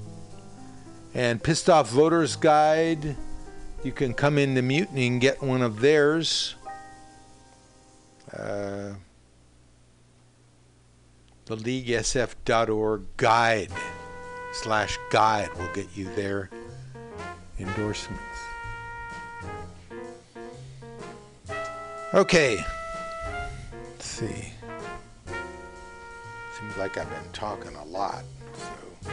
And 1.15 1.43
Pissed 1.43 1.71
Off 1.71 1.91
Voters 1.91 2.37
Guide, 2.37 3.17
you 3.83 3.93
can 3.93 4.13
come 4.15 4.39
into 4.39 4.63
Mutiny 4.63 5.07
and 5.07 5.21
get 5.21 5.43
one 5.43 5.63
of 5.63 5.81
theirs. 5.81 6.55
Uh, 8.33 8.95
the 11.47 11.57
leaguesf.org 11.57 13.03
guide 13.17 13.71
slash 14.53 14.99
guide 15.11 15.53
will 15.59 15.73
get 15.75 15.89
you 15.95 16.15
their 16.15 16.49
endorsements. 17.59 18.23
Okay. 22.15 22.65
Let's 23.73 24.07
see. 24.07 24.54
Seems 26.65 26.79
like 26.79 26.97
I've 26.97 27.11
been 27.11 27.33
talking 27.35 27.75
a 27.77 27.85
lot, 27.85 28.25
so 28.57 29.11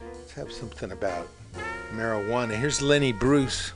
let's 0.00 0.32
have 0.32 0.50
something 0.50 0.90
about 0.90 1.28
marijuana. 1.94 2.58
Here's 2.58 2.82
Lenny 2.82 3.12
Bruce. 3.12 3.72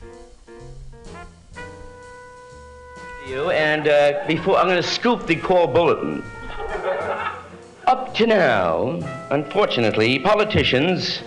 you, 3.29 3.49
and 3.51 3.87
uh, 3.87 4.25
before 4.27 4.57
I'm 4.57 4.65
going 4.65 4.81
to 4.81 4.83
scoop 4.83 5.25
the 5.25 5.37
call 5.37 5.67
bulletin. 5.67 6.21
Up 7.87 8.13
to 8.15 8.27
now, 8.27 8.99
unfortunately, 9.31 10.19
politicians, 10.19 11.21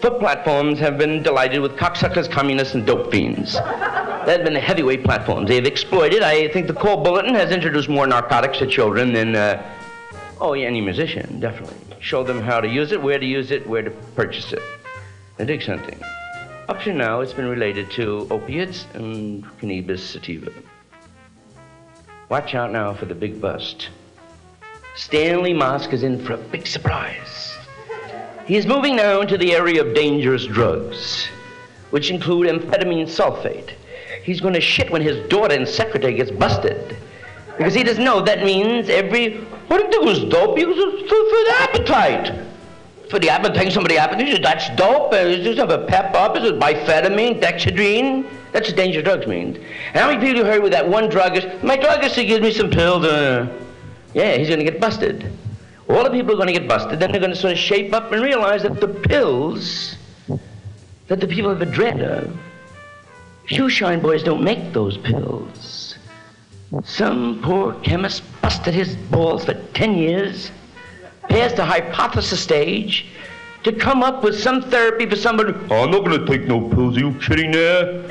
foot 0.00 0.18
platforms 0.20 0.78
have 0.78 0.96
been 0.96 1.22
delighted 1.22 1.60
with 1.60 1.72
cocksuckers, 1.72 2.30
communists, 2.30 2.74
and 2.74 2.86
dope 2.86 3.10
fiends. 3.10 3.58
They've 4.24 4.42
been 4.42 4.54
the 4.54 4.60
heavyweight 4.60 5.04
platforms. 5.04 5.48
They've 5.48 5.66
exploited. 5.66 6.22
I 6.22 6.48
think 6.48 6.66
the 6.66 6.72
call 6.72 7.02
bulletin 7.02 7.34
has 7.34 7.50
introduced 7.50 7.90
more 7.90 8.06
narcotics 8.06 8.58
to 8.60 8.66
children 8.66 9.12
than, 9.12 9.36
uh, 9.36 9.62
oh, 10.42 10.54
yeah, 10.54 10.66
any 10.66 10.80
musician, 10.80 11.38
definitely. 11.38 11.76
Show 12.00 12.24
them 12.24 12.40
how 12.40 12.60
to 12.60 12.68
use 12.68 12.90
it, 12.90 13.00
where 13.00 13.18
to 13.18 13.24
use 13.24 13.52
it, 13.52 13.64
where 13.66 13.82
to 13.82 13.90
purchase 14.16 14.52
it. 14.52 14.60
They 15.36 15.44
dig 15.44 15.62
something. 15.62 15.98
Up 16.68 16.80
to 16.82 16.92
now, 16.92 17.20
it's 17.20 17.32
been 17.32 17.46
related 17.46 17.90
to 17.92 18.26
opiates 18.28 18.86
and 18.94 19.46
cannabis 19.60 20.02
sativa. 20.02 20.52
Watch 22.28 22.56
out 22.56 22.72
now 22.72 22.92
for 22.92 23.04
the 23.04 23.14
big 23.14 23.40
bust. 23.40 23.88
Stanley 24.96 25.54
Mosk 25.54 25.92
is 25.92 26.02
in 26.02 26.24
for 26.24 26.32
a 26.32 26.38
big 26.38 26.66
surprise. 26.66 27.56
He 28.44 28.56
is 28.56 28.66
moving 28.66 28.96
now 28.96 29.20
into 29.20 29.38
the 29.38 29.54
area 29.54 29.84
of 29.84 29.94
dangerous 29.94 30.44
drugs, 30.44 31.28
which 31.90 32.10
include 32.10 32.48
amphetamine 32.48 33.06
sulfate. 33.06 33.74
He's 34.24 34.40
going 34.40 34.54
to 34.54 34.60
shit 34.60 34.90
when 34.90 35.02
his 35.02 35.28
daughter 35.28 35.54
and 35.54 35.68
secretary 35.68 36.14
gets 36.14 36.32
busted. 36.32 36.96
Because 37.56 37.74
he 37.74 37.82
doesn't 37.82 38.04
know 38.04 38.22
that 38.22 38.44
means 38.44 38.88
every. 38.88 39.38
What 39.68 39.78
do 39.78 39.98
you 40.08 40.14
do 40.14 40.28
dope? 40.28 40.58
You 40.58 40.74
for, 40.74 41.08
for 41.08 41.42
the 41.48 41.54
appetite. 41.58 42.48
For 43.10 43.18
the 43.18 43.28
appetite, 43.28 43.72
somebody 43.72 43.98
appetite, 43.98 44.42
that's 44.42 44.70
dope. 44.70 45.12
Uh, 45.12 45.16
Is 45.16 45.44
this 45.44 45.58
a 45.58 45.84
pep 45.86 46.14
up? 46.14 46.36
Is 46.36 46.44
it 46.44 46.58
Biphetamine, 46.58 47.42
dexedrine? 47.42 48.26
That's 48.52 48.68
what 48.68 48.76
dangerous 48.76 49.04
drugs 49.04 49.26
means. 49.26 49.58
And 49.58 49.96
how 49.96 50.08
many 50.08 50.18
people 50.18 50.36
you 50.36 50.44
heard 50.44 50.62
with 50.62 50.72
that 50.72 50.88
one 50.88 51.10
druggist? 51.10 51.62
My 51.62 51.76
druggist, 51.76 52.16
he 52.16 52.24
gives 52.24 52.42
me 52.42 52.52
some 52.52 52.70
pills. 52.70 53.04
Uh, 53.04 53.46
yeah, 54.14 54.36
he's 54.36 54.48
going 54.48 54.60
to 54.60 54.64
get 54.64 54.80
busted. 54.80 55.30
All 55.88 56.04
the 56.04 56.10
people 56.10 56.32
are 56.32 56.36
going 56.36 56.46
to 56.46 56.58
get 56.58 56.66
busted. 56.66 57.00
Then 57.00 57.12
they're 57.12 57.20
going 57.20 57.32
to 57.32 57.36
sort 57.36 57.52
of 57.52 57.58
shape 57.58 57.92
up 57.92 58.12
and 58.12 58.22
realize 58.22 58.62
that 58.62 58.80
the 58.80 58.88
pills 58.88 59.96
that 61.08 61.20
the 61.20 61.26
people 61.26 61.50
have 61.50 61.60
a 61.60 61.66
dread 61.66 62.00
of, 62.00 62.34
shoe 63.44 63.68
shine 63.68 64.00
boys 64.00 64.22
don't 64.22 64.42
make 64.42 64.72
those 64.72 64.96
pills. 64.96 65.81
Some 66.84 67.42
poor 67.42 67.74
chemist 67.80 68.22
busted 68.40 68.72
his 68.72 68.96
balls 68.96 69.44
for 69.44 69.52
10 69.52 69.94
years, 69.94 70.50
passed 71.28 71.56
the 71.56 71.64
hypothesis 71.64 72.40
stage 72.40 73.06
to 73.64 73.72
come 73.72 74.02
up 74.02 74.24
with 74.24 74.40
some 74.40 74.62
therapy 74.62 75.04
for 75.04 75.16
somebody. 75.16 75.52
Oh, 75.70 75.84
I'm 75.84 75.90
not 75.90 76.04
going 76.04 76.18
to 76.18 76.26
take 76.26 76.48
no 76.48 76.60
pills. 76.70 76.96
Are 76.96 77.00
you 77.00 77.12
kidding 77.20 77.52
there? 77.52 78.02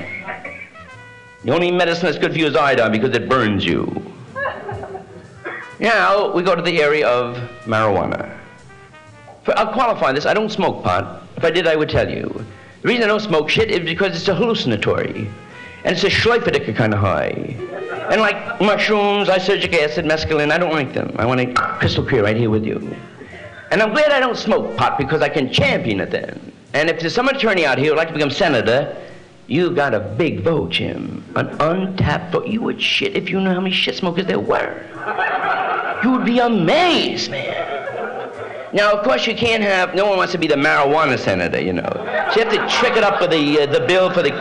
The 1.43 1.51
only 1.51 1.71
medicine 1.71 2.05
that's 2.05 2.19
good 2.19 2.33
for 2.33 2.37
you 2.37 2.45
is 2.45 2.55
iodine 2.55 2.91
because 2.91 3.15
it 3.15 3.27
burns 3.27 3.65
you. 3.65 4.13
Now 5.79 6.31
we 6.31 6.43
go 6.43 6.53
to 6.55 6.61
the 6.61 6.83
area 6.83 7.07
of 7.07 7.37
marijuana. 7.65 8.37
For, 9.43 9.57
I'll 9.57 9.73
qualify 9.73 10.11
this. 10.11 10.27
I 10.27 10.35
don't 10.35 10.51
smoke 10.51 10.83
pot. 10.83 11.23
If 11.35 11.43
I 11.43 11.49
did, 11.49 11.65
I 11.65 11.75
would 11.75 11.89
tell 11.89 12.07
you. 12.07 12.45
The 12.83 12.87
reason 12.87 13.03
I 13.03 13.07
don't 13.07 13.19
smoke 13.21 13.49
shit 13.49 13.71
is 13.71 13.79
because 13.79 14.15
it's 14.15 14.27
a 14.27 14.35
hallucinatory. 14.35 15.27
And 15.83 15.95
it's 15.95 16.03
a 16.03 16.09
schleifedicker 16.09 16.75
kind 16.75 16.93
of 16.93 16.99
high. 16.99 17.57
And 18.11 18.19
like 18.19 18.59
mushrooms, 18.59 19.29
lysergic 19.29 19.73
acid, 19.73 20.03
mescaline, 20.03 20.51
I 20.51 20.57
don't 20.57 20.73
like 20.73 20.93
them. 20.93 21.15
I 21.17 21.25
want 21.25 21.39
it 21.39 21.55
crystal 21.55 22.05
clear 22.05 22.23
right 22.23 22.35
here 22.35 22.49
with 22.49 22.65
you. 22.65 22.93
And 23.71 23.81
I'm 23.81 23.91
glad 23.91 24.11
I 24.11 24.19
don't 24.19 24.37
smoke 24.37 24.75
pot 24.75 24.97
because 24.97 25.21
I 25.21 25.29
can 25.29 25.51
champion 25.51 26.01
it 26.01 26.11
then. 26.11 26.51
And 26.73 26.89
if 26.89 26.99
there's 26.99 27.15
some 27.15 27.29
attorney 27.29 27.65
out 27.65 27.77
here 27.77 27.91
who'd 27.91 27.97
like 27.97 28.09
to 28.09 28.13
become 28.13 28.29
senator, 28.29 28.97
you've 29.47 29.75
got 29.75 29.93
a 29.93 30.01
big 30.01 30.41
vote, 30.41 30.71
Jim. 30.71 31.23
An 31.37 31.47
untapped 31.61 32.33
vote. 32.33 32.47
You 32.47 32.61
would 32.63 32.81
shit 32.81 33.15
if 33.15 33.29
you 33.29 33.39
knew 33.39 33.49
how 33.49 33.61
many 33.61 33.73
shit 33.73 33.95
smokers 33.95 34.25
there 34.25 34.39
were. 34.39 34.83
You 36.03 36.11
would 36.11 36.25
be 36.25 36.39
amazed, 36.39 37.31
man. 37.31 37.71
Now, 38.73 38.91
of 38.91 39.03
course, 39.05 39.25
you 39.25 39.35
can't 39.35 39.63
have. 39.63 39.95
No 39.95 40.05
one 40.05 40.17
wants 40.17 40.31
to 40.33 40.37
be 40.37 40.47
the 40.47 40.55
marijuana 40.55 41.17
senator, 41.17 41.61
you 41.61 41.73
know. 41.73 41.89
So 42.33 42.39
you 42.39 42.45
have 42.45 42.53
to 42.53 42.77
trick 42.77 42.97
it 42.97 43.03
up 43.03 43.21
with 43.21 43.31
the 43.31 43.61
uh, 43.61 43.65
the 43.67 43.81
bill 43.81 44.09
for 44.11 44.21
the 44.21 44.31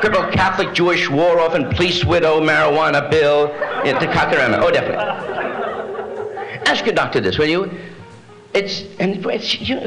crippled 0.00 0.32
Catholic 0.32 0.74
Jewish 0.74 1.08
war 1.08 1.40
orphan 1.40 1.70
police 1.70 2.04
widow 2.04 2.40
marijuana 2.40 3.10
bill 3.10 3.50
uh, 3.52 3.82
to 3.84 4.06
Kakarama. 4.06 4.60
Oh, 4.62 4.70
definitely. 4.70 5.04
Ask 6.66 6.84
your 6.84 6.94
doctor 6.94 7.20
this, 7.20 7.38
will 7.38 7.46
you? 7.46 7.70
It's 8.54 8.84
and 8.98 9.24
it's, 9.26 9.60
you 9.60 9.86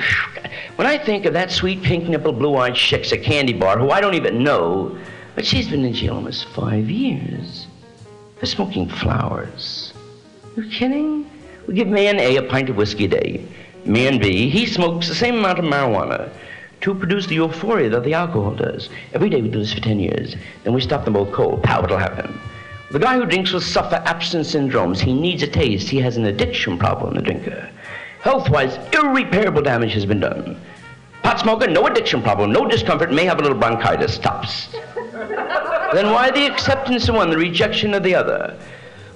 when 0.76 0.88
I 0.88 0.98
think 0.98 1.26
of 1.26 1.34
that 1.34 1.52
sweet 1.52 1.82
pink 1.82 2.08
nipple 2.08 2.34
blue 2.34 2.56
eyed 2.56 2.76
chicks 2.76 3.12
at 3.12 3.24
Candy 3.24 3.54
Bar, 3.54 3.80
who 3.80 3.90
I 3.90 4.00
don't 4.00 4.14
even 4.14 4.44
know, 4.44 4.98
but 5.36 5.46
she's 5.46 5.68
been 5.68 5.84
in 5.84 5.94
jail 5.94 6.16
almost 6.16 6.48
five 6.50 6.90
years 6.90 7.68
for 8.38 8.46
smoking 8.46 8.88
flowers. 8.88 9.94
You 10.56 10.70
kidding? 10.70 11.30
We 11.68 11.74
give 11.74 11.88
man 11.88 12.20
A 12.20 12.38
a 12.38 12.44
pint 12.44 12.70
of 12.70 12.78
whiskey 12.78 13.06
a 13.06 13.08
day. 13.08 13.46
Man 13.86 14.20
B, 14.20 14.50
he 14.50 14.66
smokes 14.66 15.08
the 15.08 15.16
same 15.16 15.40
amount 15.40 15.60
of 15.60 15.66
marijuana 15.66 16.32
to 16.82 16.96
produce 16.96 17.28
the 17.28 17.36
euphoria 17.36 17.90
that 17.90 18.04
the 18.04 18.14
alcohol 18.14 18.56
does. 18.56 18.90
Every 19.14 19.30
day 19.30 19.42
we 19.42 19.50
do 19.50 19.60
this 19.60 19.74
for 19.74 19.82
10 19.82 20.00
years. 20.00 20.36
Then 20.64 20.74
we 20.74 20.82
stop 20.82 21.04
them 21.04 21.14
both 21.14 21.32
cold. 21.32 21.64
Pow, 21.64 21.84
it'll 21.84 21.98
happen? 21.98 22.40
The 22.92 23.00
guy 23.00 23.18
who 23.18 23.26
drinks 23.26 23.52
will 23.52 23.62
suffer 23.62 24.02
abstinence 24.06 24.54
syndromes. 24.54 25.00
He 25.00 25.14
needs 25.14 25.44
a 25.44 25.48
taste. 25.48 25.90
He 25.90 26.00
has 26.00 26.18
an 26.18 26.26
addiction 26.26 26.78
problem, 26.78 27.16
the 27.16 27.22
drinker. 27.22 27.70
Health-wise, 28.22 28.78
irreparable 28.94 29.62
damage 29.62 29.94
has 29.94 30.06
been 30.06 30.20
done. 30.20 30.60
Pot 31.22 31.40
smoker, 31.40 31.68
no 31.68 31.86
addiction 31.86 32.22
problem, 32.22 32.52
no 32.52 32.66
discomfort, 32.66 33.12
may 33.12 33.26
have 33.26 33.40
a 33.40 33.42
little 33.42 33.58
bronchitis, 33.58 34.14
stops. 34.16 34.68
then 35.94 36.12
why 36.12 36.32
the 36.32 36.46
acceptance 36.46 37.08
of 37.10 37.16
one, 37.16 37.30
the 37.30 37.38
rejection 37.38 37.94
of 37.94 38.04
the 38.04 38.16
other? 38.16 38.58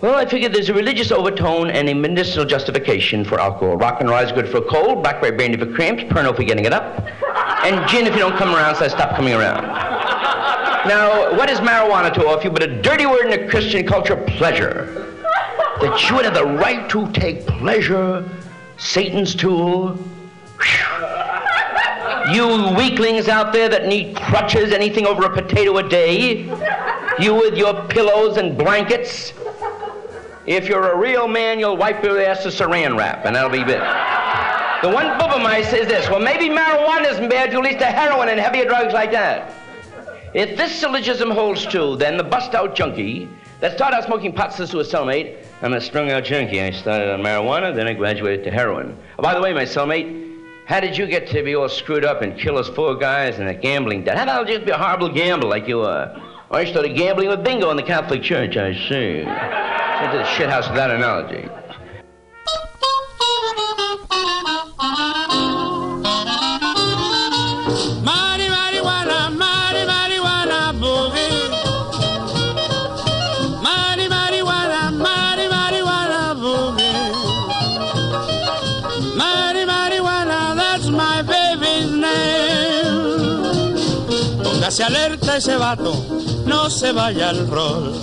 Well, 0.02 0.16
I 0.16 0.26
figure 0.26 0.50
there's 0.50 0.68
a 0.68 0.74
religious 0.74 1.12
overtone 1.14 1.70
and 1.70 1.88
a 1.88 1.94
medicinal 1.94 2.46
justification 2.46 3.24
for 3.24 3.40
alcohol. 3.40 3.78
Rock 3.78 4.02
and 4.02 4.10
roll 4.10 4.20
is 4.20 4.34
good 4.34 4.50
for 4.50 4.58
a 4.58 4.62
cold, 4.62 5.02
blackberry 5.02 5.36
brandy 5.36 5.58
for 5.58 5.66
cramps, 5.66 6.04
Pernod 6.04 6.36
for 6.36 6.44
getting 6.44 6.66
it 6.66 6.74
up, 6.74 7.08
and 7.64 7.88
gin 7.88 8.06
if 8.06 8.14
you 8.14 8.20
don't 8.20 8.38
come 8.38 8.54
around, 8.54 8.76
I 8.76 8.88
stop 8.88 9.16
coming 9.16 9.34
around. 9.34 9.64
Now, 10.88 11.36
what 11.38 11.50
is 11.50 11.60
marijuana 11.60 12.14
to 12.14 12.28
offer 12.28 12.44
you 12.44 12.52
but 12.52 12.62
a 12.62 12.82
dirty 12.82 13.06
word 13.06 13.32
in 13.32 13.40
a 13.40 13.50
Christian 13.50 13.88
culture, 13.88 14.18
pleasure? 14.18 15.10
That 15.80 16.10
you 16.10 16.16
would 16.16 16.26
have 16.26 16.34
the 16.34 16.46
right 16.46 16.90
to 16.90 17.10
take 17.14 17.48
pleasure, 17.48 18.30
Satan's 18.78 19.34
tool. 19.34 19.98
You 22.32 22.74
weaklings 22.76 23.28
out 23.28 23.54
there 23.54 23.70
that 23.70 23.88
need 23.88 24.16
crutches, 24.16 24.72
anything 24.72 25.06
over 25.06 25.26
a 25.26 25.34
potato 25.34 25.78
a 25.78 25.88
day. 25.88 26.44
You 27.20 27.36
with 27.36 27.56
your 27.56 27.86
pillows 27.88 28.38
and 28.38 28.58
blankets. 28.58 29.34
If 30.46 30.68
you're 30.68 30.92
a 30.92 30.98
real 30.98 31.28
man, 31.28 31.60
you'll 31.60 31.78
wipe 31.78 32.04
your 32.04 32.20
ass 32.20 32.44
with 32.44 32.56
saran 32.56 32.98
wrap, 32.98 33.26
and 33.26 33.36
that'll 33.36 33.50
be 33.50 33.62
it. 33.62 34.23
The 34.84 34.90
one 34.90 35.18
boobermeister 35.18 35.70
says 35.70 35.88
this, 35.88 36.10
well, 36.10 36.20
maybe 36.20 36.50
marijuana 36.50 37.10
isn't 37.10 37.30
bad, 37.30 37.54
at 37.54 37.62
least 37.62 37.80
to 37.80 37.86
heroin 37.86 38.28
and 38.28 38.38
heavier 38.38 38.66
drugs 38.66 38.94
like 38.94 39.14
that. 39.14 39.54
If 40.34 40.58
this 40.58 40.76
syllogism 40.76 41.32
holds 41.32 41.66
true, 41.66 41.96
then 41.96 42.18
the 42.18 42.24
bust-out 42.26 42.76
junkie 42.76 43.30
that 43.62 43.76
started 43.78 43.96
out 43.96 44.04
smoking 44.04 44.34
pot 44.34 44.54
since 44.54 44.72
he 44.72 44.76
was 44.76 44.92
cellmate, 44.92 45.38
I'm 45.62 45.72
a 45.72 45.80
strung-out 45.80 46.26
junkie. 46.26 46.60
I 46.60 46.72
started 46.72 47.14
on 47.14 47.22
marijuana, 47.22 47.74
then 47.74 47.88
I 47.88 47.94
graduated 47.94 48.44
to 48.44 48.52
heroin. 48.52 48.98
Oh, 49.18 49.24
by 49.24 49.34
the 49.34 49.40
way, 49.40 49.54
my 49.54 49.64
cellmate, 49.64 50.38
how 50.66 50.82
did 50.82 50.98
you 50.98 51.08
get 51.08 51.28
to 51.28 51.42
be 51.44 51.56
all 51.56 51.70
screwed 51.70 52.04
up 52.04 52.22
and 52.22 52.38
kill 52.38 52.58
us 52.58 52.68
four 52.68 52.96
guys 52.96 53.40
in 53.40 53.48
a 53.48 53.54
gambling 53.54 54.04
debt? 54.04 54.18
How 54.18 54.24
about 54.24 54.48
just 54.48 54.66
be 54.66 54.72
a 54.72 54.78
horrible 54.78 55.08
gambler 55.08 55.48
like 55.48 55.66
you 55.66 55.80
are? 55.80 56.22
I 56.52 56.66
started 56.66 56.98
gambling 56.98 57.30
with 57.30 57.42
bingo 57.42 57.72
in 57.72 57.78
the 57.78 57.84
Catholic 57.84 58.22
Church, 58.22 58.58
I 58.58 58.74
see. 58.74 59.24
Went 59.24 60.12
to 60.12 60.18
the 60.18 60.26
shithouse 60.26 60.68
with 60.68 60.76
that 60.76 60.92
analogy. 60.92 61.48
Ese 85.36 85.58
vato, 85.58 85.94
no 86.46 86.70
se 86.70 86.92
vaya 86.92 87.30
al 87.30 87.48
rol. 87.48 88.00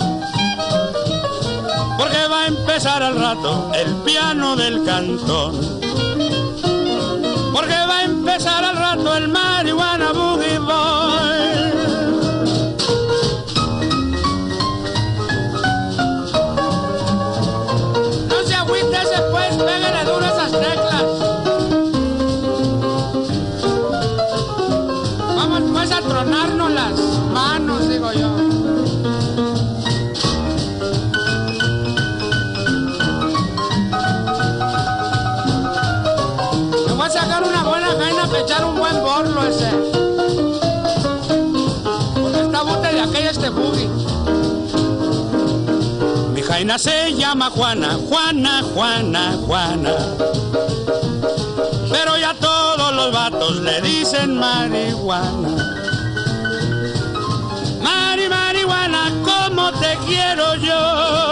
Porque 1.97 2.27
va 2.29 2.43
a 2.43 2.47
empezar 2.47 3.01
al 3.01 3.15
rato 3.15 3.71
el 3.73 3.89
piano 4.03 4.57
del 4.57 4.83
cantón. 4.83 5.55
Porque 7.53 7.73
va 7.73 7.99
a 7.99 8.03
empezar 8.03 8.65
al 8.65 8.75
rato 8.75 9.15
el 9.15 9.29
marihuana 9.29 10.11
boogie. 10.11 10.51
Jaina 46.71 46.79
se 46.79 47.13
llama 47.15 47.49
Juana, 47.49 47.97
Juana, 48.07 48.63
Juana, 48.73 49.33
Juana. 49.45 49.93
Pero 51.91 52.17
ya 52.17 52.33
todos 52.35 52.93
los 52.93 53.11
vatos 53.11 53.59
le 53.59 53.81
dicen 53.81 54.37
marihuana. 54.37 55.49
Mari, 57.81 58.29
marihuana, 58.29 59.11
como 59.25 59.71
te 59.73 59.97
quiero 60.05 60.55
yo. 60.55 61.30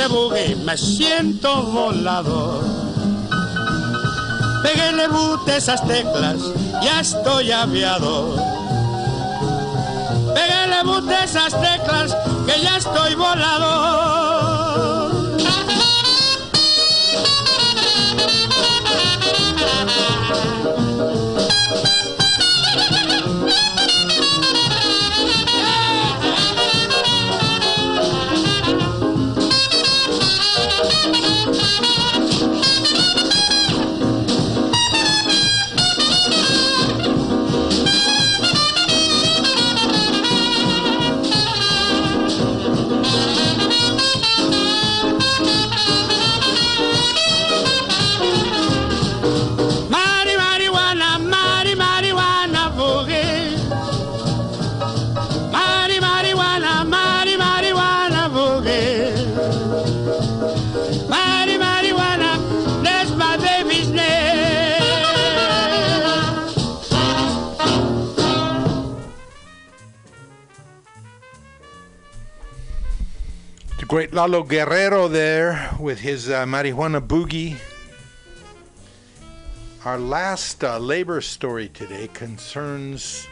Ese 0.00 0.08
boogie 0.08 0.56
me 0.56 0.76
siento 0.78 1.62
volador. 1.62 2.64
Péguele 4.62 5.08
bute 5.08 5.56
esas 5.56 5.86
teclas, 5.86 6.40
ya 6.82 7.00
estoy 7.00 7.52
aviador. 7.52 8.34
Péguele 10.34 10.82
bute 10.84 11.24
esas 11.24 11.52
teclas, 11.60 12.16
que 12.46 12.62
ya 12.62 12.76
estoy 12.78 13.14
volador. 13.14 14.39
Lalo 74.12 74.42
Guerrero 74.42 75.06
there 75.06 75.70
with 75.78 76.00
his 76.00 76.28
uh, 76.28 76.44
marijuana 76.44 77.00
boogie. 77.00 77.56
Our 79.84 79.98
last 79.98 80.64
uh, 80.64 80.78
labor 80.78 81.20
story 81.20 81.68
today 81.68 82.08
concerns 82.08 83.28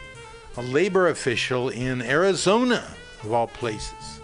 a 0.55 0.61
labor 0.61 1.09
official 1.09 1.67
in 1.67 2.01
Arizona, 2.01 2.87
of 3.23 3.33
all 3.33 3.47
places. 3.47 4.21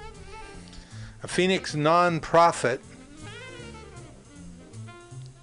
A 1.23 1.27
Phoenix 1.27 1.76
nonprofit 1.76 2.80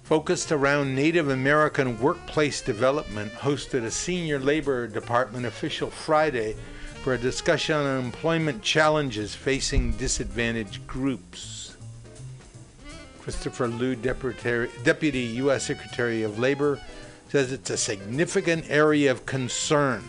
focused 0.01 0.51
around 0.51 0.95
Native 0.95 1.29
American 1.29 1.99
workplace 1.99 2.59
development 2.59 3.31
hosted 3.33 3.83
a 3.83 3.91
senior 3.91 4.39
labor 4.39 4.87
department 4.87 5.45
official 5.45 5.91
Friday 5.91 6.55
for 7.03 7.15
a 7.15 7.17
discussion 7.17 7.75
on 7.75 8.05
employment 8.05 8.61
challenges 8.61 9.35
facing 9.35 9.91
disadvantaged 9.97 10.87
groups. 10.87 11.75
Christopher 13.19 13.67
Lu, 13.67 13.93
Deputy, 13.93 14.69
Deputy 14.85 15.19
U.S. 15.19 15.65
Secretary 15.65 16.23
of 16.23 16.39
Labor, 16.39 16.79
says 17.27 17.51
it's 17.51 17.69
a 17.69 17.75
significant 17.75 18.63
area 18.69 19.11
of 19.11 19.25
concern. 19.25 20.01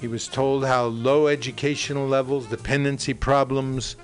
He 0.00 0.08
was 0.08 0.26
told 0.26 0.64
how 0.64 0.86
low 0.86 1.26
educational 1.26 2.08
levels, 2.08 2.46
dependency 2.46 3.12
problems, 3.12 3.96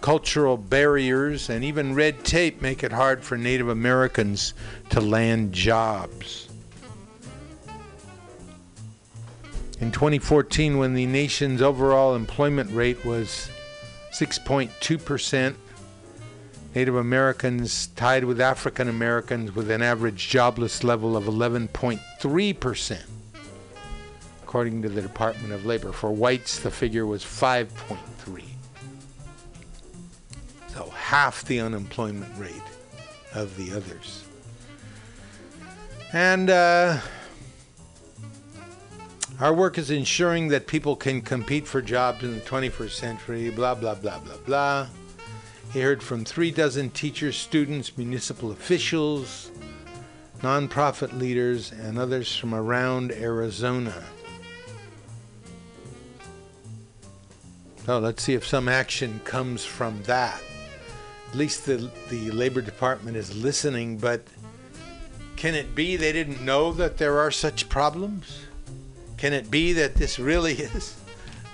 cultural 0.00 0.56
barriers, 0.56 1.50
and 1.50 1.64
even 1.64 1.94
red 1.94 2.24
tape 2.24 2.60
make 2.60 2.82
it 2.82 2.90
hard 2.90 3.22
for 3.22 3.38
Native 3.38 3.68
Americans 3.68 4.54
to 4.90 5.00
land 5.00 5.52
jobs. 5.52 6.48
In 9.78 9.92
2014, 9.92 10.78
when 10.78 10.94
the 10.94 11.06
nation's 11.06 11.60
overall 11.60 12.14
employment 12.14 12.70
rate 12.70 13.04
was 13.04 13.50
6.2%, 14.10 15.54
Native 16.74 16.96
Americans 16.96 17.88
tied 17.88 18.24
with 18.24 18.40
African 18.40 18.88
Americans 18.88 19.54
with 19.54 19.70
an 19.70 19.82
average 19.82 20.28
jobless 20.28 20.82
level 20.82 21.16
of 21.16 21.24
11.3%, 21.24 23.02
according 24.42 24.82
to 24.82 24.88
the 24.88 25.02
Department 25.02 25.52
of 25.52 25.66
Labor. 25.66 25.92
For 25.92 26.10
whites, 26.10 26.58
the 26.58 26.70
figure 26.70 27.04
was 27.04 27.22
5.3. 27.22 28.42
So 30.68 30.90
half 30.90 31.44
the 31.44 31.60
unemployment 31.60 32.36
rate 32.38 32.52
of 33.34 33.56
the 33.56 33.76
others. 33.76 34.24
And 36.12 36.48
uh, 36.48 36.98
our 39.38 39.52
work 39.52 39.76
is 39.76 39.90
ensuring 39.90 40.48
that 40.48 40.66
people 40.66 40.96
can 40.96 41.20
compete 41.20 41.66
for 41.66 41.82
jobs 41.82 42.24
in 42.24 42.34
the 42.34 42.40
21st 42.40 42.90
century, 42.90 43.50
blah, 43.50 43.74
blah, 43.74 43.94
blah, 43.94 44.18
blah, 44.20 44.36
blah. 44.46 44.86
He 45.72 45.80
heard 45.80 46.02
from 46.02 46.24
three 46.24 46.50
dozen 46.50 46.90
teachers, 46.90 47.36
students, 47.36 47.98
municipal 47.98 48.50
officials, 48.50 49.50
nonprofit 50.40 51.18
leaders, 51.18 51.70
and 51.70 51.98
others 51.98 52.34
from 52.34 52.54
around 52.54 53.12
Arizona. 53.12 54.04
So 57.84 57.98
let's 57.98 58.22
see 58.22 58.34
if 58.34 58.46
some 58.46 58.68
action 58.68 59.20
comes 59.24 59.64
from 59.64 60.02
that. 60.04 60.42
At 61.28 61.34
least 61.34 61.66
the, 61.66 61.90
the 62.08 62.30
Labor 62.30 62.62
Department 62.62 63.18
is 63.18 63.36
listening, 63.36 63.98
but 63.98 64.22
can 65.36 65.54
it 65.54 65.74
be 65.74 65.96
they 65.96 66.12
didn't 66.12 66.40
know 66.40 66.72
that 66.72 66.96
there 66.96 67.18
are 67.18 67.30
such 67.30 67.68
problems? 67.68 68.45
Can 69.16 69.32
it 69.32 69.50
be 69.50 69.72
that 69.72 69.94
this 69.94 70.18
really 70.18 70.52
is 70.54 70.96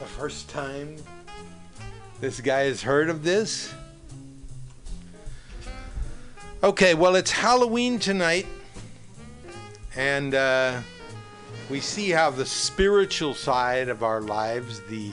the 0.01 0.07
first 0.07 0.49
time 0.49 0.97
this 2.21 2.41
guy 2.41 2.65
has 2.65 2.83
heard 2.83 3.09
of 3.09 3.23
this? 3.23 3.73
Okay, 6.65 6.95
well, 6.95 7.17
it's 7.17 7.31
Halloween 7.33 7.99
tonight, 7.99 8.47
and 9.97 10.35
uh, 10.35 10.81
we 11.69 11.81
see 11.81 12.11
how 12.11 12.31
the 12.31 12.47
spiritual 12.47 13.35
side 13.35 13.89
of 13.89 14.05
our 14.05 14.21
lives, 14.21 14.81
the 14.89 15.11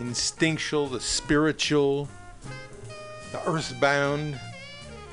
instinctual, 0.00 0.88
the 0.88 1.00
spiritual, 1.00 2.08
the 3.30 3.48
earthbound, 3.48 4.38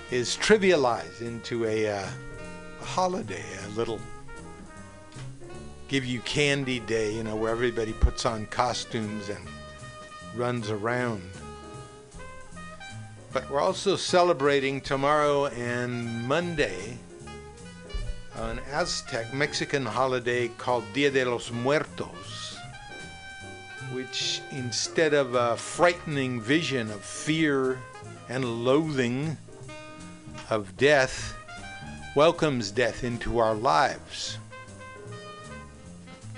is 0.10 0.38
trivialized 0.38 1.22
into 1.22 1.66
a, 1.66 1.90
uh, 1.90 2.08
a 2.82 2.86
holiday, 2.86 3.46
a 3.66 3.70
little 3.70 4.00
give 5.88 6.06
you 6.06 6.20
candy 6.22 6.80
day, 6.82 7.14
you 7.14 7.24
know, 7.24 7.36
where 7.36 7.52
everybody 7.52 7.94
puts 7.94 8.26
on 8.26 8.46
costumes 8.48 9.30
and 9.30 9.40
runs 10.36 10.70
around. 10.70 11.22
But 13.32 13.50
we're 13.50 13.62
also 13.62 13.96
celebrating 13.96 14.82
tomorrow 14.82 15.46
and 15.48 16.28
Monday 16.28 16.98
an 18.36 18.60
Aztec 18.72 19.34
Mexican 19.34 19.86
holiday 19.86 20.50
called 20.50 20.84
Dia 20.94 21.10
de 21.10 21.26
los 21.26 21.52
Muertos, 21.52 22.58
which 23.94 24.42
instead 24.52 25.14
of 25.14 25.36
a 25.36 25.58
frightening 25.58 26.40
vision 26.40 26.92
of 26.92 27.02
fear 27.02 27.80
and 28.30 28.66
loathing 28.66 29.38
of 30.50 30.78
death, 30.78 31.36
welcomes 32.16 32.72
death 32.72 33.04
into 33.04 33.40
our 33.40 33.56
lives 33.56 34.38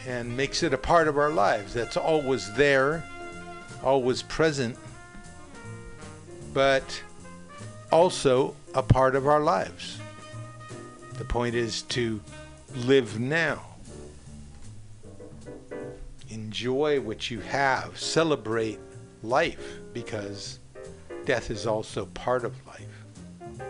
and 0.09 0.35
makes 0.35 0.63
it 0.63 0.73
a 0.73 0.77
part 0.77 1.07
of 1.07 1.19
our 1.19 1.29
lives. 1.29 1.71
That's 1.71 1.95
always 1.95 2.51
there, 2.55 3.03
always 3.83 4.23
present, 4.23 4.75
but 6.51 7.03
also 7.91 8.55
a 8.73 8.81
part 8.81 9.15
of 9.15 9.27
our 9.27 9.39
lives. 9.39 9.99
The 11.19 11.25
point 11.25 11.53
is 11.53 11.83
to 11.83 12.19
live 12.75 13.19
now. 13.19 13.63
Enjoy 16.29 16.99
what 16.99 17.29
you 17.29 17.41
have. 17.41 17.99
Celebrate 17.99 18.79
life 19.21 19.79
because 19.93 20.57
death 21.25 21.51
is 21.51 21.67
also 21.67 22.07
part 22.07 22.45
of 22.45 22.55
life. 22.65 23.61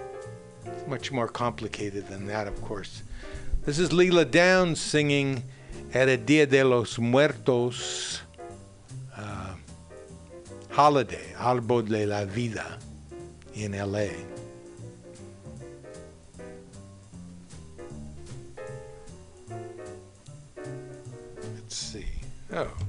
It's 0.66 0.88
much 0.88 1.12
more 1.12 1.28
complicated 1.28 2.08
than 2.08 2.28
that, 2.28 2.48
of 2.48 2.62
course. 2.62 3.04
This 3.66 3.78
is 3.78 3.92
Lila 3.92 4.24
Downs 4.24 4.80
singing 4.80 5.44
at 5.94 6.08
a 6.08 6.18
Dia 6.18 6.46
de 6.46 6.64
los 6.64 7.00
Muertos 7.00 8.22
uh, 9.18 9.56
holiday, 10.76 11.34
Árbol 11.38 11.88
de 11.88 12.06
la 12.06 12.26
Vida, 12.26 12.78
in 13.56 13.72
LA. 13.72 14.10
Let's 21.56 21.76
see. 21.76 22.06
Oh. 22.54 22.89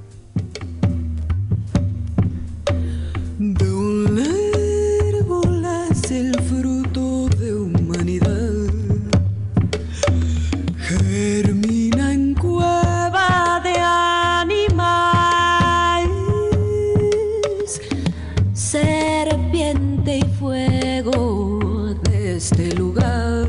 De 21.02 22.36
este 22.36 22.74
lugar. 22.74 23.46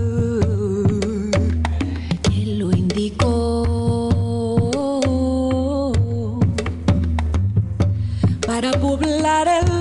Él 2.33 2.59
lo 2.59 2.71
indicó. 2.71 3.41
para 8.47 8.71
poblar 8.79 9.47
el 9.47 9.80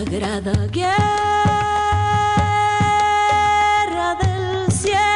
Sagrada 0.00 0.66
guerra 0.68 0.96
del 4.18 4.72
cielo, 4.72 5.09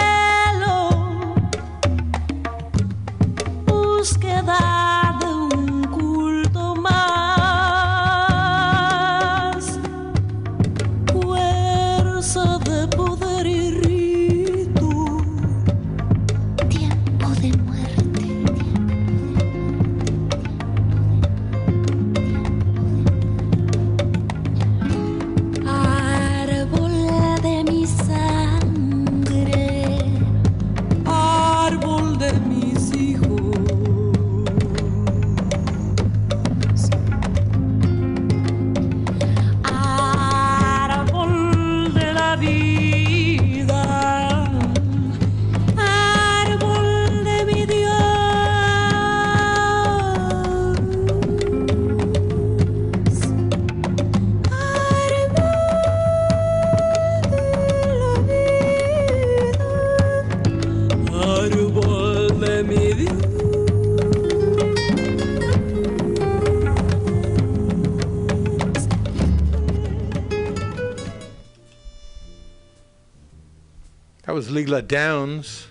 Lila 74.54 74.82
Downs 74.82 75.66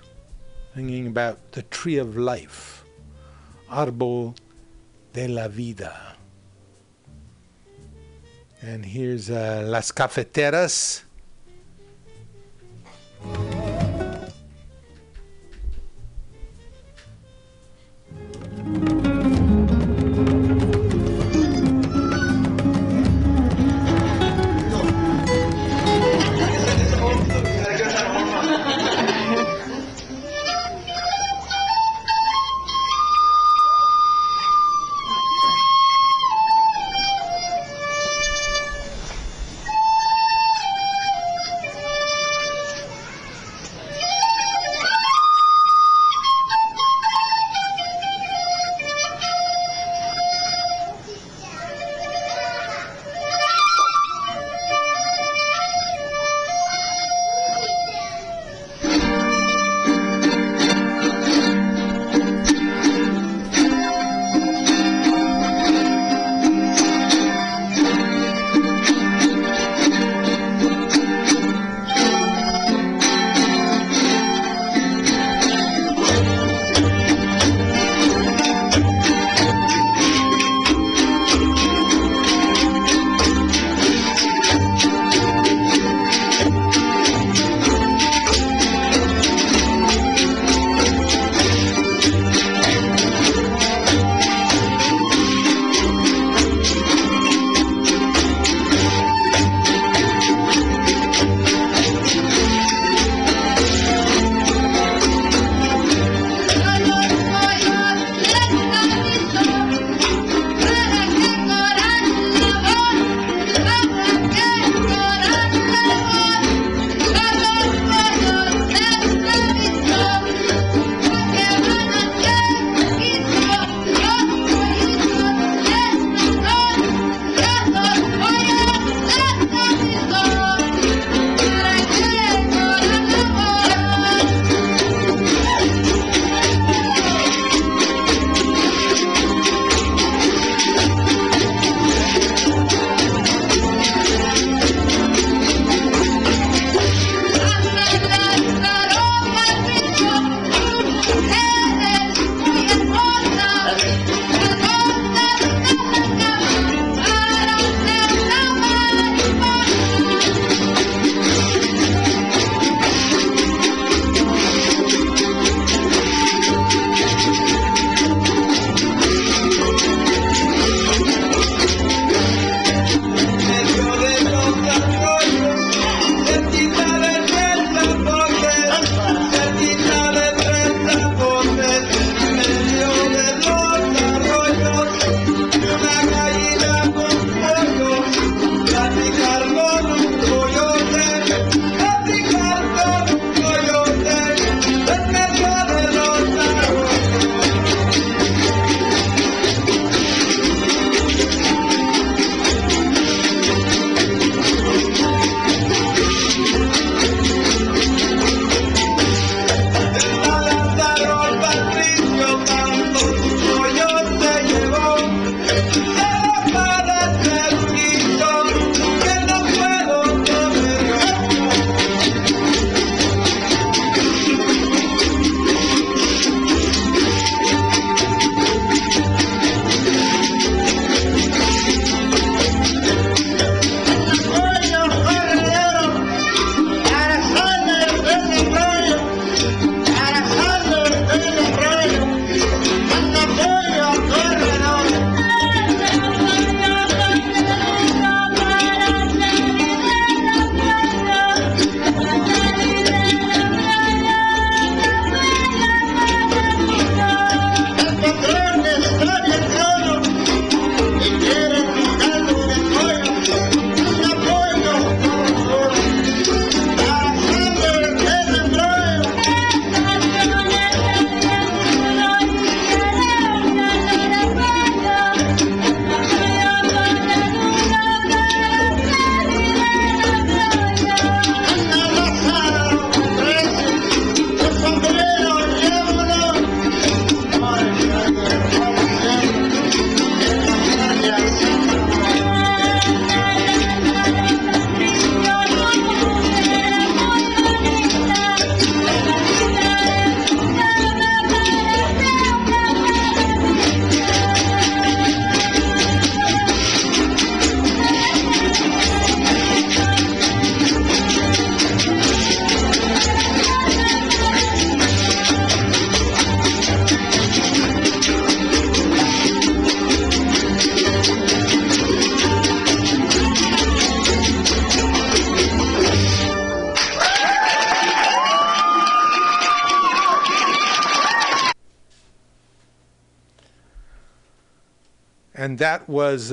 singing 0.76 1.08
about 1.08 1.54
the 1.54 1.62
tree 1.62 1.98
of 1.98 2.18
life, 2.18 2.84
Árbol 3.72 4.36
de 5.14 5.30
la 5.30 5.48
Vida. 5.48 6.18
And 8.62 8.84
here's 8.84 9.30
uh, 9.30 9.64
Las 9.66 9.90
Cafeteras. 9.94 11.04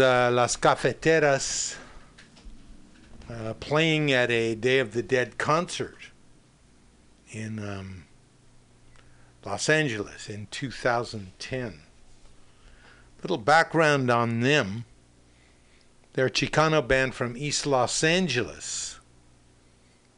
Uh, 0.01 0.31
Las 0.33 0.57
Cafeteras 0.57 1.77
uh, 3.31 3.53
playing 3.61 4.11
at 4.13 4.31
a 4.31 4.55
Day 4.55 4.79
of 4.79 4.95
the 4.95 5.03
Dead 5.03 5.37
concert 5.37 5.97
in 7.31 7.59
um, 7.59 8.05
Los 9.45 9.69
Angeles 9.69 10.31
in 10.31 10.49
2010. 10.51 11.81
Little 13.23 13.37
background 13.37 14.11
on 14.11 14.41
them. 14.41 14.87
They're 16.15 16.27
a 16.27 16.31
Chicano 16.31 16.87
band 16.87 17.15
from 17.15 17.37
East 17.37 17.67
Los 17.67 18.03
Angeles. 18.03 18.99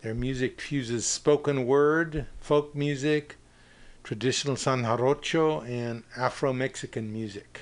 Their 0.02 0.14
music 0.14 0.60
fuses 0.60 1.06
spoken 1.06 1.66
word, 1.66 2.26
folk 2.38 2.74
music, 2.76 3.36
traditional 4.04 4.54
Son 4.56 4.84
Jarocho, 4.84 5.68
and 5.68 6.04
Afro 6.16 6.52
Mexican 6.52 7.12
music. 7.12 7.61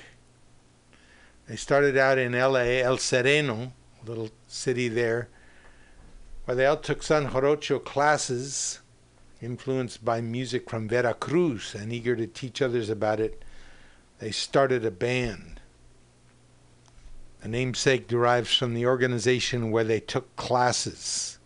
They 1.51 1.57
started 1.57 1.97
out 1.97 2.17
in 2.17 2.31
LA, 2.31 2.79
El 2.79 2.97
Sereno, 2.97 3.73
a 4.01 4.09
little 4.09 4.29
city 4.47 4.87
there, 4.87 5.27
where 6.45 6.55
they 6.55 6.65
all 6.65 6.77
took 6.77 7.03
Son 7.03 7.27
Jarocho 7.27 7.83
classes, 7.83 8.79
influenced 9.41 10.05
by 10.05 10.21
music 10.21 10.69
from 10.69 10.87
Veracruz 10.87 11.75
and 11.75 11.91
eager 11.91 12.15
to 12.15 12.25
teach 12.25 12.61
others 12.61 12.89
about 12.89 13.19
it. 13.19 13.43
They 14.19 14.31
started 14.31 14.85
a 14.85 14.91
band. 14.91 15.59
The 17.41 17.49
namesake 17.49 18.07
derives 18.07 18.55
from 18.55 18.73
the 18.73 18.85
organization 18.85 19.71
where 19.71 19.83
they 19.83 19.99
took 19.99 20.33
classes. 20.37 21.37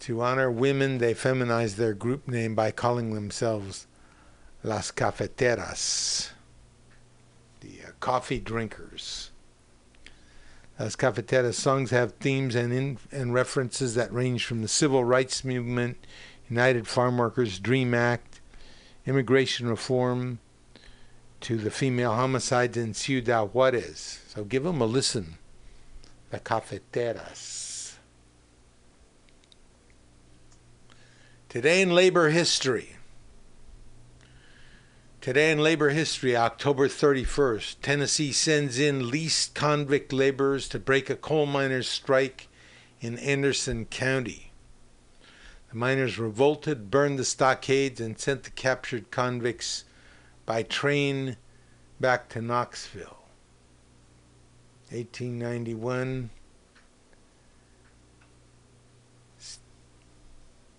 To 0.00 0.20
honor 0.20 0.50
women, 0.50 0.98
they 0.98 1.14
feminized 1.14 1.78
their 1.78 1.94
group 1.94 2.28
name 2.28 2.54
by 2.54 2.72
calling 2.72 3.14
themselves 3.14 3.86
Las 4.62 4.90
Cafeteras, 4.90 6.31
coffee 8.02 8.40
drinkers. 8.40 9.30
Las 10.78 10.96
Cafeteras 10.96 11.56
songs 11.56 11.90
have 11.92 12.12
themes 12.14 12.56
and, 12.56 12.72
in, 12.72 12.98
and 13.12 13.32
references 13.32 13.94
that 13.94 14.12
range 14.12 14.44
from 14.44 14.60
the 14.60 14.68
civil 14.68 15.04
rights 15.04 15.44
movement, 15.44 15.96
United 16.50 16.88
Farm 16.88 17.16
Workers 17.16 17.60
Dream 17.60 17.94
Act, 17.94 18.40
immigration 19.06 19.68
reform, 19.68 20.40
to 21.42 21.56
the 21.56 21.70
female 21.70 22.14
homicides 22.14 22.76
in 22.76 22.92
Ciudad 22.92 23.54
Juarez. 23.54 24.20
So 24.26 24.42
give 24.42 24.64
them 24.64 24.80
a 24.80 24.86
listen. 24.86 25.38
The 26.30 26.40
Cafeteras. 26.40 27.98
Today 31.48 31.80
in 31.80 31.94
labor 31.94 32.30
history. 32.30 32.96
Today 35.22 35.52
in 35.52 35.58
labor 35.60 35.90
history, 35.90 36.36
October 36.36 36.88
31st, 36.88 37.76
Tennessee 37.80 38.32
sends 38.32 38.76
in 38.80 39.08
leased 39.08 39.54
convict 39.54 40.12
laborers 40.12 40.68
to 40.70 40.80
break 40.80 41.08
a 41.08 41.14
coal 41.14 41.46
miners' 41.46 41.86
strike 41.86 42.48
in 43.00 43.20
Anderson 43.20 43.84
County. 43.84 44.50
The 45.70 45.76
miners 45.76 46.18
revolted, 46.18 46.90
burned 46.90 47.20
the 47.20 47.24
stockades, 47.24 48.00
and 48.00 48.18
sent 48.18 48.42
the 48.42 48.50
captured 48.50 49.12
convicts 49.12 49.84
by 50.44 50.64
train 50.64 51.36
back 52.00 52.28
to 52.30 52.42
Knoxville. 52.42 53.22
1891. 54.90 56.30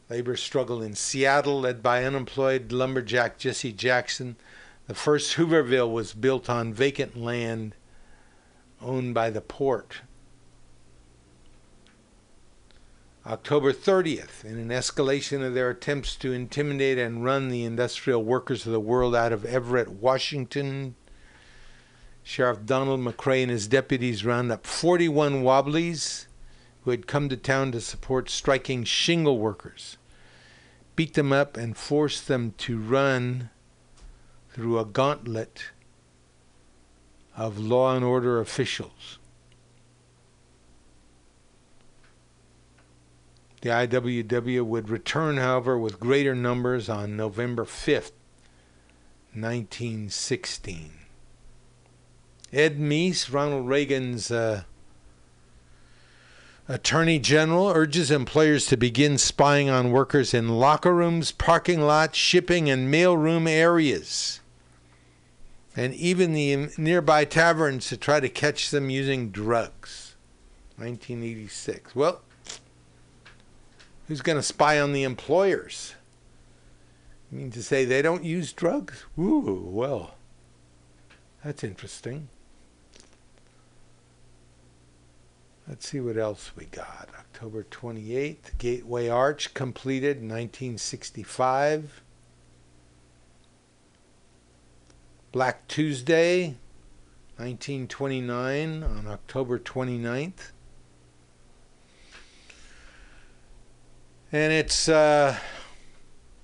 Labor 0.09 0.35
struggle 0.35 0.81
in 0.81 0.95
Seattle, 0.95 1.61
led 1.61 1.81
by 1.81 2.03
unemployed 2.03 2.71
lumberjack 2.71 3.37
Jesse 3.37 3.71
Jackson. 3.71 4.35
The 4.87 4.95
first 4.95 5.37
Hooverville 5.37 5.91
was 5.91 6.13
built 6.13 6.49
on 6.49 6.73
vacant 6.73 7.15
land 7.15 7.75
owned 8.81 9.13
by 9.13 9.29
the 9.29 9.41
port. 9.41 10.01
October 13.25 13.71
30th, 13.71 14.43
in 14.43 14.59
an 14.59 14.67
escalation 14.67 15.41
of 15.41 15.53
their 15.53 15.69
attempts 15.69 16.17
to 16.17 16.33
intimidate 16.33 16.97
and 16.97 17.23
run 17.23 17.47
the 17.47 17.63
industrial 17.63 18.21
workers 18.21 18.65
of 18.65 18.73
the 18.73 18.81
world 18.81 19.15
out 19.15 19.31
of 19.31 19.45
Everett, 19.45 19.89
Washington, 19.89 20.95
Sheriff 22.21 22.65
Donald 22.65 22.99
McRae 22.99 23.43
and 23.43 23.51
his 23.51 23.67
deputies 23.67 24.25
round 24.25 24.51
up 24.51 24.67
41 24.67 25.41
wobblies 25.41 26.27
who 26.83 26.91
had 26.91 27.07
come 27.07 27.29
to 27.29 27.37
town 27.37 27.71
to 27.71 27.81
support 27.81 28.29
striking 28.29 28.83
shingle 28.83 29.37
workers, 29.37 29.97
beat 30.95 31.13
them 31.13 31.31
up, 31.31 31.57
and 31.57 31.77
forced 31.77 32.27
them 32.27 32.53
to 32.57 32.77
run 32.77 33.49
through 34.51 34.77
a 34.77 34.85
gauntlet 34.85 35.71
of 37.35 37.57
law 37.57 37.95
and 37.95 38.05
order 38.05 38.39
officials. 38.39 39.17
The 43.61 43.69
IWW 43.69 44.65
would 44.65 44.89
return, 44.89 45.37
however, 45.37 45.79
with 45.79 45.99
greater 45.99 46.35
numbers 46.35 46.89
on 46.89 47.15
November 47.15 47.63
5th, 47.63 48.11
1916. 49.33 50.91
Ed 52.51 52.77
Meese, 52.77 53.31
Ronald 53.33 53.67
Reagan's 53.67 54.29
uh, 54.29 54.63
Attorney 56.67 57.19
General, 57.19 57.69
urges 57.69 58.09
employers 58.09 58.65
to 58.67 58.77
begin 58.77 59.17
spying 59.17 59.69
on 59.69 59.91
workers 59.91 60.33
in 60.33 60.59
locker 60.59 60.93
rooms, 60.93 61.31
parking 61.31 61.81
lots, 61.81 62.17
shipping, 62.17 62.69
and 62.69 62.93
mailroom 62.93 63.49
areas, 63.49 64.39
and 65.75 65.93
even 65.93 66.33
the 66.33 66.69
nearby 66.77 67.25
taverns 67.25 67.89
to 67.89 67.97
try 67.97 68.19
to 68.19 68.29
catch 68.29 68.69
them 68.69 68.89
using 68.89 69.29
drugs. 69.29 70.15
1986. 70.77 71.95
Well, 71.95 72.21
Who's 74.07 74.21
going 74.21 74.37
to 74.37 74.43
spy 74.43 74.79
on 74.79 74.93
the 74.93 75.03
employers? 75.03 75.95
You 77.31 77.39
mean 77.39 77.51
to 77.51 77.63
say 77.63 77.85
they 77.85 78.01
don't 78.01 78.23
use 78.23 78.51
drugs? 78.51 79.05
Ooh, 79.17 79.63
well, 79.65 80.15
that's 81.43 81.63
interesting. 81.63 82.27
Let's 85.67 85.87
see 85.87 85.99
what 85.99 86.17
else 86.17 86.51
we 86.55 86.65
got. 86.65 87.09
October 87.17 87.63
28th, 87.63 88.57
Gateway 88.57 89.07
Arch 89.07 89.53
completed 89.53 90.17
1965. 90.17 92.01
Black 95.31 95.67
Tuesday, 95.67 96.55
1929, 97.37 98.83
on 98.83 99.07
October 99.07 99.57
29th. 99.57 100.51
and 104.33 104.51
it's 104.51 104.89
uh, 104.89 105.37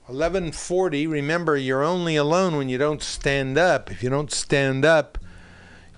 11:40. 0.07 1.09
Remember, 1.09 1.57
you're 1.57 1.83
only 1.83 2.15
alone 2.15 2.55
when 2.55 2.69
you 2.69 2.77
don't 2.77 3.01
stand 3.01 3.57
up. 3.57 3.91
If 3.91 4.03
you 4.03 4.11
don't 4.11 4.31
stand 4.31 4.85
up, 4.85 5.17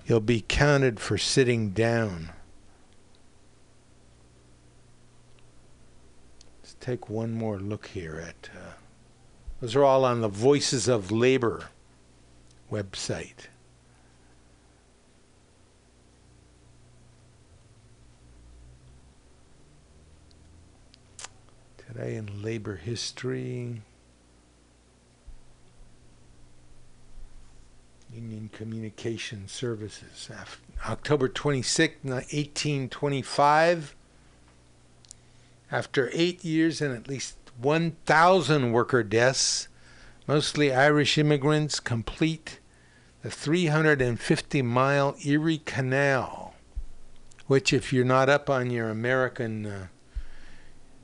you'll 0.06 0.20
be 0.20 0.42
counted 0.48 0.98
for 0.98 1.18
sitting 1.18 1.70
down. 1.70 2.30
Take 6.82 7.08
one 7.08 7.32
more 7.32 7.58
look 7.60 7.86
here 7.86 8.16
at. 8.16 8.50
Uh, 8.54 8.72
those 9.60 9.76
are 9.76 9.84
all 9.84 10.04
on 10.04 10.20
the 10.20 10.28
Voices 10.28 10.88
of 10.88 11.12
Labor 11.12 11.68
website. 12.70 13.46
Today 21.78 22.16
in 22.16 22.42
labor 22.42 22.76
history, 22.76 23.82
Union 28.12 28.50
Communication 28.52 29.46
Services, 29.46 30.28
October 30.84 31.28
26, 31.28 32.02
1825. 32.02 33.94
After 35.72 36.10
eight 36.12 36.44
years 36.44 36.82
and 36.82 36.94
at 36.94 37.08
least 37.08 37.38
1,000 37.56 38.72
worker 38.72 39.02
deaths, 39.02 39.68
mostly 40.28 40.70
Irish 40.70 41.16
immigrants, 41.16 41.80
complete 41.80 42.60
the 43.22 43.30
350 43.30 44.60
mile 44.60 45.16
Erie 45.24 45.62
Canal, 45.64 46.54
which, 47.46 47.72
if 47.72 47.90
you're 47.90 48.04
not 48.04 48.28
up 48.28 48.50
on 48.50 48.70
your 48.70 48.90
American 48.90 49.64
uh, 49.64 49.86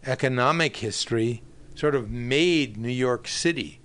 economic 0.05 0.77
history 0.77 1.43
sort 1.74 1.95
of 1.95 2.11
made 2.11 2.77
New 2.77 2.90
York 2.90 3.27
City 3.27 3.81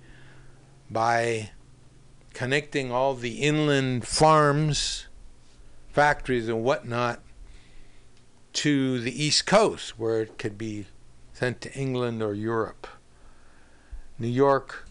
by 0.90 1.50
connecting 2.34 2.92
all 2.92 3.14
the 3.14 3.36
inland 3.36 4.06
farms, 4.06 5.06
factories, 5.88 6.46
and 6.46 6.62
whatnot 6.62 7.23
to 8.54 9.00
the 9.00 9.22
East 9.22 9.46
Coast, 9.46 9.98
where 9.98 10.22
it 10.22 10.38
could 10.38 10.56
be 10.56 10.86
sent 11.32 11.60
to 11.60 11.74
England 11.74 12.22
or 12.22 12.34
Europe. 12.34 12.86
New 14.18 14.28
York 14.28 14.88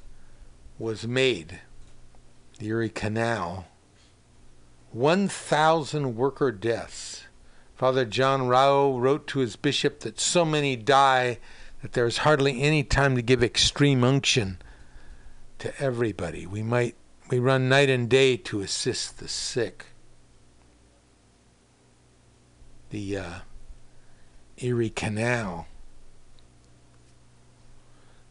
was 0.77 1.07
made. 1.07 1.59
The 2.59 2.67
Erie 2.67 2.89
Canal 2.89 3.67
1,000 4.91 6.15
worker 6.15 6.51
deaths. 6.51 7.23
Father 7.75 8.05
John 8.05 8.47
Rao 8.47 8.97
wrote 8.97 9.25
to 9.27 9.39
his 9.39 9.55
bishop 9.55 10.01
that 10.01 10.19
so 10.19 10.45
many 10.45 10.75
die 10.75 11.39
that 11.81 11.93
there 11.93 12.05
is 12.05 12.19
hardly 12.19 12.61
any 12.61 12.83
time 12.83 13.15
to 13.15 13.21
give 13.21 13.43
extreme 13.43 14.03
unction 14.03 14.59
to 15.59 15.73
everybody. 15.81 16.45
We 16.45 16.61
might 16.61 16.95
we 17.29 17.39
run 17.39 17.67
night 17.67 17.89
and 17.89 18.07
day 18.07 18.37
to 18.37 18.61
assist 18.61 19.17
the 19.17 19.27
sick. 19.27 19.87
The 22.91 23.17
uh, 23.17 23.33
Erie 24.63 24.89
Canal. 24.89 25.67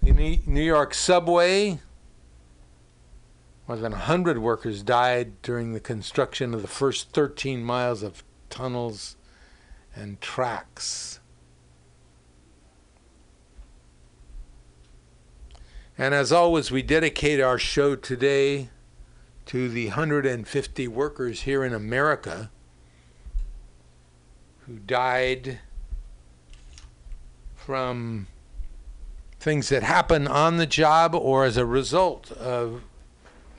The 0.02 0.40
New 0.46 0.62
York 0.62 0.94
subway, 0.94 1.78
more 3.68 3.76
than 3.76 3.92
100 3.92 4.38
workers 4.38 4.82
died 4.82 5.40
during 5.42 5.72
the 5.72 5.80
construction 5.80 6.54
of 6.54 6.62
the 6.62 6.68
first 6.68 7.10
13 7.10 7.62
miles 7.62 8.02
of 8.02 8.24
tunnels 8.48 9.16
and 9.94 10.20
tracks. 10.20 11.20
And 15.98 16.14
as 16.14 16.32
always, 16.32 16.70
we 16.70 16.82
dedicate 16.82 17.40
our 17.40 17.59
show 17.59 17.94
today 17.94 18.70
to 19.46 19.68
the 19.68 19.88
150 19.88 20.88
workers 20.88 21.42
here 21.42 21.62
in 21.62 21.74
America 21.74 22.50
who 24.66 24.78
died 24.78 25.60
from 27.66 28.26
things 29.39 29.68
that 29.68 29.82
happen 29.82 30.26
on 30.26 30.56
the 30.56 30.66
job 30.66 31.14
or 31.14 31.44
as 31.44 31.56
a 31.56 31.66
result 31.66 32.30
of, 32.32 32.82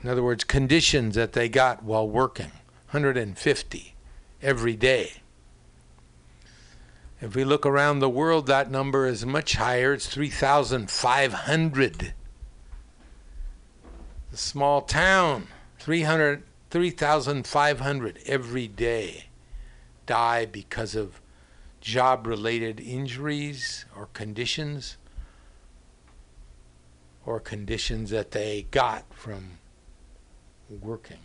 in 0.02 0.08
other 0.08 0.22
words, 0.22 0.44
conditions 0.44 1.14
that 1.14 1.32
they 1.32 1.48
got 1.48 1.82
while 1.82 2.08
working. 2.08 2.52
150 2.90 3.94
every 4.42 4.76
day. 4.76 5.14
If 7.20 7.34
we 7.34 7.44
look 7.44 7.64
around 7.64 7.98
the 7.98 8.08
world, 8.08 8.46
that 8.46 8.70
number 8.70 9.06
is 9.06 9.24
much 9.24 9.54
higher. 9.54 9.94
It's 9.94 10.06
3,500. 10.06 12.14
A 14.32 14.36
small 14.36 14.82
town, 14.82 15.46
300, 15.78 16.42
3,500 16.70 18.18
every 18.26 18.68
day 18.68 19.24
die 20.06 20.44
because 20.44 20.94
of 20.94 21.20
job 21.84 22.26
related 22.26 22.80
injuries 22.80 23.84
or 23.94 24.06
conditions 24.14 24.96
or 27.26 27.38
conditions 27.38 28.08
that 28.08 28.30
they 28.30 28.66
got 28.70 29.04
from 29.12 29.58
working. 30.80 31.18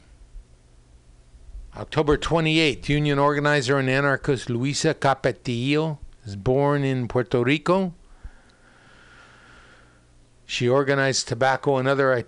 October 1.78 2.18
28th, 2.18 2.90
union 2.90 3.18
organizer 3.18 3.78
and 3.78 3.90
anarchist 3.90 4.50
Luisa 4.50 4.94
Capetillo 4.94 5.98
is 6.26 6.36
born 6.36 6.84
in 6.84 7.08
Puerto 7.08 7.42
Rico. 7.42 7.94
She 10.46 10.68
organized 10.68 11.28
tobacco 11.30 11.78
and 11.78 11.88
other 11.88 12.26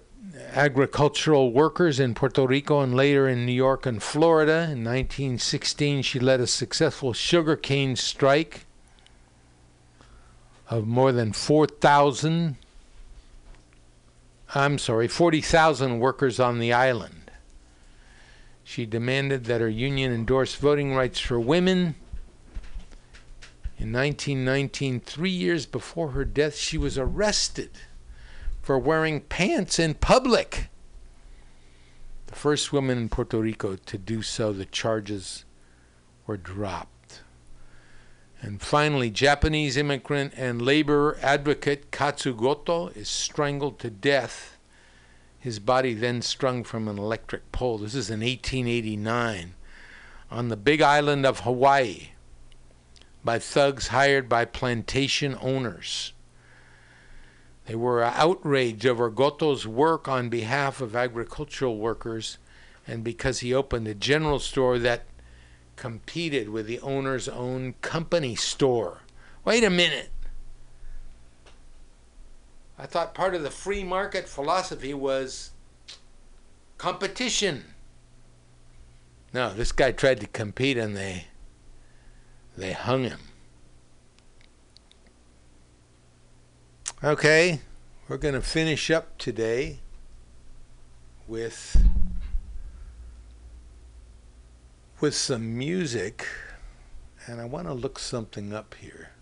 agricultural 0.53 1.52
workers 1.52 1.99
in 1.99 2.14
Puerto 2.14 2.45
Rico 2.45 2.82
and 2.82 2.95
later 2.95 3.28
in 3.28 3.45
New 3.45 3.52
York 3.52 3.86
and 3.86 4.02
Florida. 4.02 4.64
In 4.64 4.84
1916, 4.84 6.02
she 6.03 6.20
led 6.20 6.40
a 6.40 6.48
successful 6.48 7.14
sugarcane 7.14 7.95
strike 7.95 8.66
of 10.70 10.88
more 10.88 11.12
than 11.12 11.34
4,000, 11.34 12.56
I'm 14.56 14.78
sorry, 14.78 15.08
40,000 15.08 15.99
workers 15.99 16.40
on 16.40 16.60
the 16.60 16.72
island. 16.72 17.32
She 18.64 18.86
demanded 18.86 19.45
that 19.45 19.60
her 19.60 19.70
union 19.70 20.14
endorse 20.14 20.56
voting 20.56 20.95
rights 20.95 21.20
for 21.20 21.40
women. 21.40 21.95
In 23.78 23.91
1919, 23.91 25.02
three 25.02 25.30
years 25.30 25.66
before 25.66 26.12
her 26.12 26.24
death, 26.24 26.56
she 26.56 26.78
was 26.78 26.98
arrested 26.98 27.72
for 28.62 28.78
wearing 28.78 29.22
pants 29.22 29.80
in 29.80 29.96
public. 29.96 30.68
The 32.28 32.36
first 32.36 32.72
woman 32.72 32.98
in 32.98 33.10
Puerto 33.10 33.40
Rico 33.40 33.76
to 33.76 33.98
do 33.98 34.22
so, 34.22 34.54
the 34.54 34.66
charges 34.66 35.46
were 36.26 36.38
dropped. 36.38 37.22
And 38.42 38.62
finally, 38.62 39.10
Japanese 39.10 39.78
immigrant 39.78 40.34
and 40.36 40.62
labor 40.62 41.18
advocate 41.22 41.92
Katsu 41.92 42.34
Goto 42.36 42.88
is 42.90 43.10
strangled 43.10 43.80
to 43.80 43.90
death. 43.90 44.58
His 45.40 45.60
body 45.60 45.94
then 45.94 46.22
strung 46.22 46.64
from 46.64 46.88
an 46.88 46.98
electric 46.98 47.52
pole. 47.52 47.80
This 47.80 47.96
is 47.96 48.10
in 48.10 48.22
1889 48.22 49.54
on 50.32 50.48
the 50.48 50.58
big 50.58 50.82
island 50.82 51.26
of 51.26 51.42
Hawaii 51.42 52.10
by 53.24 53.38
thugs 53.38 53.88
hired 53.88 54.30
by 54.30 54.46
plantation 54.46 55.38
owners. 55.42 56.14
They 57.72 57.76
were 57.76 58.03
outraged 58.03 58.85
over 58.85 59.10
Goto's 59.10 59.65
work 59.65 60.10
on 60.10 60.27
behalf 60.27 60.81
of 60.81 60.93
agricultural 60.93 61.77
workers 61.77 62.38
and 62.85 63.02
because 63.02 63.39
he 63.39 63.53
opened 63.53 63.88
a 63.88 63.93
general 63.95 64.39
store 64.39 64.77
that 64.80 65.06
competed 65.77 66.49
with 66.49 66.68
the 66.68 66.81
owner's 66.81 67.30
own 67.30 67.76
company 67.81 68.35
store. 68.35 69.03
Wait 69.45 69.64
a 69.64 69.69
minute. 69.69 70.10
I 72.77 72.88
thought 72.88 73.14
part 73.14 73.35
of 73.35 73.41
the 73.41 73.49
free 73.49 73.85
market 73.85 74.27
philosophy 74.27 74.93
was 74.93 75.52
competition. 76.77 77.64
No, 79.34 79.53
this 79.53 79.72
guy 79.72 79.93
tried 79.93 80.19
to 80.19 80.27
compete 80.27 80.76
and 80.77 80.98
they 80.98 81.27
they 82.57 82.73
hung 82.73 83.03
him. 83.06 83.31
Okay, 87.03 87.61
we're 88.07 88.18
going 88.18 88.36
to 88.36 88.41
finish 88.41 88.91
up 88.91 89.18
today 89.18 89.80
with 91.28 91.84
with 94.99 95.15
some 95.15 95.57
music 95.57 96.28
and 97.26 97.41
I 97.41 97.45
want 97.45 97.65
to 97.65 97.73
look 97.73 97.98
something 97.98 98.53
up 98.53 98.76
here 98.80 99.14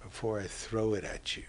before 0.00 0.38
I 0.38 0.44
throw 0.44 0.94
it 0.94 1.02
at 1.02 1.36
you. 1.36 1.42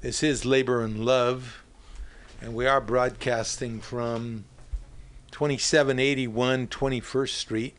This 0.00 0.24
is 0.24 0.44
Labor 0.44 0.82
and 0.82 1.04
Love 1.04 1.62
and 2.42 2.52
we 2.52 2.66
are 2.66 2.80
broadcasting 2.80 3.78
from 3.78 4.44
2781 5.30 6.66
21st 6.66 7.28
Street 7.28 7.76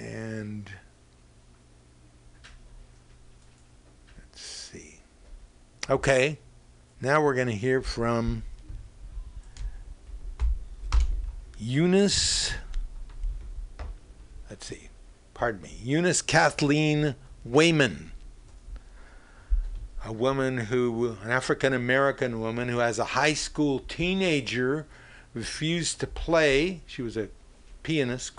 and 0.00 0.72
Okay, 5.88 6.40
now 7.00 7.22
we're 7.22 7.36
going 7.36 7.46
to 7.46 7.54
hear 7.54 7.80
from 7.80 8.42
Eunice. 11.60 12.52
Let's 14.50 14.66
see, 14.66 14.88
pardon 15.32 15.62
me, 15.62 15.70
Eunice 15.80 16.22
Kathleen 16.22 17.14
Waymon, 17.48 18.08
a 20.04 20.12
woman 20.12 20.58
who, 20.58 21.16
an 21.22 21.30
African 21.30 21.72
American 21.72 22.40
woman 22.40 22.68
who, 22.68 22.80
as 22.80 22.98
a 22.98 23.04
high 23.04 23.34
school 23.34 23.78
teenager, 23.78 24.88
refused 25.34 26.00
to 26.00 26.08
play. 26.08 26.80
She 26.88 27.02
was 27.02 27.16
a 27.16 27.28
pianist, 27.84 28.32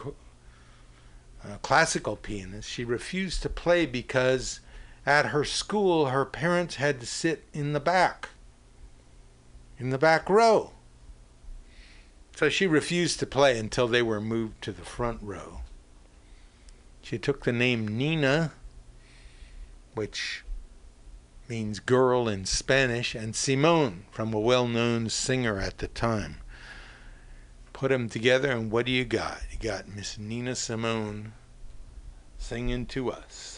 a 1.46 1.60
classical 1.60 2.18
pianist. 2.18 2.70
She 2.70 2.84
refused 2.84 3.42
to 3.44 3.50
play 3.50 3.86
because 3.86 4.60
at 5.08 5.28
her 5.28 5.46
school, 5.46 6.08
her 6.08 6.26
parents 6.26 6.76
had 6.76 7.00
to 7.00 7.06
sit 7.06 7.46
in 7.54 7.72
the 7.72 7.80
back, 7.80 8.30
in 9.80 9.90
the 9.90 9.98
back 9.98 10.30
row. 10.30 10.74
So 12.36 12.50
she 12.50 12.68
refused 12.68 13.18
to 13.20 13.26
play 13.26 13.58
until 13.58 13.88
they 13.88 14.02
were 14.02 14.20
moved 14.20 14.62
to 14.64 14.74
the 14.74 14.84
front 14.84 15.20
row. 15.24 15.62
She 17.02 17.18
took 17.18 17.46
the 17.46 17.54
name 17.54 17.88
Nina, 17.88 18.52
which 19.96 20.44
means 21.48 21.80
girl 21.80 22.28
in 22.28 22.44
Spanish, 22.44 23.16
and 23.16 23.34
Simone 23.34 24.08
from 24.12 24.34
a 24.34 24.40
well 24.40 24.68
known 24.68 25.08
singer 25.08 25.58
at 25.58 25.78
the 25.78 25.88
time. 25.88 26.42
Put 27.72 27.92
them 27.92 28.10
together, 28.10 28.52
and 28.52 28.70
what 28.70 28.86
do 28.86 28.92
you 28.92 29.06
got? 29.06 29.42
You 29.52 29.58
got 29.58 29.88
Miss 29.88 30.18
Nina 30.18 30.54
Simone 30.54 31.32
singing 32.38 32.86
to 32.88 33.10
us. 33.10 33.57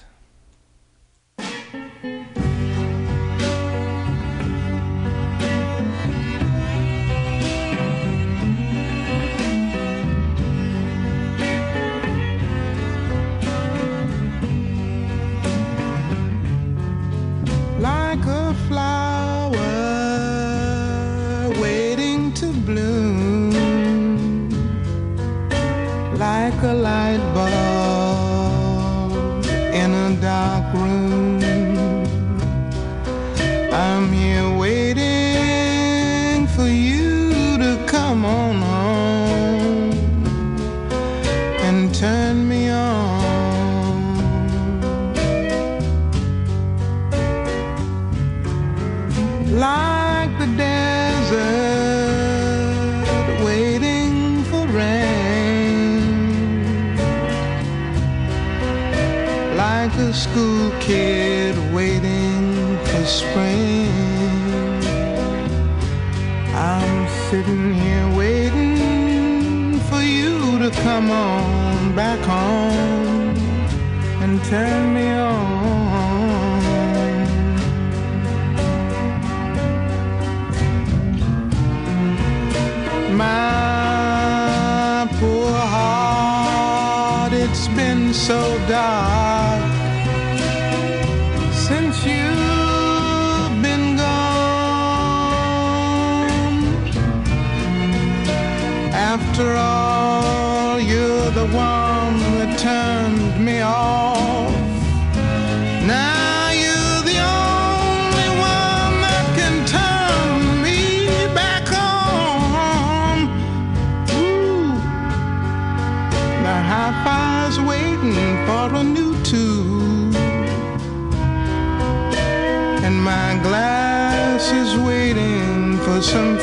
School 60.90 61.18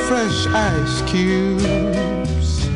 fresh 0.07 0.47
ice 0.47 1.03
cubes. 1.03 2.69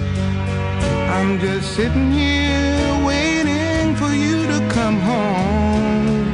I'm 1.14 1.38
just 1.38 1.76
sitting 1.76 2.10
here 2.10 3.06
waiting 3.06 3.94
for 3.94 4.10
you 4.10 4.46
to 4.48 4.68
come 4.72 4.98
home 4.98 6.26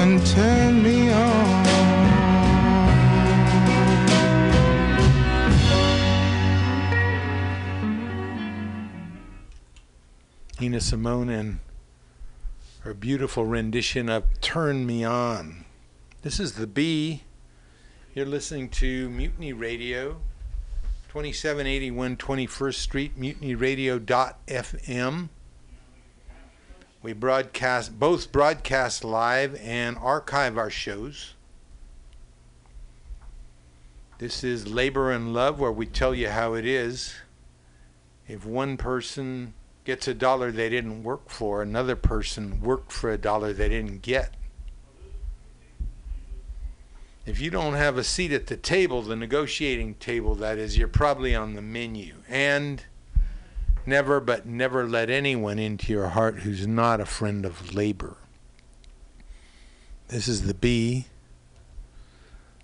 and 0.00 0.26
turn 0.26 0.82
me 0.82 1.12
on. 1.12 1.58
Nina 10.58 10.80
Simone 10.80 11.28
and 11.28 11.58
her 12.80 12.94
beautiful 12.94 13.44
rendition 13.44 14.08
of 14.08 14.24
Turn 14.40 14.86
Me 14.86 15.04
On. 15.04 15.66
This 16.22 16.40
is 16.40 16.54
the 16.54 16.66
B. 16.66 17.24
You're 18.18 18.26
listening 18.26 18.68
to 18.70 19.08
Mutiny 19.10 19.52
Radio, 19.52 20.16
2781 21.10 22.16
21st 22.16 22.74
Street, 22.74 23.16
mutinyradio.fm. 23.16 25.28
We 27.00 27.12
broadcast, 27.12 28.00
both 28.00 28.32
broadcast 28.32 29.04
live 29.04 29.54
and 29.62 29.96
archive 29.98 30.58
our 30.58 30.68
shows. 30.68 31.34
This 34.18 34.42
is 34.42 34.66
Labor 34.66 35.12
and 35.12 35.32
Love, 35.32 35.60
where 35.60 35.70
we 35.70 35.86
tell 35.86 36.12
you 36.12 36.30
how 36.30 36.54
it 36.54 36.66
is. 36.66 37.14
If 38.26 38.44
one 38.44 38.76
person 38.76 39.54
gets 39.84 40.08
a 40.08 40.14
dollar 40.14 40.50
they 40.50 40.68
didn't 40.68 41.04
work 41.04 41.30
for, 41.30 41.62
another 41.62 41.94
person 41.94 42.62
worked 42.62 42.90
for 42.90 43.12
a 43.12 43.16
dollar 43.16 43.52
they 43.52 43.68
didn't 43.68 44.02
get. 44.02 44.34
If 47.28 47.40
you 47.42 47.50
don't 47.50 47.74
have 47.74 47.98
a 47.98 48.04
seat 48.04 48.32
at 48.32 48.46
the 48.46 48.56
table, 48.56 49.02
the 49.02 49.14
negotiating 49.14 49.96
table, 49.96 50.34
that 50.36 50.56
is, 50.56 50.78
you're 50.78 50.88
probably 50.88 51.34
on 51.34 51.52
the 51.52 51.60
menu. 51.60 52.14
And 52.26 52.82
never, 53.84 54.18
but 54.18 54.46
never 54.46 54.88
let 54.88 55.10
anyone 55.10 55.58
into 55.58 55.92
your 55.92 56.08
heart 56.08 56.38
who's 56.38 56.66
not 56.66 57.02
a 57.02 57.04
friend 57.04 57.44
of 57.44 57.74
labor. 57.74 58.16
This 60.08 60.26
is 60.26 60.46
the 60.46 60.54
B 60.54 61.04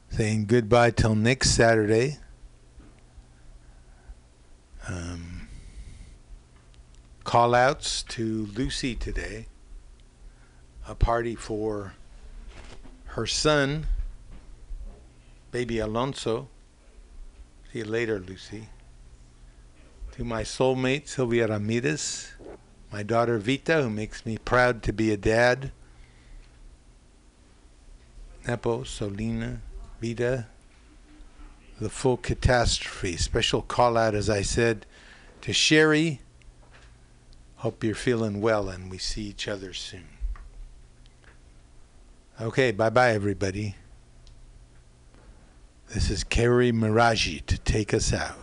saying 0.09 0.47
goodbye 0.47 0.93
till 0.93 1.15
next 1.15 1.51
Saturday. 1.51 2.17
Um, 4.89 5.49
call 7.25 7.55
outs 7.55 8.03
to 8.05 8.47
Lucy 8.55 8.95
today. 8.95 9.47
A 10.89 10.95
party 10.95 11.35
for 11.35 11.93
her 13.09 13.27
son, 13.27 13.89
baby 15.55 15.79
Alonso. 15.79 16.49
See 17.71 17.79
you 17.79 17.85
later, 17.85 18.19
Lucy. 18.19 18.67
To 20.17 20.25
my 20.25 20.43
soulmate, 20.43 21.07
Sylvia 21.07 21.47
Ramirez. 21.47 22.33
My 22.91 23.05
daughter, 23.05 23.39
Vita, 23.39 23.85
who 23.85 23.89
makes 23.89 24.27
me 24.27 24.37
proud 24.37 24.83
to 24.83 24.93
be 24.93 25.13
a 25.13 25.17
dad. 25.17 25.71
Nepo, 28.45 28.83
Solina, 28.83 29.59
Vita. 30.03 30.49
The 31.81 31.89
full 31.89 32.17
catastrophe. 32.17 33.17
Special 33.17 33.63
call 33.63 33.97
out, 33.97 34.17
as 34.17 34.29
I 34.29 34.43
said, 34.43 34.87
to 35.43 35.53
Sherry. 35.53 36.21
Hope 37.59 37.85
you're 37.85 37.95
feeling 37.95 38.41
well 38.41 38.69
and 38.69 38.91
we 38.91 38.99
see 38.99 39.23
each 39.23 39.47
other 39.47 39.73
soon. 39.73 40.09
Okay, 42.41 42.73
bye 42.73 42.91
bye, 42.91 43.13
everybody. 43.13 43.77
This 45.95 46.11
is 46.11 46.25
Kerry 46.25 46.73
Miraji 46.73 47.47
to 47.47 47.57
take 47.57 47.95
us 47.95 48.13
out. 48.13 48.35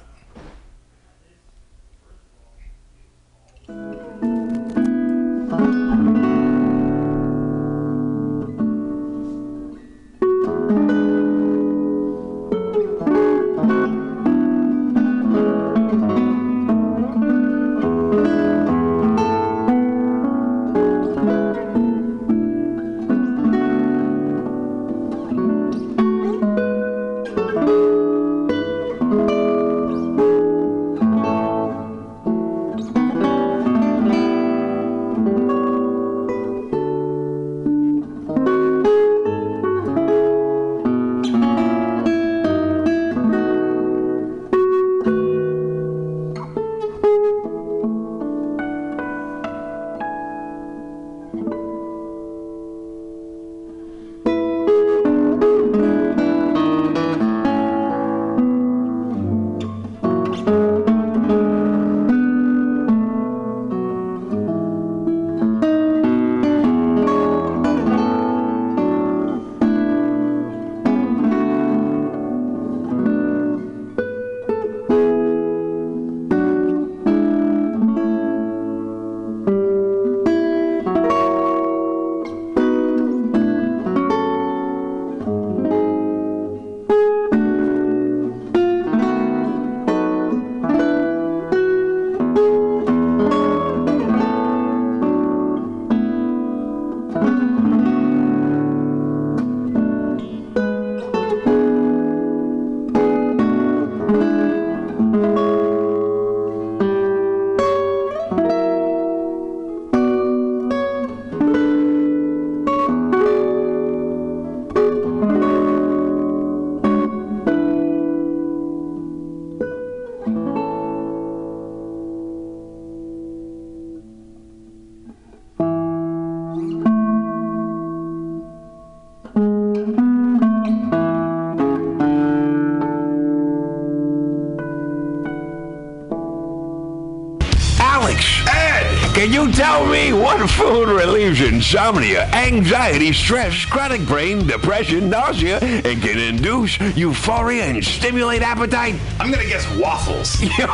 Insomnia, 141.71 142.25
anxiety, 142.33 143.13
stress, 143.13 143.63
chronic 143.63 144.05
brain, 144.05 144.45
depression, 144.45 145.09
nausea, 145.09 145.57
and 145.59 146.01
can 146.01 146.19
induce 146.19 146.77
euphoria 146.97 147.63
and 147.63 147.81
stimulate 147.81 148.41
appetite? 148.41 148.95
I'm 149.21 149.31
gonna 149.31 149.45
guess 149.45 149.65
waffles. 149.77 150.41
Yo, 150.59 150.67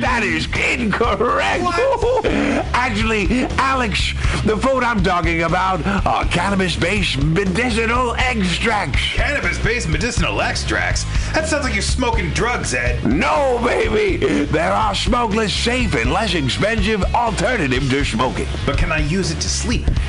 that 0.00 0.20
is 0.22 0.46
incorrect. 0.54 1.64
What? 1.64 2.26
Actually, 2.74 3.46
Alex, 3.56 4.12
the 4.44 4.54
food 4.58 4.82
I'm 4.82 5.02
talking 5.02 5.44
about 5.44 5.80
are 6.04 6.26
cannabis-based 6.26 7.22
medicinal 7.22 8.14
extracts. 8.16 9.00
Cannabis-based 9.14 9.88
medicinal 9.88 10.42
extracts? 10.42 11.04
That 11.32 11.48
sounds 11.48 11.64
like 11.64 11.72
you're 11.72 11.80
smoking 11.82 12.28
drugs, 12.30 12.74
Ed. 12.74 13.02
No, 13.06 13.62
baby. 13.64 14.44
There 14.44 14.72
are 14.72 14.94
smokeless, 14.94 15.54
safe, 15.54 15.94
and 15.94 16.12
less 16.12 16.34
expensive 16.34 17.02
alternative 17.14 17.88
to 17.88 18.04
smoking. 18.04 18.46
But 18.66 18.76
can 18.76 18.92
I 18.92 18.98
use 18.98 19.30
it 19.30 19.40
to 19.40 19.48
sleep? 19.48 19.86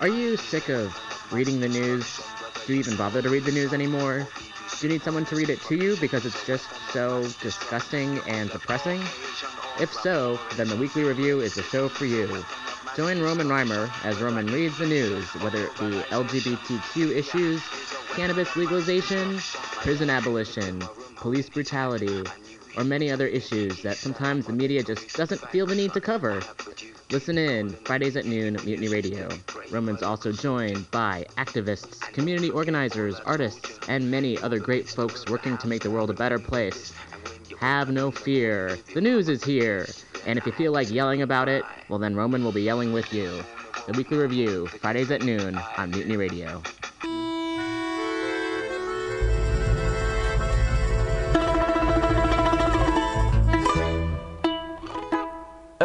Are 0.00 0.08
you 0.08 0.36
sick 0.36 0.68
of 0.68 0.96
reading 1.32 1.60
the 1.60 1.68
news? 1.68 2.20
Do 2.66 2.72
you 2.72 2.78
even 2.78 2.96
bother 2.96 3.22
to 3.22 3.30
read 3.30 3.44
the 3.44 3.52
news 3.52 3.72
anymore? 3.72 4.28
Do 4.78 4.86
you 4.86 4.92
need 4.92 5.02
someone 5.02 5.24
to 5.26 5.36
read 5.36 5.48
it 5.48 5.62
to 5.62 5.76
you 5.76 5.96
because 5.96 6.26
it's 6.26 6.46
just 6.46 6.68
so 6.92 7.28
disgusting 7.40 8.18
and 8.26 8.50
depressing? 8.50 9.00
If 9.80 9.92
so, 9.92 10.38
then 10.56 10.68
the 10.68 10.76
Weekly 10.76 11.04
Review 11.04 11.40
is 11.40 11.54
the 11.54 11.62
show 11.62 11.88
for 11.88 12.04
you. 12.04 12.44
Join 12.96 13.20
Roman 13.20 13.48
Reimer 13.48 13.90
as 14.04 14.20
Roman 14.20 14.46
reads 14.46 14.78
the 14.78 14.86
news, 14.86 15.26
whether 15.36 15.66
it 15.66 15.78
be 15.78 16.00
LGBTQ 16.10 17.14
issues, 17.14 17.62
cannabis 18.14 18.56
legalization, 18.56 19.38
prison 19.82 20.08
abolition, 20.08 20.82
police 21.16 21.48
brutality, 21.48 22.24
or 22.76 22.84
many 22.84 23.10
other 23.10 23.26
issues 23.26 23.82
that 23.82 23.96
sometimes 23.96 24.46
the 24.46 24.52
media 24.52 24.82
just 24.82 25.16
doesn't 25.16 25.40
feel 25.48 25.66
the 25.66 25.74
need 25.74 25.92
to 25.94 26.00
cover. 26.00 26.42
Listen 27.10 27.38
in 27.38 27.70
Fridays 27.70 28.16
at 28.16 28.24
noon, 28.24 28.54
Mutiny 28.64 28.88
Radio. 28.88 29.28
Roman's 29.70 30.02
also 30.02 30.32
joined 30.32 30.90
by 30.90 31.24
activists, 31.36 32.00
community 32.12 32.50
organizers, 32.50 33.20
artists, 33.20 33.78
and 33.88 34.10
many 34.10 34.38
other 34.38 34.58
great 34.58 34.88
folks 34.88 35.24
working 35.30 35.56
to 35.58 35.68
make 35.68 35.82
the 35.82 35.90
world 35.90 36.10
a 36.10 36.14
better 36.14 36.38
place. 36.38 36.92
Have 37.60 37.90
no 37.90 38.10
fear. 38.10 38.76
The 38.92 39.00
news 39.00 39.28
is 39.28 39.44
here. 39.44 39.86
And 40.26 40.38
if 40.38 40.44
you 40.44 40.52
feel 40.52 40.72
like 40.72 40.90
yelling 40.90 41.22
about 41.22 41.48
it, 41.48 41.64
well 41.88 41.98
then 41.98 42.16
Roman 42.16 42.44
will 42.44 42.52
be 42.52 42.62
yelling 42.62 42.92
with 42.92 43.12
you. 43.12 43.42
The 43.86 43.92
Weekly 43.92 44.18
Review, 44.18 44.66
Fridays 44.66 45.10
at 45.12 45.22
noon 45.22 45.56
on 45.78 45.90
Mutiny 45.92 46.16
Radio. 46.16 46.62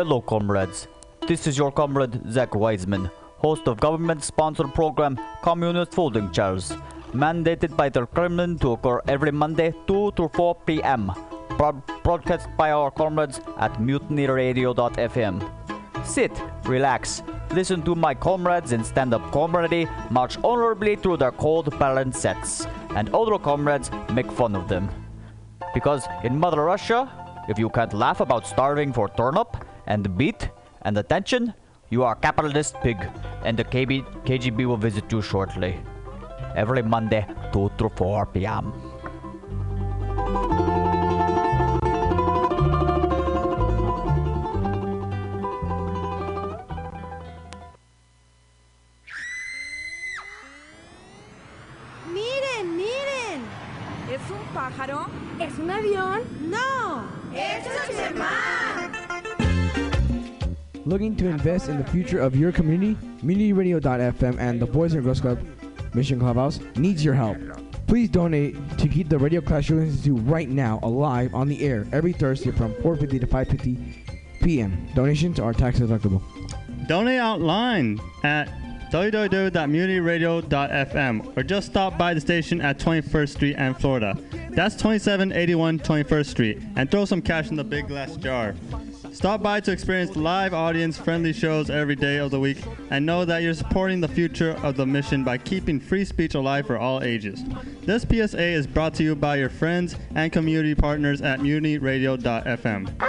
Hello, 0.01 0.19
comrades. 0.19 0.87
This 1.27 1.45
is 1.45 1.59
your 1.59 1.71
comrade 1.71 2.19
Zach 2.27 2.55
Wiseman, 2.55 3.11
host 3.37 3.67
of 3.67 3.79
government-sponsored 3.79 4.73
program 4.73 5.19
Communist 5.43 5.93
Folding 5.93 6.31
Chairs, 6.31 6.73
mandated 7.13 7.77
by 7.77 7.87
the 7.89 8.07
Kremlin 8.07 8.57
to 8.61 8.71
occur 8.71 8.99
every 9.07 9.31
Monday 9.31 9.75
2 9.85 10.13
to 10.13 10.27
4 10.29 10.55
p.m. 10.65 11.11
Broad- 11.55 11.83
broadcast 12.01 12.47
by 12.57 12.71
our 12.71 12.89
comrades 12.89 13.41
at 13.59 13.73
mutinyradio.fm. 13.73 15.35
Sit, 16.03 16.31
relax, 16.63 17.21
listen 17.51 17.83
to 17.83 17.93
my 17.93 18.15
comrades 18.15 18.71
in 18.71 18.83
stand-up 18.83 19.31
comedy 19.31 19.87
march 20.09 20.35
honorably 20.43 20.95
through 20.95 21.17
their 21.17 21.33
cold 21.33 21.77
barren 21.77 22.11
sets, 22.11 22.65
and 22.95 23.13
other 23.13 23.37
comrades 23.37 23.91
make 24.11 24.31
fun 24.31 24.55
of 24.55 24.67
them. 24.67 24.89
Because 25.75 26.07
in 26.23 26.39
Mother 26.39 26.63
Russia, 26.63 27.07
if 27.47 27.59
you 27.59 27.69
can't 27.69 27.93
laugh 27.93 28.19
about 28.19 28.47
starving 28.47 28.91
for 28.91 29.07
turnip 29.09 29.63
and 29.87 30.03
the 30.03 30.09
beat 30.09 30.49
and 30.83 30.97
attention, 30.97 31.53
you 31.89 32.03
are 32.03 32.13
a 32.13 32.15
capitalist 32.15 32.75
pig, 32.81 32.97
and 33.43 33.57
the 33.57 33.63
KB- 33.63 34.05
KGB 34.25 34.65
will 34.65 34.77
visit 34.77 35.11
you 35.11 35.21
shortly. 35.21 35.79
Every 36.55 36.83
Monday, 36.83 37.25
2 37.51 37.71
to 37.77 37.89
4 37.89 38.25
p.m. 38.27 38.73
Looking 60.91 61.15
to 61.15 61.27
invest 61.30 61.69
in 61.69 61.77
the 61.77 61.85
future 61.85 62.19
of 62.19 62.35
your 62.35 62.51
community? 62.51 62.97
CommunityRadio.fm 63.22 64.38
and 64.38 64.61
the 64.61 64.65
Boys 64.65 64.93
and 64.93 65.05
Girls 65.05 65.22
Club 65.22 65.39
Mission 65.93 66.19
Clubhouse 66.19 66.59
needs 66.76 67.05
your 67.05 67.13
help. 67.13 67.38
Please 67.88 68.09
donate 68.09 68.57
to 68.77 68.89
keep 68.89 69.07
the 69.07 69.18
Radio 69.18 69.39
Clash 69.39 69.68
Show 69.68 69.76
Institute 69.76 70.19
right 70.23 70.49
now 70.49 70.81
alive 70.84 71.34
on 71.34 71.47
the 71.47 71.65
air 71.65 71.88
every 71.93 72.11
Thursday 72.11 72.51
from 72.51 72.73
4:50 72.73 73.22
to 73.22 73.27
5:50 73.27 74.41
p.m. 74.41 74.85
Donations 74.93 75.39
are 75.39 75.53
tax 75.53 75.80
deductible. 75.80 76.22
Donate 76.89 77.22
online 77.22 77.97
at 78.26 78.49
www.mutinyradio.fm 78.91 81.38
or 81.38 81.43
just 81.43 81.68
stop 81.68 81.97
by 81.97 82.13
the 82.13 82.19
station 82.19 82.59
at 82.59 82.77
21st 82.80 83.30
Street 83.30 83.55
and 83.57 83.80
Florida. 83.80 84.18
That's 84.49 84.76
2781 84.76 85.80
21st 85.80 86.26
Street 86.26 86.61
and 86.76 86.91
throw 86.91 87.05
some 87.05 87.22
cash 87.22 87.49
in 87.49 87.55
the 87.55 87.63
big 87.63 87.88
glass 87.88 88.18
jar. 88.18 88.55
Stop 89.11 89.43
by 89.43 89.59
to 89.59 89.71
experience 89.71 90.15
live 90.15 90.53
audience 90.53 90.97
friendly 90.97 91.33
shows 91.33 91.69
every 91.69 91.97
day 91.97 92.17
of 92.17 92.31
the 92.31 92.39
week 92.39 92.63
and 92.91 93.05
know 93.05 93.25
that 93.25 93.43
you're 93.43 93.53
supporting 93.53 93.99
the 93.99 94.07
future 94.07 94.51
of 94.63 94.77
the 94.77 94.85
mission 94.85 95.23
by 95.23 95.38
keeping 95.38 95.81
free 95.81 96.05
speech 96.05 96.33
alive 96.33 96.65
for 96.65 96.77
all 96.77 97.03
ages. 97.03 97.43
This 97.81 98.03
PSA 98.03 98.41
is 98.41 98.65
brought 98.65 98.93
to 98.95 99.03
you 99.03 99.15
by 99.15 99.35
your 99.35 99.49
friends 99.49 99.97
and 100.15 100.31
community 100.31 100.75
partners 100.75 101.21
at 101.21 101.39
mutinyradio.fm. 101.39 103.01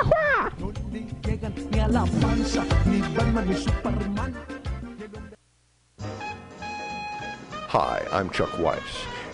Hi, 7.68 8.06
I'm 8.10 8.28
Chuck 8.30 8.58
Weiss. 8.58 8.82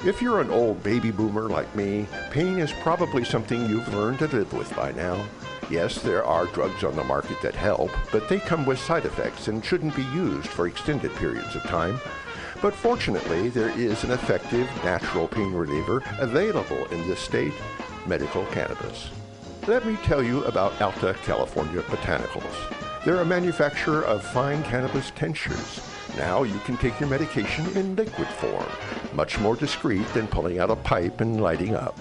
If 0.04 0.22
you're 0.22 0.40
an 0.40 0.50
old 0.50 0.82
baby 0.82 1.10
boomer 1.10 1.48
like 1.48 1.74
me, 1.74 2.06
pain 2.30 2.58
is 2.58 2.72
probably 2.82 3.24
something 3.24 3.68
you've 3.68 3.92
learned 3.92 4.20
to 4.20 4.28
live 4.28 4.52
with 4.52 4.74
by 4.76 4.92
now. 4.92 5.26
Yes, 5.70 6.00
there 6.00 6.24
are 6.24 6.46
drugs 6.46 6.82
on 6.82 6.96
the 6.96 7.04
market 7.04 7.42
that 7.42 7.54
help, 7.54 7.90
but 8.10 8.26
they 8.28 8.38
come 8.38 8.64
with 8.64 8.78
side 8.78 9.04
effects 9.04 9.48
and 9.48 9.62
shouldn't 9.62 9.94
be 9.94 10.04
used 10.14 10.48
for 10.48 10.66
extended 10.66 11.14
periods 11.16 11.54
of 11.54 11.62
time. 11.64 12.00
But 12.62 12.74
fortunately, 12.74 13.50
there 13.50 13.68
is 13.78 14.02
an 14.02 14.10
effective 14.10 14.66
natural 14.82 15.28
pain 15.28 15.52
reliever 15.52 16.02
available 16.18 16.86
in 16.86 17.06
this 17.06 17.20
state, 17.20 17.52
medical 18.06 18.46
cannabis. 18.46 19.10
Let 19.66 19.84
me 19.84 19.96
tell 20.04 20.22
you 20.22 20.42
about 20.44 20.80
Alta 20.80 21.14
California 21.22 21.82
Botanicals. 21.82 23.04
They're 23.04 23.20
a 23.20 23.26
manufacturer 23.26 24.02
of 24.04 24.24
fine 24.24 24.62
cannabis 24.62 25.10
tinctures. 25.10 25.82
Now 26.16 26.44
you 26.44 26.58
can 26.60 26.78
take 26.78 26.98
your 26.98 27.10
medication 27.10 27.66
in 27.76 27.94
liquid 27.94 28.28
form, 28.28 28.66
much 29.12 29.38
more 29.38 29.54
discreet 29.54 30.08
than 30.14 30.26
pulling 30.26 30.58
out 30.58 30.70
a 30.70 30.76
pipe 30.76 31.20
and 31.20 31.42
lighting 31.42 31.74
up. 31.74 31.98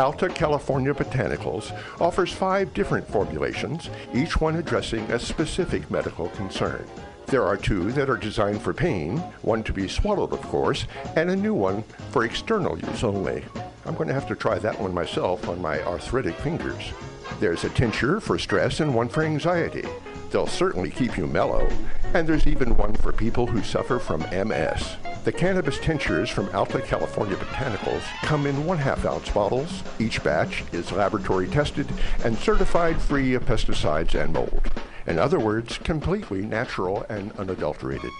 Alta 0.00 0.28
California 0.28 0.94
Botanicals 0.94 1.76
offers 2.00 2.32
five 2.32 2.72
different 2.72 3.08
formulations, 3.08 3.90
each 4.14 4.40
one 4.40 4.54
addressing 4.54 5.10
a 5.10 5.18
specific 5.18 5.90
medical 5.90 6.28
concern. 6.30 6.86
There 7.26 7.44
are 7.44 7.56
two 7.56 7.90
that 7.92 8.08
are 8.08 8.16
designed 8.16 8.62
for 8.62 8.72
pain, 8.72 9.18
one 9.42 9.64
to 9.64 9.72
be 9.72 9.88
swallowed, 9.88 10.32
of 10.32 10.40
course, 10.42 10.86
and 11.16 11.28
a 11.30 11.36
new 11.36 11.52
one 11.52 11.82
for 12.12 12.24
external 12.24 12.78
use 12.78 13.02
only. 13.02 13.42
I'm 13.86 13.96
going 13.96 14.06
to 14.06 14.14
have 14.14 14.28
to 14.28 14.36
try 14.36 14.60
that 14.60 14.80
one 14.80 14.94
myself 14.94 15.48
on 15.48 15.60
my 15.60 15.82
arthritic 15.82 16.36
fingers. 16.36 16.92
There's 17.40 17.64
a 17.64 17.70
tincture 17.70 18.20
for 18.20 18.38
stress 18.38 18.78
and 18.78 18.94
one 18.94 19.08
for 19.08 19.24
anxiety. 19.24 19.84
They'll 20.30 20.46
certainly 20.46 20.90
keep 20.90 21.16
you 21.16 21.26
mellow. 21.26 21.68
And 22.14 22.28
there's 22.28 22.46
even 22.46 22.76
one 22.76 22.94
for 22.94 23.12
people 23.12 23.46
who 23.46 23.62
suffer 23.62 23.98
from 23.98 24.20
MS. 24.30 24.96
The 25.24 25.32
cannabis 25.32 25.78
tinctures 25.78 26.30
from 26.30 26.48
Alta 26.54 26.80
California 26.80 27.36
Botanicals 27.36 28.02
come 28.22 28.46
in 28.46 28.64
one 28.64 28.78
half 28.78 29.04
ounce 29.04 29.28
bottles. 29.30 29.82
Each 29.98 30.22
batch 30.22 30.64
is 30.72 30.92
laboratory 30.92 31.48
tested 31.48 31.86
and 32.24 32.36
certified 32.38 33.00
free 33.00 33.34
of 33.34 33.44
pesticides 33.44 34.14
and 34.14 34.32
mold. 34.32 34.70
In 35.06 35.18
other 35.18 35.38
words, 35.38 35.78
completely 35.78 36.42
natural 36.42 37.04
and 37.08 37.32
unadulterated. 37.32 38.10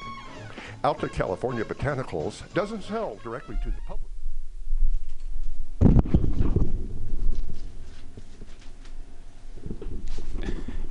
Alta 0.84 1.08
California 1.08 1.64
Botanicals 1.64 2.42
doesn't 2.54 2.82
sell 2.82 3.18
directly 3.22 3.58
to 3.62 3.70
the 3.70 3.80
public. 3.86 4.08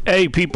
Hey, 0.07 0.30
people. 0.30 0.56